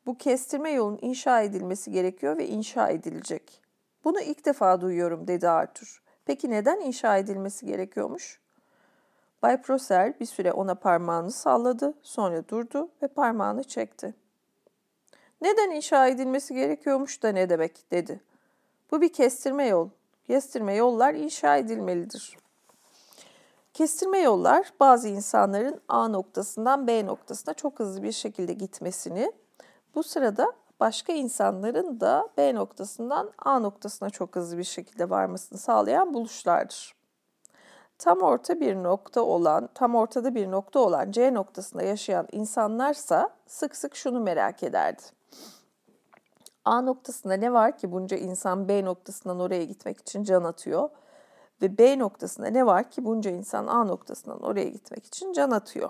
Bu 0.06 0.18
kestirme 0.18 0.72
yolun 0.72 1.00
inşa 1.02 1.42
edilmesi 1.42 1.92
gerekiyor 1.92 2.38
ve 2.38 2.48
inşa 2.48 2.90
edilecek. 2.90 3.62
Bunu 4.04 4.22
ilk 4.22 4.46
defa 4.46 4.82
duyuyorum 4.82 5.28
dedi 5.28 5.50
Arthur. 5.50 6.04
Peki 6.26 6.50
neden 6.50 6.80
inşa 6.80 7.18
edilmesi 7.18 7.66
gerekiyormuş? 7.66 8.40
Bay 9.42 9.62
Proser 9.62 10.20
bir 10.20 10.26
süre 10.26 10.52
ona 10.52 10.76
parmağını 10.76 11.32
salladı, 11.32 11.94
sonra 12.02 12.48
durdu 12.50 12.90
ve 13.04 13.08
parmağını 13.08 13.64
çekti. 13.64 14.16
Neden 15.42 15.72
inşa 15.72 16.08
edilmesi 16.08 16.54
gerekiyormuş 16.54 17.24
da 17.24 17.30
ne 17.30 17.50
demek 17.50 17.92
dedi. 17.92 18.22
Bu 18.92 19.02
bir 19.02 19.14
kestirme 19.14 19.68
yol. 19.68 19.90
Kestirme 20.30 20.76
yollar 20.76 21.14
inşa 21.14 21.58
edilmelidir. 21.58 22.38
Kestirme 23.74 24.20
yollar 24.20 24.74
bazı 24.80 25.08
insanların 25.08 25.82
A 25.88 26.08
noktasından 26.08 26.88
B 26.88 27.06
noktasına 27.06 27.54
çok 27.54 27.80
hızlı 27.80 28.04
bir 28.04 28.12
şekilde 28.12 28.54
gitmesini, 28.54 29.32
bu 29.96 30.04
sırada 30.04 30.54
başka 30.80 31.14
insanların 31.14 32.00
da 32.00 32.30
B 32.38 32.56
noktasından 32.56 33.32
A 33.38 33.60
noktasına 33.60 34.10
çok 34.10 34.36
hızlı 34.36 34.58
bir 34.58 34.64
şekilde 34.64 35.10
varmasını 35.10 35.60
sağlayan 35.60 36.14
buluşlardır. 36.14 36.96
Tam 37.98 38.22
orta 38.22 38.60
bir 38.60 38.76
nokta 38.76 39.22
olan, 39.22 39.70
tam 39.74 39.96
ortada 39.96 40.36
bir 40.36 40.52
nokta 40.52 40.80
olan 40.80 41.12
C 41.12 41.34
noktasında 41.34 41.84
yaşayan 41.84 42.28
insanlarsa 42.32 43.30
sık 43.48 43.76
sık 43.76 43.96
şunu 43.96 44.20
merak 44.20 44.64
ederdi. 44.64 45.19
A 46.70 46.82
noktasında 46.82 47.34
ne 47.34 47.54
var 47.54 47.78
ki 47.78 47.92
bunca 47.92 48.18
insan 48.18 48.68
B 48.68 48.86
noktasından 48.86 49.40
oraya 49.40 49.66
gitmek 49.66 50.00
için 50.00 50.24
can 50.24 50.44
atıyor? 50.44 50.90
Ve 51.62 51.78
B 51.78 52.00
noktasında 52.00 52.48
ne 52.48 52.66
var 52.66 52.92
ki 52.92 53.06
bunca 53.06 53.32
insan 53.32 53.68
A 53.68 53.84
noktasından 53.84 54.42
oraya 54.42 54.70
gitmek 54.70 55.06
için 55.06 55.34
can 55.34 55.52
atıyor? 55.52 55.90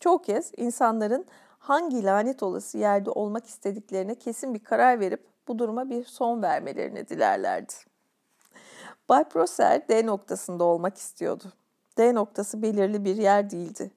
Çoğu 0.00 0.22
kez 0.22 0.52
insanların 0.56 1.26
hangi 1.58 2.04
lanet 2.04 2.42
olası 2.42 2.78
yerde 2.78 3.10
olmak 3.10 3.46
istediklerine 3.46 4.14
kesin 4.14 4.54
bir 4.54 4.64
karar 4.64 5.00
verip 5.00 5.26
bu 5.48 5.58
duruma 5.58 5.90
bir 5.90 6.04
son 6.04 6.42
vermelerini 6.42 7.08
dilerlerdi. 7.08 7.72
Bay 9.08 9.24
Prosser 9.24 9.88
D 9.88 10.06
noktasında 10.06 10.64
olmak 10.64 10.98
istiyordu. 10.98 11.44
D 11.98 12.14
noktası 12.14 12.62
belirli 12.62 13.04
bir 13.04 13.16
yer 13.16 13.50
değildi. 13.50 13.90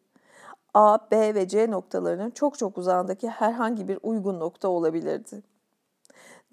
A, 0.74 1.12
B 1.12 1.36
ve 1.36 1.47
C 1.47 1.72
noktalarının 1.72 2.32
çok 2.32 2.57
çok 2.57 2.78
uzağındaki 2.78 3.30
herhangi 3.30 3.88
bir 3.88 3.99
uygun 4.03 4.39
nokta 4.39 4.68
olabilirdi. 4.68 5.49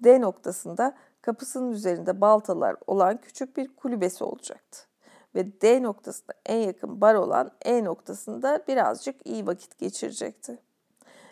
D 0.03 0.21
noktasında 0.21 0.97
kapısının 1.21 1.71
üzerinde 1.71 2.21
baltalar 2.21 2.75
olan 2.87 3.21
küçük 3.21 3.57
bir 3.57 3.75
kulübesi 3.75 4.23
olacaktı. 4.23 4.87
Ve 5.35 5.61
D 5.61 5.83
noktasına 5.83 6.35
en 6.45 6.57
yakın 6.57 7.01
bar 7.01 7.15
olan 7.15 7.51
E 7.65 7.83
noktasında 7.83 8.63
birazcık 8.67 9.27
iyi 9.27 9.47
vakit 9.47 9.77
geçirecekti. 9.77 10.59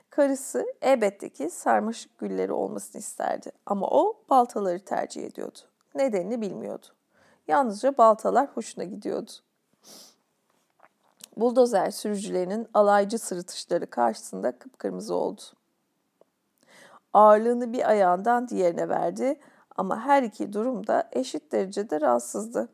Karısı 0.10 0.66
elbette 0.82 1.30
ki 1.30 1.50
sarmaşık 1.50 2.18
gülleri 2.18 2.54
olmasını 2.54 3.00
isterdi 3.00 3.52
ama 3.66 3.88
o 3.88 4.18
baltaları 4.30 4.80
tercih 4.80 5.24
ediyordu. 5.24 5.60
Nedenini 5.96 6.42
bilmiyordu. 6.42 6.86
Yalnızca 7.48 7.98
baltalar 7.98 8.48
hoşuna 8.48 8.84
gidiyordu. 8.84 9.32
Buldozer 11.38 11.92
sürücülerinin 11.92 12.68
alaycı 12.74 13.20
sırıtışları 13.20 13.90
karşısında 13.90 14.60
kıpkırmızı 14.60 15.16
oldu. 15.16 15.42
Ağırlığını 17.16 17.74
bir 17.74 17.90
ayağından 17.90 18.48
diğerine 18.48 18.90
verdi 18.90 19.40
ama 19.76 20.02
her 20.02 20.24
iki 20.24 20.54
durumda 20.54 21.10
eşit 21.12 21.52
derecede 21.52 22.02
rahatsızdı. 22.02 22.70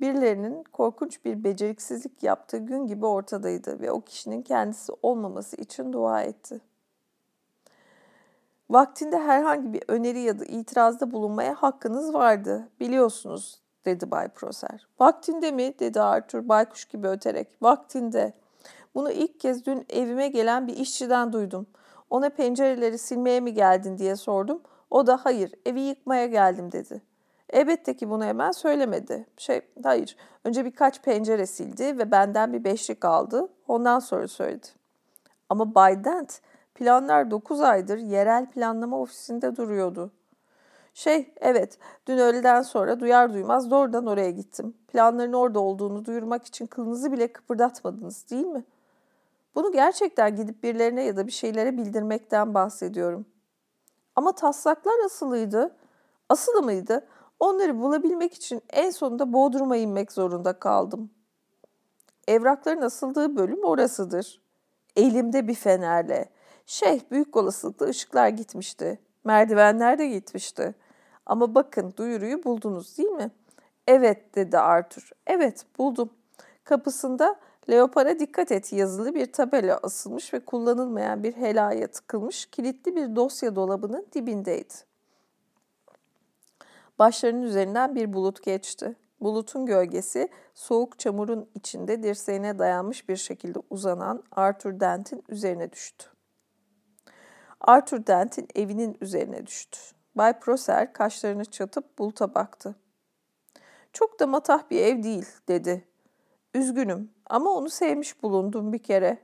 Birilerinin 0.00 0.64
korkunç 0.64 1.24
bir 1.24 1.44
beceriksizlik 1.44 2.22
yaptığı 2.22 2.58
gün 2.58 2.86
gibi 2.86 3.06
ortadaydı 3.06 3.80
ve 3.80 3.92
o 3.92 4.00
kişinin 4.00 4.42
kendisi 4.42 4.92
olmaması 5.02 5.56
için 5.56 5.92
dua 5.92 6.22
etti. 6.22 6.60
Vaktinde 8.70 9.18
herhangi 9.18 9.72
bir 9.72 9.82
öneri 9.88 10.20
ya 10.20 10.40
da 10.40 10.44
itirazda 10.44 11.10
bulunmaya 11.10 11.54
hakkınız 11.54 12.14
vardı, 12.14 12.68
biliyorsunuz, 12.80 13.62
dedi 13.84 14.10
Bay 14.10 14.28
Proser. 14.28 14.86
Vaktinde 15.00 15.50
mi? 15.50 15.78
dedi 15.78 16.00
Arthur 16.00 16.48
baykuş 16.48 16.84
gibi 16.84 17.08
öterek. 17.08 17.48
Vaktinde. 17.62 18.32
Bunu 18.94 19.10
ilk 19.10 19.40
kez 19.40 19.66
dün 19.66 19.86
evime 19.88 20.28
gelen 20.28 20.66
bir 20.66 20.76
işçiden 20.76 21.32
duydum. 21.32 21.66
Ona 22.10 22.30
pencereleri 22.30 22.98
silmeye 22.98 23.40
mi 23.40 23.54
geldin 23.54 23.98
diye 23.98 24.16
sordum. 24.16 24.62
O 24.90 25.06
da 25.06 25.20
hayır, 25.24 25.54
evi 25.66 25.80
yıkmaya 25.80 26.26
geldim 26.26 26.72
dedi. 26.72 27.02
Elbette 27.50 27.96
ki 27.96 28.10
bunu 28.10 28.24
hemen 28.24 28.50
söylemedi. 28.50 29.26
Şey, 29.36 29.60
hayır, 29.82 30.16
önce 30.44 30.64
birkaç 30.64 31.02
pencere 31.02 31.46
sildi 31.46 31.98
ve 31.98 32.10
benden 32.10 32.52
bir 32.52 32.64
beşlik 32.64 33.04
aldı. 33.04 33.48
Ondan 33.68 33.98
sonra 33.98 34.28
söyledi. 34.28 34.66
Ama 35.48 35.74
Bay 35.74 36.04
Dent, 36.04 36.40
planlar 36.74 37.30
9 37.30 37.60
aydır 37.60 37.98
yerel 37.98 38.46
planlama 38.50 39.00
ofisinde 39.00 39.56
duruyordu. 39.56 40.10
Şey, 40.94 41.34
evet, 41.40 41.78
dün 42.06 42.18
öğleden 42.18 42.62
sonra 42.62 43.00
duyar 43.00 43.32
duymaz 43.34 43.70
doğrudan 43.70 44.06
oraya 44.06 44.30
gittim. 44.30 44.74
Planların 44.88 45.32
orada 45.32 45.60
olduğunu 45.60 46.04
duyurmak 46.04 46.44
için 46.46 46.66
kılınızı 46.66 47.12
bile 47.12 47.32
kıpırdatmadınız 47.32 48.30
değil 48.30 48.46
mi? 48.46 48.64
Bunu 49.58 49.72
gerçekten 49.72 50.36
gidip 50.36 50.62
birilerine 50.62 51.02
ya 51.02 51.16
da 51.16 51.26
bir 51.26 51.32
şeylere 51.32 51.76
bildirmekten 51.76 52.54
bahsediyorum. 52.54 53.26
Ama 54.16 54.32
taslaklar 54.34 55.04
asılıydı. 55.04 55.76
Asılı 56.28 56.62
mıydı? 56.62 57.06
Onları 57.40 57.80
bulabilmek 57.80 58.34
için 58.34 58.62
en 58.70 58.90
sonunda 58.90 59.32
Bodrum'a 59.32 59.76
inmek 59.76 60.12
zorunda 60.12 60.58
kaldım. 60.58 61.10
Evrakların 62.28 62.82
asıldığı 62.82 63.36
bölüm 63.36 63.64
orasıdır. 63.64 64.42
Elimde 64.96 65.48
bir 65.48 65.54
fenerle. 65.54 66.28
Şey, 66.66 67.02
büyük 67.10 67.36
olasılıkla 67.36 67.86
ışıklar 67.86 68.28
gitmişti. 68.28 68.98
Merdivenler 69.24 69.98
de 69.98 70.08
gitmişti. 70.08 70.74
Ama 71.26 71.54
bakın 71.54 71.94
duyuruyu 71.96 72.44
buldunuz 72.44 72.98
değil 72.98 73.10
mi? 73.10 73.30
Evet 73.86 74.34
dedi 74.34 74.58
Arthur. 74.58 75.10
Evet 75.26 75.66
buldum. 75.78 76.10
Kapısında 76.64 77.36
Leopara 77.70 78.18
dikkat 78.18 78.52
et 78.52 78.72
yazılı 78.72 79.14
bir 79.14 79.32
tabela 79.32 79.80
asılmış 79.82 80.34
ve 80.34 80.40
kullanılmayan 80.40 81.22
bir 81.22 81.32
helaya 81.32 81.86
tıkılmış 81.86 82.46
kilitli 82.46 82.96
bir 82.96 83.16
dosya 83.16 83.56
dolabının 83.56 84.06
dibindeydi. 84.12 84.74
Başlarının 86.98 87.42
üzerinden 87.42 87.94
bir 87.94 88.12
bulut 88.12 88.42
geçti. 88.42 88.96
Bulutun 89.20 89.66
gölgesi 89.66 90.28
soğuk 90.54 90.98
çamurun 90.98 91.50
içinde 91.54 92.02
dirseğine 92.02 92.58
dayanmış 92.58 93.08
bir 93.08 93.16
şekilde 93.16 93.58
uzanan 93.70 94.22
Arthur 94.32 94.80
Dent'in 94.80 95.24
üzerine 95.28 95.72
düştü. 95.72 96.06
Arthur 97.60 98.06
Dent'in 98.06 98.48
evinin 98.54 98.96
üzerine 99.00 99.46
düştü. 99.46 99.78
Bay 100.14 100.38
Prosser 100.40 100.92
kaşlarını 100.92 101.44
çatıp 101.44 101.98
buluta 101.98 102.34
baktı. 102.34 102.74
Çok 103.92 104.20
da 104.20 104.26
matah 104.26 104.70
bir 104.70 104.80
ev 104.80 105.02
değil, 105.02 105.26
dedi. 105.48 105.88
Üzgünüm 106.54 107.10
ama 107.26 107.50
onu 107.50 107.70
sevmiş 107.70 108.22
bulundum 108.22 108.72
bir 108.72 108.78
kere. 108.78 109.18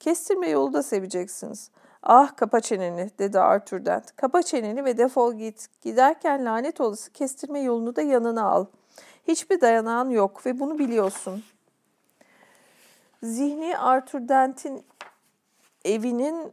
Kestirme 0.00 0.48
yolu 0.48 0.72
da 0.72 0.82
seveceksiniz. 0.82 1.70
Ah 2.02 2.36
kapa 2.36 2.60
çeneni 2.60 3.10
dedi 3.18 3.40
Arthur 3.40 3.84
Dent. 3.84 4.16
Kapa 4.16 4.42
çeneni 4.42 4.84
ve 4.84 4.98
defol 4.98 5.34
git. 5.34 5.68
Giderken 5.82 6.44
lanet 6.44 6.80
olası 6.80 7.12
kestirme 7.12 7.60
yolunu 7.60 7.96
da 7.96 8.02
yanına 8.02 8.44
al. 8.50 8.66
Hiçbir 9.28 9.60
dayanağın 9.60 10.10
yok 10.10 10.46
ve 10.46 10.60
bunu 10.60 10.78
biliyorsun. 10.78 11.44
Zihni 13.22 13.78
Arthur 13.78 14.28
Dent'in 14.28 14.84
evinin 15.84 16.52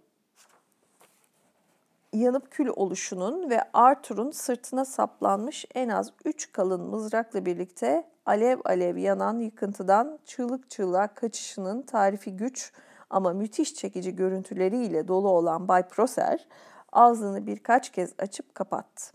yanıp 2.14 2.52
kül 2.52 2.68
oluşunun 2.76 3.50
ve 3.50 3.62
Arthur'un 3.74 4.32
sırtına 4.32 4.86
saplanmış 4.86 5.66
en 5.76 5.90
az 5.90 6.14
üç 6.26 6.52
kalın 6.52 6.82
mızrakla 6.82 7.46
birlikte 7.46 8.04
alev 8.26 8.60
alev 8.66 8.98
yanan 8.98 9.40
yıkıntıdan 9.40 10.20
çığlık 10.26 10.70
çığlığa 10.70 11.08
kaçışının 11.08 11.82
tarifi 11.82 12.36
güç 12.36 12.74
ama 13.10 13.34
müthiş 13.34 13.76
çekici 13.76 14.16
görüntüleriyle 14.16 15.08
dolu 15.08 15.30
olan 15.30 15.68
Bay 15.68 15.88
Prosser 15.88 16.48
ağzını 16.92 17.48
birkaç 17.48 17.92
kez 17.92 18.14
açıp 18.20 18.56
kapattı. 18.56 19.14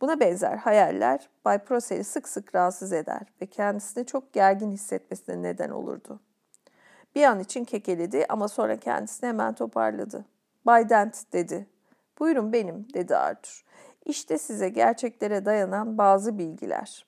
Buna 0.00 0.20
benzer 0.20 0.56
hayaller 0.56 1.28
Bay 1.44 1.58
Prosser'i 1.58 2.04
sık 2.04 2.28
sık 2.28 2.54
rahatsız 2.54 2.92
eder 2.92 3.22
ve 3.42 3.46
kendisini 3.46 4.06
çok 4.06 4.32
gergin 4.32 4.70
hissetmesine 4.70 5.42
neden 5.42 5.70
olurdu. 5.70 6.20
Bir 7.14 7.24
an 7.24 7.40
için 7.40 7.64
kekeledi 7.64 8.26
ama 8.28 8.48
sonra 8.48 8.76
kendisini 8.76 9.28
hemen 9.28 9.54
toparladı. 9.54 10.24
Bay 10.66 10.88
Dent 10.88 11.32
dedi. 11.32 11.66
Buyurun 12.20 12.52
benim 12.52 12.86
dedi 12.94 13.16
Arthur. 13.16 13.64
İşte 14.04 14.38
size 14.38 14.68
gerçeklere 14.68 15.44
dayanan 15.44 15.98
bazı 15.98 16.38
bilgiler. 16.38 17.06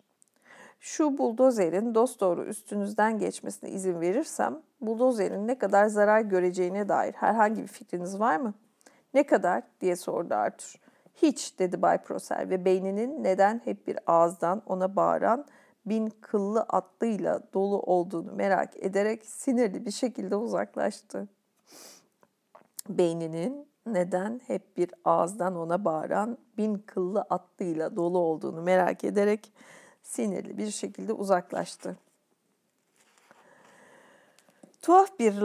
Şu 0.81 1.19
buldozerin 1.19 1.95
dosdoğru 1.95 2.45
üstünüzden 2.45 3.19
geçmesine 3.19 3.71
izin 3.71 4.01
verirsem, 4.01 4.63
buldozerin 4.81 5.49
ne 5.49 5.59
kadar 5.59 5.87
zarar 5.87 6.21
göreceğine 6.21 6.89
dair 6.89 7.13
herhangi 7.13 7.63
bir 7.63 7.67
fikriniz 7.67 8.21
var 8.21 8.37
mı? 8.37 8.55
Ne 9.15 9.27
kadar 9.27 9.63
diye 9.81 9.97
sordu 9.97 10.35
Arthur. 10.35 10.75
Hiç 11.15 11.59
dedi 11.59 11.83
Bay 11.83 12.03
Prosser 12.03 12.51
ve 12.51 12.65
beyninin 12.65 13.25
neden 13.25 13.61
hep 13.65 13.87
bir 13.87 13.99
ağızdan 14.07 14.63
ona 14.67 14.97
bağıran 14.97 15.47
bin 15.87 16.13
kıllı 16.21 16.61
atlıyla 16.61 17.41
dolu 17.55 17.81
olduğunu 17.81 18.33
merak 18.33 18.77
ederek 18.77 19.27
sinirli 19.27 19.87
bir 19.87 19.91
şekilde 19.91 20.37
uzaklaştı. 20.37 21.29
Beyninin 22.89 23.72
neden 23.87 24.41
hep 24.47 24.77
bir 24.77 24.91
ağızdan 25.05 25.57
ona 25.57 25.85
bağıran 25.85 26.39
bin 26.59 26.75
kıllı 26.75 27.21
atlıyla 27.31 27.97
dolu 27.97 28.19
olduğunu 28.19 28.63
merak 28.63 29.05
ederek 29.05 29.53
sinirli 30.03 30.59
bir 30.59 30.71
şekilde 30.71 31.13
uzaklaştı. 31.13 31.97
Tuhaf 34.83 35.19
bir 35.19 35.41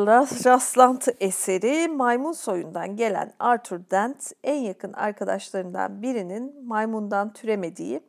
rastlantı 0.46 1.14
eseri 1.20 1.88
maymun 1.88 2.32
soyundan 2.32 2.96
gelen 2.96 3.34
Arthur 3.40 3.80
Dent 3.92 4.32
en 4.44 4.62
yakın 4.62 4.94
arkadaşlarından 4.94 6.02
birinin 6.02 6.66
maymundan 6.66 7.34
türemediği 7.34 8.02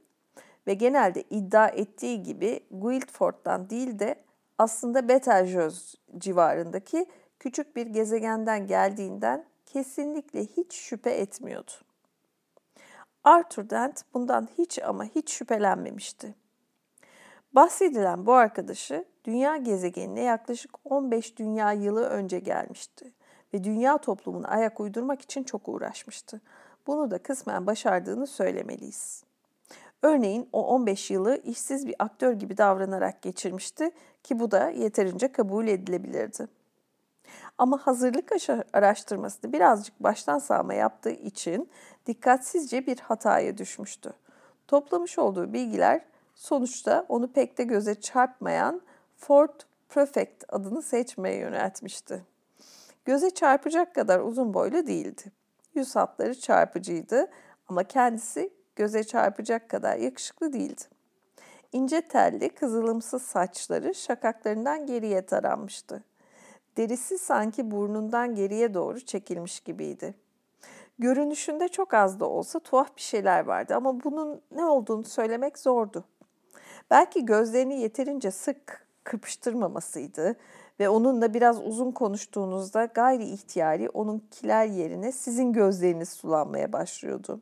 ve 0.66 0.74
genelde 0.74 1.22
iddia 1.22 1.68
ettiği 1.68 2.22
gibi 2.22 2.60
Guildford'dan 2.70 3.70
değil 3.70 3.98
de 3.98 4.14
aslında 4.58 5.08
Betelgeuse 5.08 5.98
civarındaki 6.18 7.06
küçük 7.38 7.76
bir 7.76 7.86
gezegenden 7.86 8.66
geldiğinden 8.66 9.44
kesinlikle 9.72 10.44
hiç 10.44 10.74
şüphe 10.74 11.10
etmiyordu. 11.10 11.70
Arthur 13.24 13.70
Dent 13.70 14.02
bundan 14.14 14.48
hiç 14.58 14.78
ama 14.82 15.04
hiç 15.04 15.30
şüphelenmemişti. 15.30 16.34
Bahsedilen 17.52 18.26
bu 18.26 18.32
arkadaşı 18.32 19.04
dünya 19.24 19.56
gezegenine 19.56 20.22
yaklaşık 20.22 20.70
15 20.84 21.36
dünya 21.38 21.72
yılı 21.72 22.04
önce 22.04 22.38
gelmişti 22.38 23.12
ve 23.54 23.64
dünya 23.64 23.98
toplumuna 23.98 24.48
ayak 24.48 24.80
uydurmak 24.80 25.22
için 25.22 25.42
çok 25.42 25.68
uğraşmıştı. 25.68 26.40
Bunu 26.86 27.10
da 27.10 27.18
kısmen 27.18 27.66
başardığını 27.66 28.26
söylemeliyiz. 28.26 29.24
Örneğin 30.02 30.48
o 30.52 30.66
15 30.66 31.10
yılı 31.10 31.40
işsiz 31.44 31.86
bir 31.86 31.94
aktör 31.98 32.32
gibi 32.32 32.56
davranarak 32.56 33.22
geçirmişti 33.22 33.90
ki 34.22 34.40
bu 34.40 34.50
da 34.50 34.70
yeterince 34.70 35.32
kabul 35.32 35.68
edilebilirdi. 35.68 36.48
Ama 37.58 37.78
hazırlık 37.86 38.32
araştırmasını 38.72 39.52
birazcık 39.52 40.00
baştan 40.00 40.38
sağma 40.38 40.74
yaptığı 40.74 41.10
için 41.10 41.70
dikkatsizce 42.06 42.86
bir 42.86 42.98
hataya 42.98 43.58
düşmüştü. 43.58 44.12
Toplamış 44.66 45.18
olduğu 45.18 45.52
bilgiler 45.52 46.00
sonuçta 46.34 47.06
onu 47.08 47.32
pek 47.32 47.58
de 47.58 47.64
göze 47.64 48.00
çarpmayan 48.00 48.82
Ford 49.16 49.60
Prefect 49.88 50.44
adını 50.48 50.82
seçmeye 50.82 51.36
yöneltmişti. 51.36 52.24
Göze 53.04 53.30
çarpacak 53.30 53.94
kadar 53.94 54.20
uzun 54.20 54.54
boylu 54.54 54.86
değildi. 54.86 55.22
Yüz 55.74 55.96
hatları 55.96 56.40
çarpıcıydı 56.40 57.26
ama 57.68 57.84
kendisi 57.84 58.50
göze 58.76 59.04
çarpacak 59.04 59.68
kadar 59.68 59.96
yakışıklı 59.96 60.52
değildi. 60.52 60.82
İnce 61.72 62.00
telli, 62.00 62.48
kızılımsı 62.48 63.18
saçları 63.18 63.94
şakaklarından 63.94 64.86
geriye 64.86 65.26
taranmıştı. 65.26 66.02
Derisi 66.78 67.18
sanki 67.18 67.70
burnundan 67.70 68.34
geriye 68.34 68.74
doğru 68.74 69.00
çekilmiş 69.00 69.60
gibiydi. 69.60 70.14
Görünüşünde 70.98 71.68
çok 71.68 71.94
az 71.94 72.20
da 72.20 72.28
olsa 72.28 72.60
tuhaf 72.60 72.96
bir 72.96 73.02
şeyler 73.02 73.44
vardı 73.44 73.74
ama 73.76 74.04
bunun 74.04 74.40
ne 74.54 74.64
olduğunu 74.64 75.04
söylemek 75.04 75.58
zordu. 75.58 76.04
Belki 76.90 77.24
gözlerini 77.24 77.80
yeterince 77.80 78.30
sık 78.30 78.86
kırpıştırmamasıydı 79.04 80.36
ve 80.80 80.88
onunla 80.88 81.34
biraz 81.34 81.66
uzun 81.66 81.90
konuştuğunuzda 81.90 82.84
gayri 82.84 83.24
ihtiyari 83.24 83.88
onunkiler 83.88 84.66
yerine 84.66 85.12
sizin 85.12 85.52
gözleriniz 85.52 86.08
sulanmaya 86.08 86.72
başlıyordu. 86.72 87.40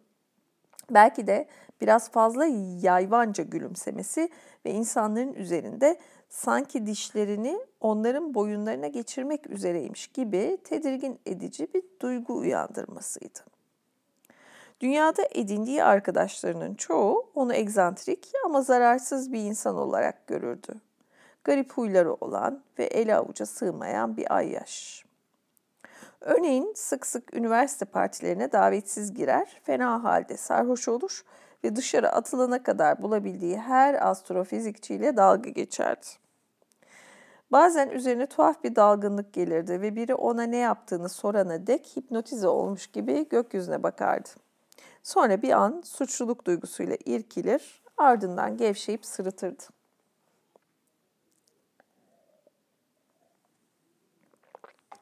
Belki 0.91 1.27
de 1.27 1.49
biraz 1.81 2.11
fazla 2.11 2.47
yayvanca 2.81 3.45
gülümsemesi 3.45 4.29
ve 4.65 4.71
insanların 4.71 5.35
üzerinde 5.35 5.99
sanki 6.29 6.87
dişlerini 6.87 7.61
onların 7.81 8.35
boyunlarına 8.35 8.87
geçirmek 8.87 9.51
üzereymiş 9.51 10.07
gibi 10.07 10.59
tedirgin 10.65 11.19
edici 11.27 11.75
bir 11.75 11.83
duygu 12.01 12.37
uyandırmasıydı. 12.37 13.39
Dünyada 14.81 15.23
edindiği 15.31 15.85
arkadaşlarının 15.85 16.75
çoğu 16.75 17.31
onu 17.35 17.55
egzantrik 17.55 18.33
ama 18.45 18.63
zararsız 18.63 19.33
bir 19.33 19.41
insan 19.41 19.77
olarak 19.77 20.27
görürdü. 20.27 20.81
Garip 21.45 21.73
huyları 21.73 22.15
olan 22.15 22.63
ve 22.79 22.85
ele 22.85 23.17
avuca 23.17 23.47
sığmayan 23.47 24.17
bir 24.17 24.37
ayyaş. 24.37 25.05
Örneğin 26.21 26.73
sık 26.77 27.07
sık 27.07 27.35
üniversite 27.35 27.85
partilerine 27.85 28.53
davetsiz 28.53 29.15
girer, 29.15 29.61
fena 29.65 30.05
halde 30.05 30.37
sarhoş 30.37 30.89
olur 30.89 31.25
ve 31.65 31.77
dışarı 31.77 32.13
atılana 32.13 32.63
kadar 32.63 33.03
bulabildiği 33.03 33.59
her 33.59 34.09
astrofizikçiyle 34.11 35.17
dalga 35.17 35.51
geçerdi. 35.51 36.07
Bazen 37.53 37.89
üzerine 37.89 38.27
tuhaf 38.27 38.65
bir 38.65 38.77
dalgınlık 38.77 39.33
gelirdi 39.33 39.81
ve 39.81 39.97
biri 39.97 40.15
ona 40.15 40.43
ne 40.43 40.57
yaptığını 40.57 41.09
sorana 41.09 41.67
dek 41.67 41.97
hipnotize 41.97 42.49
olmuş 42.49 42.87
gibi 42.87 43.29
gökyüzüne 43.29 43.83
bakardı. 43.83 44.29
Sonra 45.03 45.43
bir 45.43 45.53
an 45.53 45.83
suçluluk 45.85 46.45
duygusuyla 46.45 46.97
irkilir, 47.05 47.83
ardından 47.97 48.57
gevşeyip 48.57 49.05
sırıtırdı. 49.05 49.63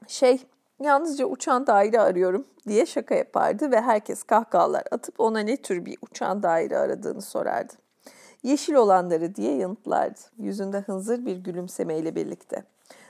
Şey, 0.09 0.46
yalnızca 0.81 1.27
uçan 1.27 1.66
daire 1.66 2.01
arıyorum 2.01 2.47
diye 2.68 2.87
şaka 2.87 3.14
yapardı 3.14 3.70
ve 3.70 3.81
herkes 3.81 4.22
kahkahalar 4.22 4.85
atıp 4.91 5.20
ona 5.20 5.41
ne 5.41 5.57
tür 5.57 5.85
bir 5.85 5.99
uçan 6.03 6.43
daire 6.43 6.79
aradığını 6.79 7.22
sorardı. 7.22 7.72
Yeşil 8.43 8.75
olanları 8.75 9.35
diye 9.35 9.57
yanıtlardı, 9.57 10.20
yüzünde 10.39 10.79
hınzır 10.81 11.27
bir 11.27 11.37
gülümsemeyle 11.37 12.14
birlikte. 12.14 12.64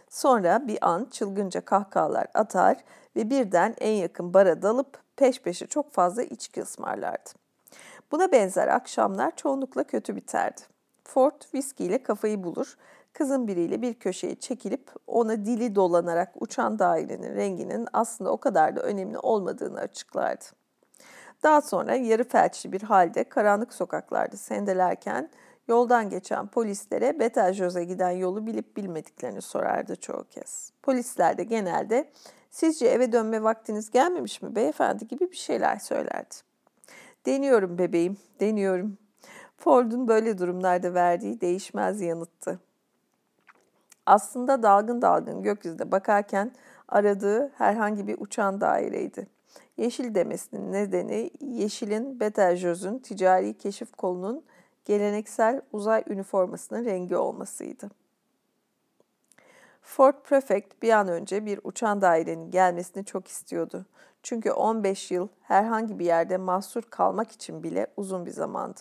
Sonra 0.08 0.66
bir 0.66 0.78
an 0.88 1.08
çılgınca 1.10 1.60
kahkahalar 1.60 2.26
atar 2.34 2.76
ve 3.16 3.30
birden 3.30 3.74
en 3.78 3.92
yakın 3.92 4.34
bara 4.34 4.62
dalıp 4.62 4.98
peş 5.16 5.42
peşe 5.42 5.66
çok 5.66 5.92
fazla 5.92 6.22
içki 6.22 6.62
ısmarlardı. 6.62 7.30
Buna 8.12 8.32
benzer 8.32 8.68
akşamlar 8.68 9.36
çoğunlukla 9.36 9.84
kötü 9.84 10.16
biterdi. 10.16 10.60
Ford 11.04 11.42
viskiyle 11.54 12.02
kafayı 12.02 12.44
bulur, 12.44 12.76
kızın 13.14 13.48
biriyle 13.48 13.82
bir 13.82 13.94
köşeye 13.94 14.34
çekilip 14.34 14.90
ona 15.06 15.44
dili 15.44 15.74
dolanarak 15.74 16.32
uçan 16.40 16.78
dairenin 16.78 17.34
renginin 17.34 17.88
aslında 17.92 18.30
o 18.30 18.36
kadar 18.36 18.76
da 18.76 18.80
önemli 18.80 19.18
olmadığını 19.18 19.78
açıklardı. 19.78 20.44
Daha 21.42 21.60
sonra 21.60 21.94
yarı 21.94 22.24
felçli 22.24 22.72
bir 22.72 22.82
halde 22.82 23.24
karanlık 23.24 23.74
sokaklarda 23.74 24.36
sendelerken 24.36 25.30
yoldan 25.68 26.10
geçen 26.10 26.46
polislere 26.46 27.18
Betelgeuse 27.18 27.84
giden 27.84 28.10
yolu 28.10 28.46
bilip 28.46 28.76
bilmediklerini 28.76 29.42
sorardı 29.42 29.96
çoğu 29.96 30.24
kez. 30.24 30.72
Polisler 30.82 31.38
de 31.38 31.44
genelde 31.44 32.10
sizce 32.50 32.86
eve 32.86 33.12
dönme 33.12 33.42
vaktiniz 33.42 33.90
gelmemiş 33.90 34.42
mi 34.42 34.54
beyefendi 34.54 35.08
gibi 35.08 35.30
bir 35.30 35.36
şeyler 35.36 35.78
söylerdi. 35.78 36.34
Deniyorum 37.26 37.78
bebeğim, 37.78 38.16
deniyorum. 38.40 38.98
Ford'un 39.56 40.08
böyle 40.08 40.38
durumlarda 40.38 40.94
verdiği 40.94 41.40
değişmez 41.40 42.00
yanıttı. 42.00 42.60
Aslında 44.06 44.62
dalgın 44.62 45.02
dalgın 45.02 45.42
gökyüzüne 45.42 45.92
bakarken 45.92 46.52
aradığı 46.88 47.48
herhangi 47.48 48.06
bir 48.06 48.16
uçan 48.18 48.60
daireydi. 48.60 49.26
Yeşil 49.76 50.14
demesinin 50.14 50.72
nedeni 50.72 51.30
yeşilin 51.40 52.20
Betelgeuse'ün 52.20 52.98
ticari 52.98 53.58
keşif 53.58 53.92
kolunun 53.92 54.44
geleneksel 54.84 55.60
uzay 55.72 56.04
üniformasının 56.06 56.84
rengi 56.84 57.16
olmasıydı. 57.16 57.90
Fort 59.82 60.24
Prefect 60.24 60.82
bir 60.82 60.90
an 60.90 61.08
önce 61.08 61.46
bir 61.46 61.60
uçan 61.64 62.00
dairenin 62.00 62.50
gelmesini 62.50 63.04
çok 63.04 63.28
istiyordu. 63.28 63.86
Çünkü 64.22 64.52
15 64.52 65.10
yıl 65.10 65.28
herhangi 65.42 65.98
bir 65.98 66.04
yerde 66.04 66.36
mahsur 66.36 66.82
kalmak 66.82 67.32
için 67.32 67.62
bile 67.62 67.86
uzun 67.96 68.26
bir 68.26 68.30
zamandı. 68.30 68.80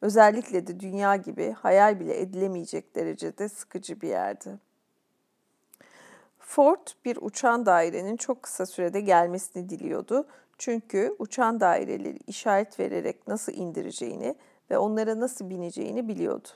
Özellikle 0.00 0.66
de 0.66 0.80
dünya 0.80 1.16
gibi 1.16 1.50
hayal 1.50 2.00
bile 2.00 2.20
edilemeyecek 2.20 2.96
derecede 2.96 3.48
sıkıcı 3.48 4.00
bir 4.00 4.08
yerdi. 4.08 4.58
Ford 6.38 6.86
bir 7.04 7.18
uçan 7.20 7.66
dairenin 7.66 8.16
çok 8.16 8.42
kısa 8.42 8.66
sürede 8.66 9.00
gelmesini 9.00 9.68
diliyordu. 9.68 10.26
Çünkü 10.58 11.16
uçan 11.18 11.60
daireleri 11.60 12.18
işaret 12.26 12.80
vererek 12.80 13.28
nasıl 13.28 13.52
indireceğini 13.52 14.34
ve 14.70 14.78
onlara 14.78 15.20
nasıl 15.20 15.50
bineceğini 15.50 16.08
biliyordu. 16.08 16.48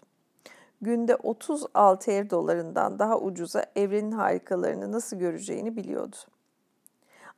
Günde 0.81 1.17
30 1.17 1.65
altair 1.75 2.31
dolarından 2.31 2.99
daha 2.99 3.21
ucuza 3.21 3.67
evrenin 3.77 4.13
harikalarını 4.13 4.93
nasıl 4.93 5.17
göreceğini 5.17 5.77
biliyordu. 5.77 6.17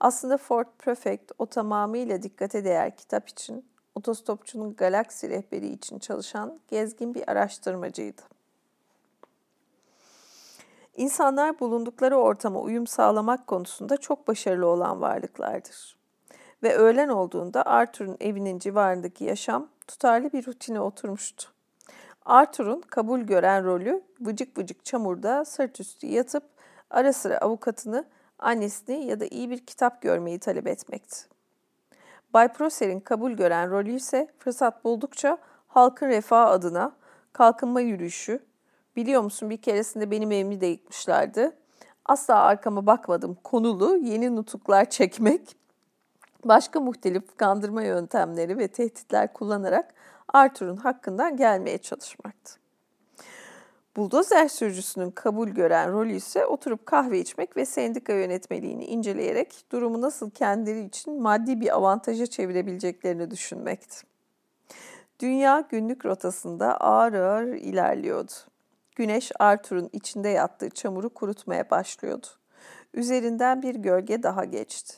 Aslında 0.01 0.37
Ford 0.37 0.67
Prefect 0.79 1.33
o 1.39 1.47
tamamıyla 1.47 2.23
dikkate 2.23 2.65
değer 2.65 2.97
kitap 2.97 3.29
için, 3.29 3.65
otostopçunun 3.97 4.77
galaksi 4.77 5.31
rehberi 5.31 5.69
için 5.69 5.99
çalışan 5.99 6.61
gezgin 6.69 7.15
bir 7.15 7.31
araştırmacıydı. 7.31 8.23
İnsanlar 10.97 11.61
bulundukları 11.61 12.17
ortama 12.17 12.61
uyum 12.61 12.87
sağlamak 12.87 13.47
konusunda 13.47 13.97
çok 13.97 14.29
başarılı 14.29 14.67
olan 14.67 15.01
varlıklardır. 15.01 15.97
Ve 16.63 16.77
öğlen 16.77 17.09
olduğunda 17.09 17.67
Arthur'un 17.67 18.17
evinin 18.21 18.59
civarındaki 18.59 19.25
yaşam 19.25 19.69
tutarlı 19.87 20.33
bir 20.33 20.47
rutine 20.47 20.81
oturmuştu. 20.81 21.49
Arthur'un 22.25 22.81
kabul 22.81 23.21
gören 23.21 23.65
rolü 23.65 24.03
vıcık 24.21 24.59
vıcık 24.59 24.85
çamurda 24.85 25.45
sırt 25.45 25.81
üstü 25.81 26.07
yatıp 26.07 26.43
ara 26.91 27.13
sıra 27.13 27.39
avukatını, 27.39 28.05
annesini 28.39 29.07
ya 29.07 29.21
da 29.21 29.27
iyi 29.27 29.51
bir 29.51 29.67
kitap 29.67 30.03
görmeyi 30.03 30.39
talep 30.39 30.67
etmekti. 30.67 31.36
Bay 32.35 32.53
Prosser'in 32.53 33.01
kabul 33.01 33.33
gören 33.33 33.71
rolü 33.71 33.93
ise 33.93 34.29
fırsat 34.39 34.85
buldukça 34.85 35.39
halkın 35.69 36.09
refahı 36.09 36.49
adına 36.49 36.93
kalkınma 37.33 37.81
yürüyüşü, 37.81 38.41
biliyor 38.97 39.23
musun 39.23 39.51
bir 39.51 39.57
keresinde 39.57 40.11
benim 40.11 40.33
evimi 40.33 40.61
de 40.61 40.67
yıkmışlardı. 40.67 41.57
Asla 42.05 42.43
arkama 42.43 42.87
bakmadım 42.87 43.39
konulu 43.45 43.97
yeni 43.97 44.37
nutuklar 44.37 44.91
çekmek, 44.91 45.57
başka 46.45 46.81
muhtelif 46.81 47.37
kandırma 47.37 47.83
yöntemleri 47.83 48.59
ve 48.59 48.69
tehditler 48.69 49.33
kullanarak 49.33 49.95
Arthur'un 50.29 50.77
hakkından 50.77 51.37
gelmeye 51.37 51.79
çalışmaktı. 51.79 52.66
Buldozer 53.97 54.49
sürücüsünün 54.49 55.11
kabul 55.11 55.49
gören 55.49 55.93
rolü 55.93 56.13
ise 56.13 56.47
oturup 56.47 56.87
kahve 56.87 57.21
içmek 57.21 57.57
ve 57.57 57.65
sendika 57.67 58.13
yönetmeliğini 58.13 58.85
inceleyerek 58.85 59.65
durumu 59.73 60.01
nasıl 60.01 60.31
kendileri 60.31 60.85
için 60.85 61.23
maddi 61.23 61.61
bir 61.61 61.77
avantaja 61.77 62.27
çevirebileceklerini 62.27 63.31
düşünmekti. 63.31 64.07
Dünya 65.21 65.65
günlük 65.71 66.07
rotasında 66.07 66.77
ağır 66.77 67.13
ağır 67.13 67.47
ilerliyordu. 67.47 68.33
Güneş 68.97 69.33
Arthur'un 69.39 69.91
içinde 69.93 70.29
yattığı 70.29 70.71
çamuru 70.71 71.11
kurutmaya 71.11 71.71
başlıyordu. 71.71 72.27
Üzerinden 72.95 73.63
bir 73.63 73.75
gölge 73.75 74.23
daha 74.23 74.45
geçti. 74.45 74.97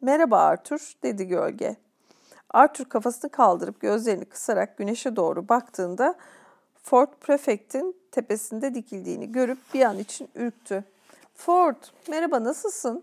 Merhaba 0.00 0.38
Arthur, 0.38 0.92
dedi 1.02 1.28
gölge. 1.28 1.76
Arthur 2.50 2.84
kafasını 2.84 3.30
kaldırıp 3.30 3.80
gözlerini 3.80 4.24
kısarak 4.24 4.78
güneşe 4.78 5.16
doğru 5.16 5.48
baktığında 5.48 6.14
Fort 6.82 7.20
Prefect'in 7.20 8.01
tepesinde 8.12 8.74
dikildiğini 8.74 9.32
görüp 9.32 9.58
bir 9.74 9.82
an 9.82 9.98
için 9.98 10.28
ürktü. 10.34 10.84
Fort, 11.34 11.92
merhaba 12.08 12.44
nasılsın? 12.44 13.02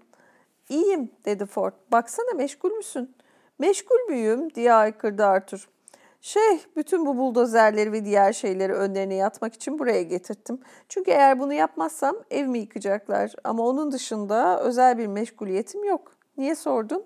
İyiyim, 0.69 1.11
dedi 1.25 1.45
Fort. 1.45 1.73
Baksana 1.91 2.33
meşgul 2.35 2.71
müsün? 2.71 3.15
Meşgul 3.59 4.09
müyüm, 4.09 4.55
diye 4.55 4.73
aykırdı 4.73 5.25
Arthur. 5.25 5.69
Şey, 6.21 6.59
bütün 6.75 7.05
bu 7.05 7.17
buldozerleri 7.17 7.91
ve 7.91 8.05
diğer 8.05 8.33
şeyleri 8.33 8.73
önlerine 8.73 9.15
yatmak 9.15 9.53
için 9.53 9.79
buraya 9.79 10.01
getirttim. 10.01 10.59
Çünkü 10.89 11.11
eğer 11.11 11.39
bunu 11.39 11.53
yapmazsam 11.53 12.15
evimi 12.31 12.59
yıkacaklar. 12.59 13.33
Ama 13.43 13.67
onun 13.67 13.91
dışında 13.91 14.63
özel 14.63 14.97
bir 14.97 15.07
meşguliyetim 15.07 15.83
yok. 15.83 16.11
Niye 16.37 16.55
sordun? 16.55 17.05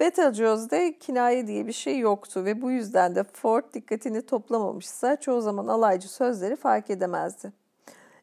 Betelgeuse'de 0.00 0.98
kinaye 0.98 1.46
diye 1.46 1.66
bir 1.66 1.72
şey 1.72 1.98
yoktu 1.98 2.44
ve 2.44 2.62
bu 2.62 2.70
yüzden 2.70 3.14
de 3.14 3.24
Ford 3.24 3.64
dikkatini 3.74 4.22
toplamamışsa 4.22 5.16
çoğu 5.16 5.40
zaman 5.40 5.66
alaycı 5.66 6.08
sözleri 6.08 6.56
fark 6.56 6.90
edemezdi. 6.90 7.52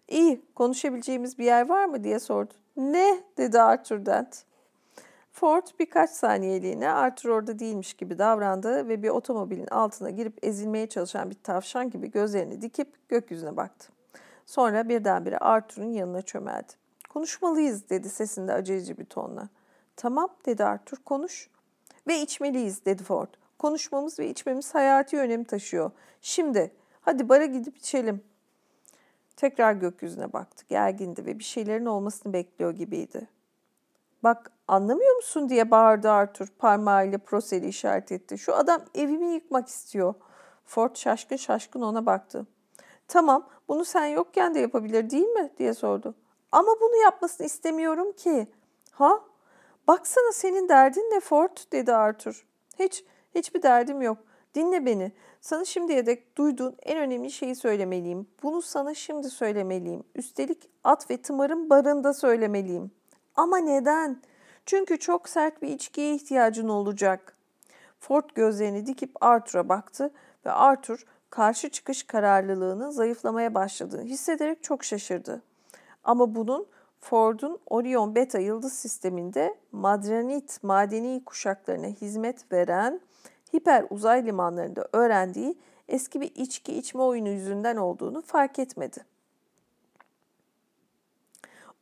İyi, 0.08 0.42
konuşabileceğimiz 0.56 1.40
bir 1.40 1.46
yer 1.46 1.70
var 1.70 1.86
mı 1.86 2.04
diye 2.04 2.20
sordu. 2.20 2.54
Ne? 2.78 3.24
dedi 3.38 3.62
Arthur 3.62 4.06
Dent. 4.06 4.44
Ford 5.32 5.64
birkaç 5.80 6.10
saniyeliğine 6.10 6.90
Arthur 6.90 7.30
orada 7.30 7.60
değilmiş 7.60 7.94
gibi 7.94 8.20
davrandı 8.20 8.88
ve 8.88 9.04
bir 9.04 9.10
otomobilin 9.10 9.68
altına 9.68 10.10
girip 10.10 10.46
ezilmeye 10.46 10.88
çalışan 10.88 11.30
bir 11.30 11.36
tavşan 11.44 11.90
gibi 11.90 12.12
gözlerini 12.12 12.62
dikip 12.62 13.10
gökyüzüne 13.10 13.58
baktı. 13.58 13.88
Sonra 14.46 14.90
birdenbire 14.90 15.38
Arthur'un 15.38 15.92
yanına 15.92 16.22
çömeldi. 16.22 16.74
Konuşmalıyız 17.10 17.90
dedi 17.90 18.10
sesinde 18.10 18.54
aceleci 18.54 18.98
bir 18.98 19.06
tonla. 19.06 19.50
Tamam 19.96 20.30
dedi 20.46 20.64
Arthur 20.64 20.98
konuş. 20.98 21.50
Ve 22.08 22.22
içmeliyiz 22.22 22.86
dedi 22.86 23.04
Ford. 23.04 23.28
Konuşmamız 23.60 24.20
ve 24.20 24.30
içmemiz 24.30 24.76
hayati 24.76 25.18
önem 25.18 25.44
taşıyor. 25.44 25.92
Şimdi 26.22 26.72
hadi 27.02 27.30
bara 27.30 27.46
gidip 27.46 27.78
içelim. 27.78 28.24
Tekrar 29.36 29.74
gökyüzüne 29.74 30.34
baktı. 30.34 30.66
Gergindi 30.68 31.26
ve 31.26 31.40
bir 31.40 31.44
şeylerin 31.44 31.86
olmasını 31.86 32.34
bekliyor 32.34 32.72
gibiydi. 32.72 33.28
Bak 34.24 34.52
anlamıyor 34.68 35.16
musun 35.16 35.50
diye 35.50 35.72
bağırdı 35.72 36.12
Arthur 36.12 36.48
parmağıyla 36.48 37.18
Proseli 37.18 37.68
işaret 37.68 38.12
etti. 38.12 38.38
Şu 38.38 38.56
adam 38.56 38.82
evimi 38.96 39.34
yıkmak 39.34 39.68
istiyor. 39.68 40.14
Ford 40.66 40.96
şaşkın 40.96 41.36
şaşkın 41.36 41.82
ona 41.82 42.06
baktı. 42.06 42.46
Tamam 43.08 43.50
bunu 43.68 43.86
sen 43.86 44.06
yokken 44.06 44.56
de 44.56 44.60
yapabilir 44.60 45.10
değil 45.10 45.28
mi 45.28 45.52
diye 45.58 45.74
sordu. 45.74 46.16
Ama 46.52 46.72
bunu 46.82 46.96
yapmasını 46.96 47.48
istemiyorum 47.48 48.12
ki. 48.12 48.48
Ha? 48.92 49.20
Baksana 49.88 50.32
senin 50.32 50.70
derdin 50.70 51.02
ne 51.02 51.20
Ford 51.20 51.58
dedi 51.72 51.94
Arthur. 51.94 52.46
Hiç, 52.80 53.04
hiçbir 53.36 53.62
derdim 53.62 54.02
yok. 54.02 54.18
Dinle 54.56 54.86
beni. 54.86 55.12
Sana 55.42 55.66
şimdiye 55.66 56.06
dek 56.06 56.38
duyduğun 56.38 56.76
en 56.84 56.98
önemli 56.98 57.32
şeyi 57.32 57.56
söylemeliyim. 57.56 58.28
Bunu 58.44 58.62
sana 58.62 58.94
şimdi 58.94 59.30
söylemeliyim. 59.30 60.04
Üstelik 60.16 60.70
at 60.84 61.12
ve 61.12 61.18
tımarın 61.18 61.70
barında 61.70 62.14
söylemeliyim. 62.14 62.92
Ama 63.36 63.58
neden? 63.58 64.22
Çünkü 64.66 65.00
çok 65.00 65.30
sert 65.30 65.62
bir 65.62 65.68
içkiye 65.68 66.16
ihtiyacın 66.16 66.70
olacak. 66.70 67.36
Ford 68.00 68.30
gözlerini 68.36 68.86
dikip 68.86 69.12
Arthur'a 69.22 69.70
baktı 69.70 70.12
ve 70.46 70.52
Arthur 70.52 71.06
karşı 71.30 71.70
çıkış 71.70 72.04
kararlılığının 72.04 72.90
zayıflamaya 72.90 73.54
başladığını 73.54 74.04
hissederek 74.04 74.64
çok 74.64 74.84
şaşırdı. 74.84 75.42
Ama 76.04 76.36
bunun 76.36 76.68
Ford'un 77.00 77.60
Orion 77.66 78.16
Beta 78.16 78.40
yıldız 78.40 78.74
sisteminde 78.74 79.56
madranit 79.72 80.64
madeni 80.64 81.24
kuşaklarına 81.26 81.88
hizmet 81.88 82.52
veren 82.52 83.02
hiper 83.54 83.86
uzay 83.90 84.26
limanlarında 84.26 84.88
öğrendiği 84.94 85.58
eski 85.88 86.22
bir 86.22 86.32
içki 86.36 86.78
içme 86.78 87.02
oyunu 87.02 87.30
yüzünden 87.30 87.76
olduğunu 87.78 88.22
fark 88.22 88.60
etmedi. 88.60 89.06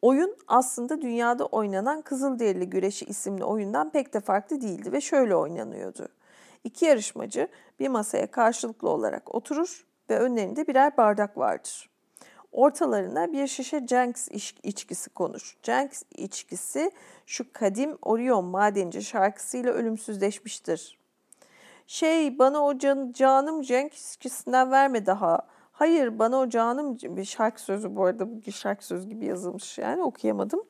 Oyun 0.01 0.38
aslında 0.47 1.01
dünyada 1.01 1.45
oynanan 1.45 2.01
Kızılderili 2.01 2.70
Güreşi 2.70 3.05
isimli 3.05 3.43
oyundan 3.43 3.89
pek 3.89 4.14
de 4.14 4.20
farklı 4.20 4.61
değildi 4.61 4.91
ve 4.91 5.01
şöyle 5.01 5.36
oynanıyordu. 5.36 6.07
İki 6.64 6.86
yarışmacı 6.86 7.47
bir 7.80 7.88
masaya 7.88 8.32
karşılıklı 8.32 8.89
olarak 8.89 9.36
oturur 9.36 9.86
ve 10.09 10.20
önlerinde 10.20 10.68
birer 10.68 10.97
bardak 10.97 11.38
vardır. 11.38 11.92
Ortalarına 12.54 13.34
bir 13.34 13.47
şişe 13.47 13.88
Jenks 13.88 14.28
içkisi 14.64 15.10
konur. 15.10 15.58
Jenks 15.64 16.04
içkisi 16.16 16.91
şu 17.26 17.54
kadim 17.54 17.97
Orion 18.01 18.45
madenci 18.45 19.04
şarkısıyla 19.04 19.74
ölümsüzleşmiştir. 19.74 20.99
Şey 21.88 22.39
bana 22.39 22.66
o 22.66 22.78
can, 22.78 23.12
canım 23.12 23.64
Jenks 23.64 24.16
içkisinden 24.16 24.72
verme 24.72 25.06
daha. 25.06 25.39
Hayır 25.72 26.20
bana 26.20 26.38
o 26.38 26.49
canım 26.49 26.97
bir 27.04 27.26
şarkı 27.26 27.62
sözü 27.62 27.95
bu 27.95 28.06
arada 28.06 28.45
bu 28.45 28.51
şarkı 28.51 28.86
sözü 28.86 29.10
gibi 29.10 29.26
yazılmış 29.26 29.78
yani 29.78 30.04
okuyamadım. 30.04 30.64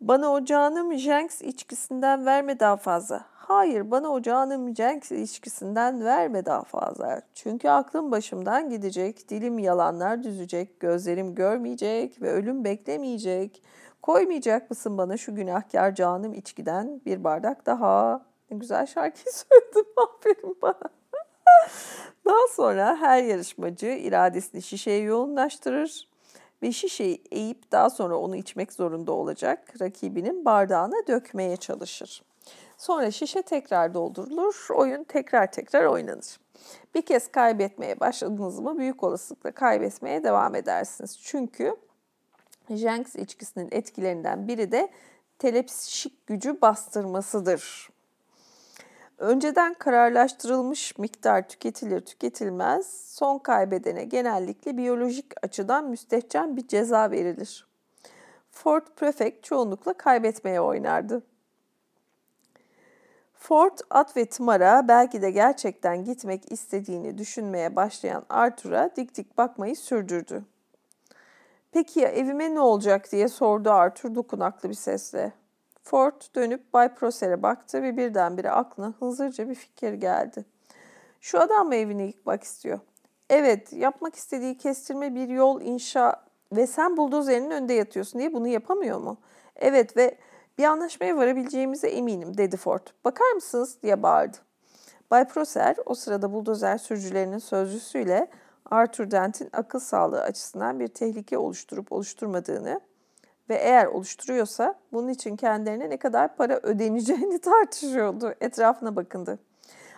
Bana 0.00 0.32
o 0.32 0.44
canım 0.44 0.94
Jenks 0.98 1.42
içkisinden 1.42 2.26
verme 2.26 2.60
daha 2.60 2.76
fazla. 2.76 3.31
Hayır 3.48 3.90
bana 3.90 4.08
o 4.08 4.22
canım 4.22 4.76
Jenks 4.76 5.10
ilişkisinden 5.10 6.04
verme 6.04 6.44
daha 6.44 6.62
fazla. 6.62 7.22
Çünkü 7.34 7.68
aklım 7.68 8.10
başımdan 8.10 8.70
gidecek, 8.70 9.28
dilim 9.28 9.58
yalanlar 9.58 10.22
düzecek, 10.22 10.80
gözlerim 10.80 11.34
görmeyecek 11.34 12.22
ve 12.22 12.32
ölüm 12.32 12.64
beklemeyecek. 12.64 13.62
Koymayacak 14.02 14.70
mısın 14.70 14.98
bana 14.98 15.16
şu 15.16 15.34
günahkar 15.34 15.94
canım 15.94 16.34
içkiden 16.34 17.00
bir 17.06 17.24
bardak 17.24 17.66
daha? 17.66 18.26
Ne 18.50 18.56
güzel 18.56 18.86
şarkı 18.86 19.18
söyledim 19.32 19.92
aferin 19.96 20.56
bana. 20.62 20.90
daha 22.24 22.48
sonra 22.50 22.96
her 22.96 23.22
yarışmacı 23.22 23.86
iradesini 23.86 24.62
şişeye 24.62 24.98
yoğunlaştırır 24.98 26.08
ve 26.62 26.72
şişeyi 26.72 27.22
eğip 27.30 27.72
daha 27.72 27.90
sonra 27.90 28.16
onu 28.16 28.36
içmek 28.36 28.72
zorunda 28.72 29.12
olacak 29.12 29.80
rakibinin 29.80 30.44
bardağına 30.44 31.06
dökmeye 31.08 31.56
çalışır. 31.56 32.22
Sonra 32.82 33.10
şişe 33.10 33.42
tekrar 33.42 33.94
doldurulur, 33.94 34.66
oyun 34.74 35.04
tekrar 35.04 35.52
tekrar 35.52 35.84
oynanır. 35.84 36.40
Bir 36.94 37.02
kez 37.02 37.32
kaybetmeye 37.32 38.00
başladınız 38.00 38.60
mı 38.60 38.78
büyük 38.78 39.02
olasılıkla 39.02 39.50
kaybetmeye 39.52 40.24
devam 40.24 40.54
edersiniz. 40.54 41.18
Çünkü 41.22 41.76
Jenks 42.70 43.16
içkisinin 43.16 43.68
etkilerinden 43.72 44.48
biri 44.48 44.72
de 44.72 44.88
telepsik 45.38 46.26
gücü 46.26 46.60
bastırmasıdır. 46.60 47.90
Önceden 49.18 49.74
kararlaştırılmış 49.74 50.98
miktar 50.98 51.48
tüketilir 51.48 52.00
tüketilmez, 52.00 52.86
son 53.06 53.38
kaybedene 53.38 54.04
genellikle 54.04 54.76
biyolojik 54.76 55.32
açıdan 55.42 55.84
müstehcen 55.84 56.56
bir 56.56 56.68
ceza 56.68 57.10
verilir. 57.10 57.66
Ford 58.50 58.86
Prefect 58.96 59.44
çoğunlukla 59.44 59.92
kaybetmeye 59.92 60.60
oynardı. 60.60 61.22
Ford 63.42 63.78
at 63.90 64.16
ve 64.16 64.26
tımara 64.26 64.88
belki 64.88 65.22
de 65.22 65.30
gerçekten 65.30 66.04
gitmek 66.04 66.52
istediğini 66.52 67.18
düşünmeye 67.18 67.76
başlayan 67.76 68.24
Arthur'a 68.28 68.96
dik 68.96 69.16
dik 69.16 69.38
bakmayı 69.38 69.76
sürdürdü. 69.76 70.44
Peki 71.72 72.00
ya 72.00 72.08
evime 72.08 72.54
ne 72.54 72.60
olacak 72.60 73.12
diye 73.12 73.28
sordu 73.28 73.70
Arthur 73.70 74.14
dokunaklı 74.14 74.68
bir 74.68 74.74
sesle. 74.74 75.32
Ford 75.82 76.34
dönüp 76.34 76.72
Bay 76.72 76.94
Prosser'e 76.94 77.42
baktı 77.42 77.82
ve 77.82 77.96
birdenbire 77.96 78.50
aklına 78.50 78.94
hızlıca 78.98 79.48
bir 79.48 79.54
fikir 79.54 79.92
geldi. 79.92 80.44
Şu 81.20 81.40
adam 81.40 81.66
mı 81.66 81.74
evini 81.74 82.06
yıkmak 82.06 82.42
istiyor? 82.42 82.80
Evet, 83.30 83.72
yapmak 83.72 84.14
istediği 84.14 84.58
kestirme 84.58 85.14
bir 85.14 85.28
yol 85.28 85.60
inşa 85.60 86.24
ve 86.52 86.66
sen 86.66 86.96
buldozerinin 86.96 87.50
önünde 87.50 87.74
yatıyorsun 87.74 88.18
diye 88.18 88.32
bunu 88.32 88.48
yapamıyor 88.48 88.98
mu? 88.98 89.16
Evet 89.56 89.96
ve 89.96 90.18
bir 90.58 90.64
anlaşmaya 90.64 91.16
varabileceğimize 91.16 91.88
eminim 91.88 92.38
dedi 92.38 92.56
Ford. 92.56 92.86
Bakar 93.04 93.32
mısınız 93.32 93.76
diye 93.82 94.02
bağırdı. 94.02 94.36
Bay 95.10 95.28
Prosser 95.28 95.76
o 95.86 95.94
sırada 95.94 96.32
buldozer 96.32 96.78
sürücülerinin 96.78 97.38
sözcüsüyle 97.38 98.28
Arthur 98.70 99.10
Dent'in 99.10 99.48
akıl 99.52 99.78
sağlığı 99.78 100.22
açısından 100.22 100.80
bir 100.80 100.88
tehlike 100.88 101.38
oluşturup 101.38 101.92
oluşturmadığını 101.92 102.80
ve 103.48 103.54
eğer 103.54 103.86
oluşturuyorsa 103.86 104.74
bunun 104.92 105.08
için 105.08 105.36
kendilerine 105.36 105.90
ne 105.90 105.96
kadar 105.96 106.36
para 106.36 106.60
ödeneceğini 106.62 107.38
tartışıyordu. 107.40 108.34
Etrafına 108.40 108.96
bakındı. 108.96 109.38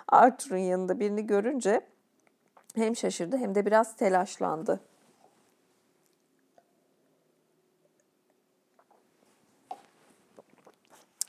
Arthur'un 0.08 0.56
yanında 0.56 1.00
birini 1.00 1.26
görünce 1.26 1.80
hem 2.74 2.96
şaşırdı 2.96 3.36
hem 3.36 3.54
de 3.54 3.66
biraz 3.66 3.96
telaşlandı. 3.96 4.80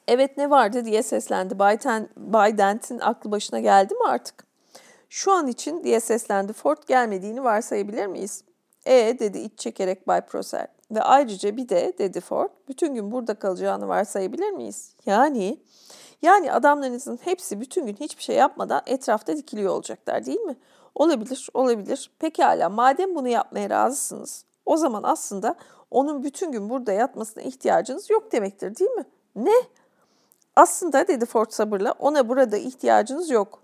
Evet 0.08 0.38
ne 0.38 0.49
vardı 0.49 0.86
diye 0.86 1.03
seslendi. 1.03 1.56
Biden, 1.56 2.10
Biden'in 2.18 2.99
aklı 2.99 3.32
başına 3.32 3.60
geldi 3.60 3.93
mi 3.93 4.08
artık? 4.08 4.45
Şu 5.10 5.32
an 5.32 5.47
için 5.47 5.84
diye 5.84 5.99
seslendi. 5.99 6.53
Ford 6.53 6.78
gelmediğini 6.88 7.43
varsayabilir 7.43 8.08
miyiz? 8.08 8.43
E 8.86 9.20
dedi 9.20 9.38
iç 9.38 9.60
çekerek 9.60 10.08
Bay 10.08 10.22
Prosser. 10.22 10.68
Ve 10.91 11.01
ayrıca 11.01 11.58
bir 11.58 11.70
de 11.70 11.93
dedi 11.97 12.22
Ford 12.22 12.49
bütün 12.68 12.95
gün 12.95 13.12
burada 13.12 13.34
kalacağını 13.34 13.88
varsayabilir 13.88 14.51
miyiz? 14.51 14.95
Yani 15.06 15.60
yani 16.22 16.51
adamlarınızın 16.51 17.20
hepsi 17.24 17.62
bütün 17.62 17.86
gün 17.86 17.95
hiçbir 17.95 18.24
şey 18.24 18.36
yapmadan 18.36 18.82
etrafta 18.86 19.38
dikiliyor 19.38 19.74
olacaklar 19.74 20.26
değil 20.26 20.39
mi? 20.39 20.56
Olabilir, 20.95 21.49
olabilir. 21.53 22.12
Pekala 22.20 22.70
madem 22.70 23.16
bunu 23.16 23.28
yapmaya 23.28 23.70
razısınız 23.70 24.45
o 24.66 24.78
zaman 24.78 25.03
aslında 25.03 25.56
onun 25.91 26.24
bütün 26.24 26.51
gün 26.51 26.70
burada 26.70 26.91
yatmasına 26.91 27.43
ihtiyacınız 27.43 28.10
yok 28.10 28.32
demektir 28.32 28.76
değil 28.76 28.91
mi? 28.91 29.06
Ne? 29.36 29.56
Aslında 30.56 31.08
dedi 31.08 31.26
Ford 31.26 31.49
sabırla 31.49 31.91
ona 31.99 32.30
burada 32.30 32.58
ihtiyacınız 32.58 33.30
yok. 33.30 33.62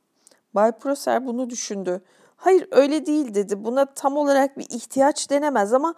Bay 0.55 0.71
Prosser 0.71 1.25
bunu 1.25 1.49
düşündü. 1.49 2.01
Hayır 2.35 2.67
öyle 2.71 3.05
değil 3.05 3.33
dedi. 3.33 3.63
Buna 3.63 3.85
tam 3.85 4.17
olarak 4.17 4.57
bir 4.57 4.65
ihtiyaç 4.69 5.29
denemez 5.29 5.73
ama 5.73 5.93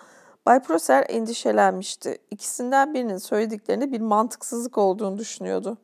Bay 0.45 0.59
Prosser 0.59 1.05
endişelenmişti. 1.09 2.17
İkisinden 2.31 2.93
birinin 2.93 3.17
söylediklerinde 3.17 3.91
bir 3.91 4.01
mantıksızlık 4.01 4.77
olduğunu 4.77 5.17
düşünüyordu. 5.17 5.77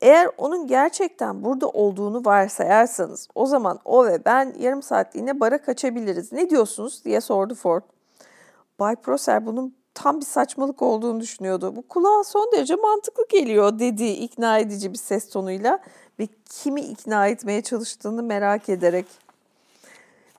Eğer 0.00 0.30
onun 0.38 0.66
gerçekten 0.66 1.44
burada 1.44 1.68
olduğunu 1.68 2.24
varsayarsanız 2.24 3.28
o 3.34 3.46
zaman 3.46 3.78
o 3.84 4.06
ve 4.06 4.24
ben 4.24 4.54
yarım 4.58 4.82
saatliğine 4.82 5.40
bara 5.40 5.62
kaçabiliriz. 5.62 6.32
Ne 6.32 6.50
diyorsunuz 6.50 7.04
diye 7.04 7.20
sordu 7.20 7.54
Ford. 7.54 7.82
Bay 8.78 8.96
Prosser 8.96 9.46
bunun 9.46 9.79
tam 9.94 10.20
bir 10.20 10.26
saçmalık 10.26 10.82
olduğunu 10.82 11.20
düşünüyordu. 11.20 11.76
Bu 11.76 11.88
kulağa 11.88 12.24
son 12.24 12.50
derece 12.52 12.74
mantıklı 12.74 13.24
geliyor 13.28 13.78
dedi 13.78 14.04
ikna 14.04 14.58
edici 14.58 14.92
bir 14.92 14.98
ses 14.98 15.28
tonuyla 15.28 15.78
ve 16.18 16.28
kimi 16.44 16.80
ikna 16.80 17.26
etmeye 17.26 17.62
çalıştığını 17.62 18.22
merak 18.22 18.68
ederek. 18.68 19.06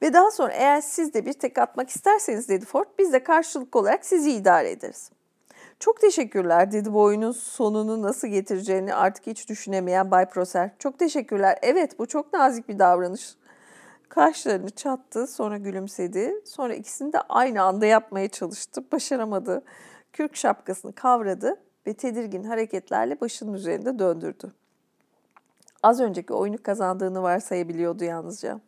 Ve 0.01 0.13
daha 0.13 0.31
sonra 0.31 0.53
eğer 0.53 0.81
siz 0.81 1.13
de 1.13 1.25
bir 1.25 1.33
tek 1.33 1.57
atmak 1.57 1.89
isterseniz 1.89 2.49
dedi 2.49 2.65
Ford 2.65 2.87
biz 2.99 3.13
de 3.13 3.23
karşılık 3.23 3.75
olarak 3.75 4.05
sizi 4.05 4.31
idare 4.31 4.71
ederiz. 4.71 5.11
Çok 5.79 6.01
teşekkürler 6.01 6.71
dedi 6.71 6.93
bu 6.93 7.01
oyunun 7.01 7.31
sonunu 7.31 8.01
nasıl 8.01 8.27
getireceğini 8.27 8.93
artık 8.93 9.27
hiç 9.27 9.49
düşünemeyen 9.49 10.11
Bay 10.11 10.29
Prosser. 10.29 10.71
Çok 10.79 10.99
teşekkürler. 10.99 11.59
Evet 11.61 11.99
bu 11.99 12.05
çok 12.05 12.33
nazik 12.33 12.69
bir 12.69 12.79
davranış. 12.79 13.35
Kaşlarını 14.11 14.69
çattı, 14.69 15.27
sonra 15.27 15.57
gülümsedi. 15.57 16.41
Sonra 16.45 16.73
ikisini 16.73 17.13
de 17.13 17.21
aynı 17.21 17.63
anda 17.63 17.85
yapmaya 17.85 18.27
çalıştı. 18.29 18.83
Başaramadı. 18.91 19.63
Kürk 20.13 20.35
şapkasını 20.35 20.93
kavradı 20.93 21.61
ve 21.87 21.93
tedirgin 21.93 22.43
hareketlerle 22.43 23.21
başının 23.21 23.53
üzerinde 23.53 23.99
döndürdü. 23.99 24.51
Az 25.83 25.99
önceki 26.01 26.33
oyunu 26.33 26.63
kazandığını 26.63 27.23
varsayabiliyordu 27.23 28.03
yalnızca. 28.03 28.59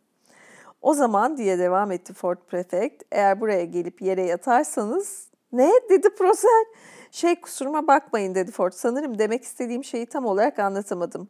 O 0.81 0.93
zaman 0.93 1.37
diye 1.37 1.59
devam 1.59 1.91
etti 1.91 2.13
Ford 2.13 2.37
Prefect, 2.47 3.03
eğer 3.11 3.41
buraya 3.41 3.65
gelip 3.65 4.01
yere 4.01 4.25
yatarsanız 4.25 5.27
ne 5.51 5.71
dedi 5.89 6.15
Prosel? 6.15 6.65
Şey 7.11 7.41
kusuruma 7.41 7.87
bakmayın 7.87 8.35
dedi 8.35 8.51
Ford. 8.51 8.71
Sanırım 8.71 9.19
demek 9.19 9.43
istediğim 9.43 9.83
şeyi 9.83 10.05
tam 10.05 10.25
olarak 10.25 10.59
anlatamadım. 10.59 11.29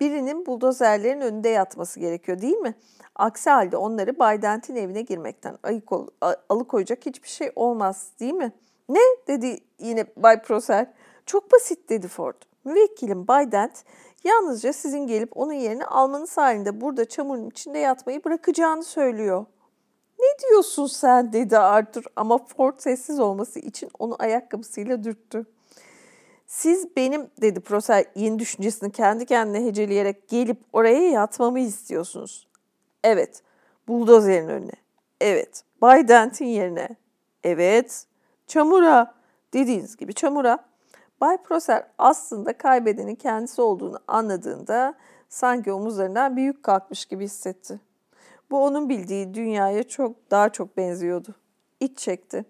Birinin 0.00 0.46
buldozerlerin 0.46 1.20
önünde 1.20 1.48
yatması 1.48 2.00
gerekiyor 2.00 2.40
değil 2.40 2.56
mi? 2.56 2.74
Aksi 3.14 3.50
halde 3.50 3.76
onları 3.76 4.18
Bay 4.18 4.42
Dent'in 4.42 4.76
evine 4.76 5.02
girmekten 5.02 5.58
ayık 5.62 5.92
ol, 5.92 6.06
alıkoyacak 6.48 7.06
hiçbir 7.06 7.28
şey 7.28 7.52
olmaz 7.56 8.10
değil 8.20 8.34
mi? 8.34 8.52
Ne 8.88 9.00
dedi 9.28 9.60
yine 9.78 10.06
Bay 10.16 10.42
Prosel. 10.42 10.92
Çok 11.26 11.52
basit 11.52 11.88
dedi 11.88 12.08
Ford. 12.08 12.34
Müvekkilim 12.64 13.28
Bay 13.28 13.52
Dent 13.52 13.84
yalnızca 14.24 14.72
sizin 14.72 15.06
gelip 15.06 15.36
onun 15.36 15.52
yerini 15.52 15.84
almanız 15.84 16.36
halinde 16.36 16.80
burada 16.80 17.04
çamurun 17.04 17.50
içinde 17.50 17.78
yatmayı 17.78 18.24
bırakacağını 18.24 18.84
söylüyor. 18.84 19.46
Ne 20.20 20.48
diyorsun 20.48 20.86
sen 20.86 21.32
dedi 21.32 21.58
Arthur 21.58 22.04
ama 22.16 22.38
Ford 22.38 22.74
sessiz 22.78 23.20
olması 23.20 23.58
için 23.58 23.90
onu 23.98 24.16
ayakkabısıyla 24.18 25.04
dürttü. 25.04 25.46
Siz 26.50 26.96
benim 26.96 27.30
dedi 27.40 27.60
Prosel 27.60 28.04
yeni 28.14 28.38
düşüncesini 28.38 28.92
kendi 28.92 29.26
kendine 29.26 29.64
heceleyerek 29.64 30.28
gelip 30.28 30.58
oraya 30.72 31.10
yatmamı 31.10 31.60
istiyorsunuz. 31.60 32.48
Evet. 33.04 33.42
Buldozer'in 33.88 34.48
önüne. 34.48 34.72
Evet. 35.20 35.64
Bay 35.82 36.08
Dent'in 36.08 36.46
yerine. 36.46 36.88
Evet. 37.44 38.06
Çamura. 38.46 39.14
Dediğiniz 39.54 39.96
gibi 39.96 40.14
çamura. 40.14 40.58
Bay 41.20 41.36
Prosser 41.42 41.86
aslında 41.98 42.58
kaybedenin 42.58 43.14
kendisi 43.14 43.62
olduğunu 43.62 43.98
anladığında 44.08 44.94
sanki 45.28 45.72
omuzlarından 45.72 46.36
büyük 46.36 46.62
kalkmış 46.62 47.04
gibi 47.04 47.24
hissetti. 47.24 47.80
Bu 48.50 48.64
onun 48.64 48.88
bildiği 48.88 49.34
dünyaya 49.34 49.82
çok 49.82 50.30
daha 50.30 50.48
çok 50.48 50.76
benziyordu. 50.76 51.34
İç 51.80 51.98
çekti. 51.98 52.44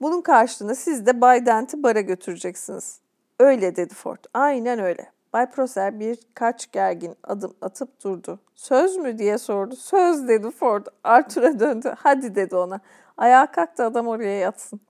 Bunun 0.00 0.20
karşılığında 0.20 0.74
siz 0.74 1.06
de 1.06 1.20
Bay 1.20 1.46
Dent'i 1.46 1.82
bara 1.82 2.00
götüreceksiniz. 2.00 3.02
Öyle 3.42 3.76
dedi 3.76 3.94
Ford. 3.94 4.24
Aynen 4.34 4.78
öyle. 4.78 5.10
Bay 5.32 5.50
Prosser 5.50 6.00
birkaç 6.00 6.72
gergin 6.72 7.16
adım 7.22 7.54
atıp 7.60 8.04
durdu. 8.04 8.40
Söz 8.54 8.96
mü 8.96 9.18
diye 9.18 9.38
sordu. 9.38 9.76
Söz 9.76 10.28
dedi 10.28 10.50
Ford. 10.50 10.86
Arthur'a 11.04 11.60
döndü. 11.60 11.94
Hadi 11.98 12.34
dedi 12.34 12.56
ona. 12.56 12.80
Ayağa 13.16 13.46
kalktı 13.46 13.84
adam 13.84 14.08
oraya 14.08 14.38
yatsın. 14.38 14.80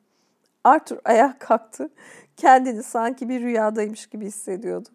Arthur 0.64 0.98
ayağa 1.05 1.36
kalktı. 1.38 1.90
Kendini 2.36 2.82
sanki 2.82 3.28
bir 3.28 3.40
rüyadaymış 3.40 4.07
gibi 4.07 4.26
hissediyordu. 4.26 4.88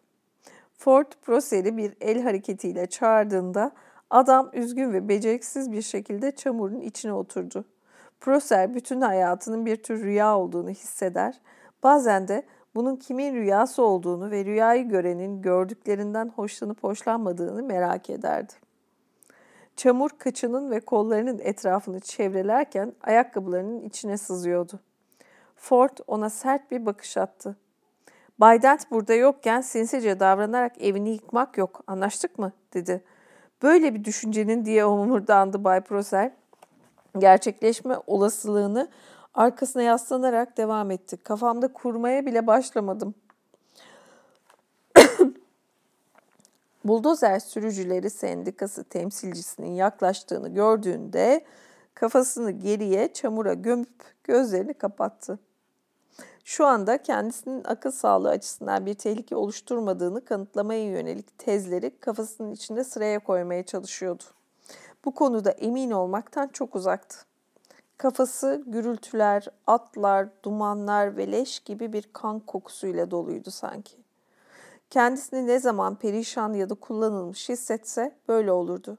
Ford 0.77 1.11
Prosser'i 1.21 1.77
bir 1.77 1.93
el 2.01 2.21
hareketiyle 2.21 2.85
çağırdığında 2.85 3.71
adam 4.09 4.49
üzgün 4.53 4.93
ve 4.93 5.09
beceriksiz 5.09 5.71
bir 5.71 5.81
şekilde 5.81 6.31
çamurun 6.31 6.79
içine 6.79 7.13
oturdu. 7.13 7.65
Prosser 8.19 8.73
bütün 8.73 9.01
hayatının 9.01 9.65
bir 9.65 9.75
tür 9.75 10.03
rüya 10.03 10.37
olduğunu 10.37 10.69
hisseder. 10.69 11.41
Bazen 11.83 12.27
de 12.27 12.43
bunun 12.77 12.95
kimin 12.95 13.35
rüyası 13.35 13.83
olduğunu 13.83 14.31
ve 14.31 14.45
rüyayı 14.45 14.89
görenin 14.89 15.41
gördüklerinden 15.41 16.31
hoşlanıp 16.35 16.83
hoşlanmadığını 16.83 17.63
merak 17.63 18.09
ederdi. 18.09 18.53
Çamur 19.75 20.09
kıçının 20.09 20.71
ve 20.71 20.79
kollarının 20.79 21.39
etrafını 21.39 21.99
çevrelerken 21.99 22.93
ayakkabılarının 23.03 23.81
içine 23.81 24.17
sızıyordu. 24.17 24.79
Ford 25.55 25.97
ona 26.07 26.29
sert 26.29 26.71
bir 26.71 26.85
bakış 26.85 27.17
attı. 27.17 27.55
Bay 28.39 28.61
Dent 28.61 28.91
burada 28.91 29.13
yokken 29.13 29.61
sinsice 29.61 30.19
davranarak 30.19 30.81
evini 30.81 31.09
yıkmak 31.09 31.57
yok, 31.57 31.83
anlaştık 31.87 32.39
mı? 32.39 32.51
dedi. 32.73 33.03
Böyle 33.63 33.95
bir 33.95 34.03
düşüncenin 34.03 34.65
diye 34.65 34.85
omurdandı 34.85 35.63
Bay 35.63 35.81
Prosser. 35.81 36.31
Gerçekleşme 37.17 37.95
olasılığını 38.07 38.89
Arkasına 39.37 39.81
yaslanarak 39.81 40.57
devam 40.57 40.91
etti. 40.91 41.17
Kafamda 41.17 41.73
kurmaya 41.73 42.25
bile 42.25 42.47
başlamadım. 42.47 43.15
Buldozer 46.85 47.39
sürücüleri 47.39 48.09
sendikası 48.09 48.83
temsilcisinin 48.83 49.71
yaklaştığını 49.71 50.49
gördüğünde 50.49 51.45
kafasını 51.93 52.51
geriye 52.51 53.13
çamura 53.13 53.53
gömüp 53.53 54.03
gözlerini 54.23 54.73
kapattı. 54.73 55.39
Şu 56.43 56.65
anda 56.65 57.01
kendisinin 57.01 57.63
akıl 57.63 57.91
sağlığı 57.91 58.29
açısından 58.29 58.85
bir 58.85 58.93
tehlike 58.93 59.35
oluşturmadığını 59.35 60.25
kanıtlamaya 60.25 60.83
yönelik 60.83 61.37
tezleri 61.37 61.99
kafasının 61.99 62.51
içinde 62.51 62.83
sıraya 62.83 63.19
koymaya 63.19 63.63
çalışıyordu. 63.65 64.23
Bu 65.05 65.13
konuda 65.13 65.51
emin 65.51 65.91
olmaktan 65.91 66.47
çok 66.47 66.75
uzaktı. 66.75 67.27
Kafası 67.97 68.63
gürültüler, 68.67 69.47
atlar, 69.67 70.27
dumanlar 70.43 71.17
ve 71.17 71.31
leş 71.31 71.59
gibi 71.59 71.93
bir 71.93 72.09
kan 72.13 72.39
kokusuyla 72.39 73.11
doluydu 73.11 73.51
sanki. 73.51 73.97
Kendisini 74.89 75.47
ne 75.47 75.59
zaman 75.59 75.95
perişan 75.95 76.53
ya 76.53 76.69
da 76.69 76.75
kullanılmış 76.75 77.49
hissetse 77.49 78.15
böyle 78.27 78.51
olurdu 78.51 78.97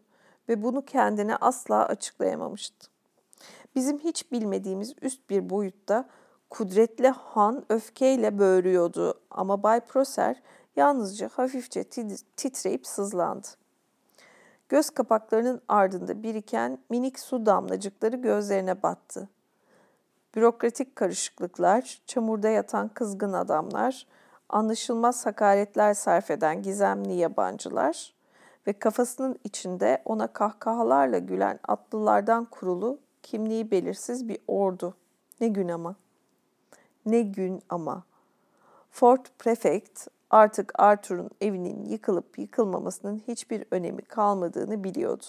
ve 0.49 0.63
bunu 0.63 0.85
kendine 0.85 1.37
asla 1.37 1.87
açıklayamamıştı. 1.87 2.91
Bizim 3.75 3.99
hiç 3.99 4.33
bilmediğimiz 4.33 4.95
üst 5.03 5.31
bir 5.31 5.51
boyutta 5.51 6.09
kudretli 6.51 7.09
Han 7.09 7.65
öfkeyle 7.69 8.39
böğürüyordu 8.39 9.21
ama 9.31 9.63
Bay 9.63 9.81
Prosser 9.81 10.43
yalnızca 10.77 11.31
hafifçe 11.33 11.85
titreyip 12.37 12.87
sızlandı. 12.87 13.49
Göz 14.69 14.91
kapaklarının 14.91 15.61
ardında 15.69 16.23
biriken 16.23 16.79
minik 16.91 17.19
su 17.19 17.47
damlacıkları 17.47 18.16
gözlerine 18.16 18.83
battı. 18.83 19.29
Bürokratik 20.35 20.97
karışıklıklar, 20.97 22.03
çamurda 22.07 22.49
yatan 22.49 22.89
kızgın 22.89 23.33
adamlar, 23.33 24.07
anlaşılmaz 24.49 25.27
hakaretler 25.27 25.95
sarf 25.95 26.31
eden 26.31 26.62
gizemli 26.62 27.12
yabancılar 27.12 28.14
ve 28.66 28.73
kafasının 28.73 29.39
içinde 29.45 30.03
ona 30.05 30.27
kahkahalarla 30.27 31.19
gülen 31.19 31.59
atlılardan 31.69 32.45
kurulu 32.45 32.99
kimliği 33.23 33.71
belirsiz 33.71 34.29
bir 34.29 34.39
ordu. 34.49 34.95
Ne 35.41 35.49
gün 35.49 35.69
ama. 35.69 35.95
Ne 37.07 37.23
gün 37.23 37.62
ama. 37.69 38.03
Fort 38.91 39.39
Prefect 39.39 40.07
Artık 40.31 40.72
Arthur'un 40.74 41.31
evinin 41.41 41.85
yıkılıp 41.85 42.39
yıkılmamasının 42.39 43.22
hiçbir 43.29 43.64
önemi 43.70 44.03
kalmadığını 44.03 44.85
biliyordu. 44.85 45.24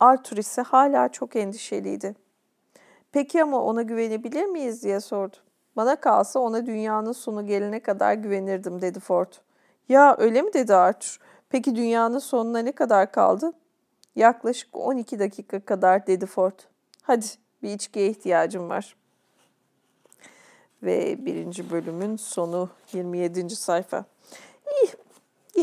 Arthur 0.00 0.36
ise 0.36 0.62
hala 0.62 1.08
çok 1.08 1.36
endişeliydi. 1.36 2.14
Peki 3.12 3.42
ama 3.42 3.62
ona 3.62 3.82
güvenebilir 3.82 4.44
miyiz 4.44 4.82
diye 4.82 5.00
sordu. 5.00 5.36
Bana 5.76 5.96
kalsa 5.96 6.40
ona 6.40 6.66
dünyanın 6.66 7.12
sonu 7.12 7.46
gelene 7.46 7.80
kadar 7.80 8.14
güvenirdim 8.14 8.80
dedi 8.80 9.00
Ford. 9.00 9.32
Ya 9.88 10.16
öyle 10.18 10.42
mi 10.42 10.52
dedi 10.52 10.74
Arthur. 10.74 11.18
Peki 11.48 11.76
dünyanın 11.76 12.18
sonuna 12.18 12.58
ne 12.58 12.72
kadar 12.72 13.12
kaldı? 13.12 13.52
Yaklaşık 14.16 14.76
12 14.76 15.18
dakika 15.18 15.60
kadar 15.60 16.06
dedi 16.06 16.26
Ford. 16.26 16.58
Hadi 17.02 17.26
bir 17.62 17.70
içkiye 17.70 18.08
ihtiyacım 18.08 18.68
var. 18.68 18.96
Ve 20.82 21.26
birinci 21.26 21.70
bölümün 21.70 22.16
sonu 22.16 22.70
27. 22.92 23.50
sayfa. 23.50 24.04
İyi. 24.82 24.88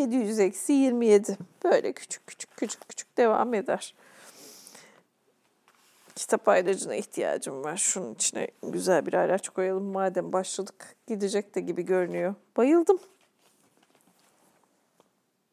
700 0.02 0.40
eksi 0.40 0.74
27. 0.74 1.38
Böyle 1.64 1.94
küçük 1.94 2.28
küçük 2.28 2.58
küçük 2.58 2.90
küçük 2.90 3.18
devam 3.18 3.54
eder. 3.54 3.96
Kitap 6.16 6.48
ayracına 6.48 6.96
ihtiyacım 6.96 7.64
var. 7.64 7.78
Şunun 7.78 8.14
içine 8.14 8.48
güzel 8.64 9.06
bir 9.06 9.14
ayraç 9.14 9.50
koyalım. 9.50 9.84
Madem 9.84 10.34
başladık 10.34 10.96
gidecek 11.08 11.56
de 11.56 11.62
gibi 11.62 11.86
görünüyor. 11.86 12.36
Bayıldım. 12.58 13.00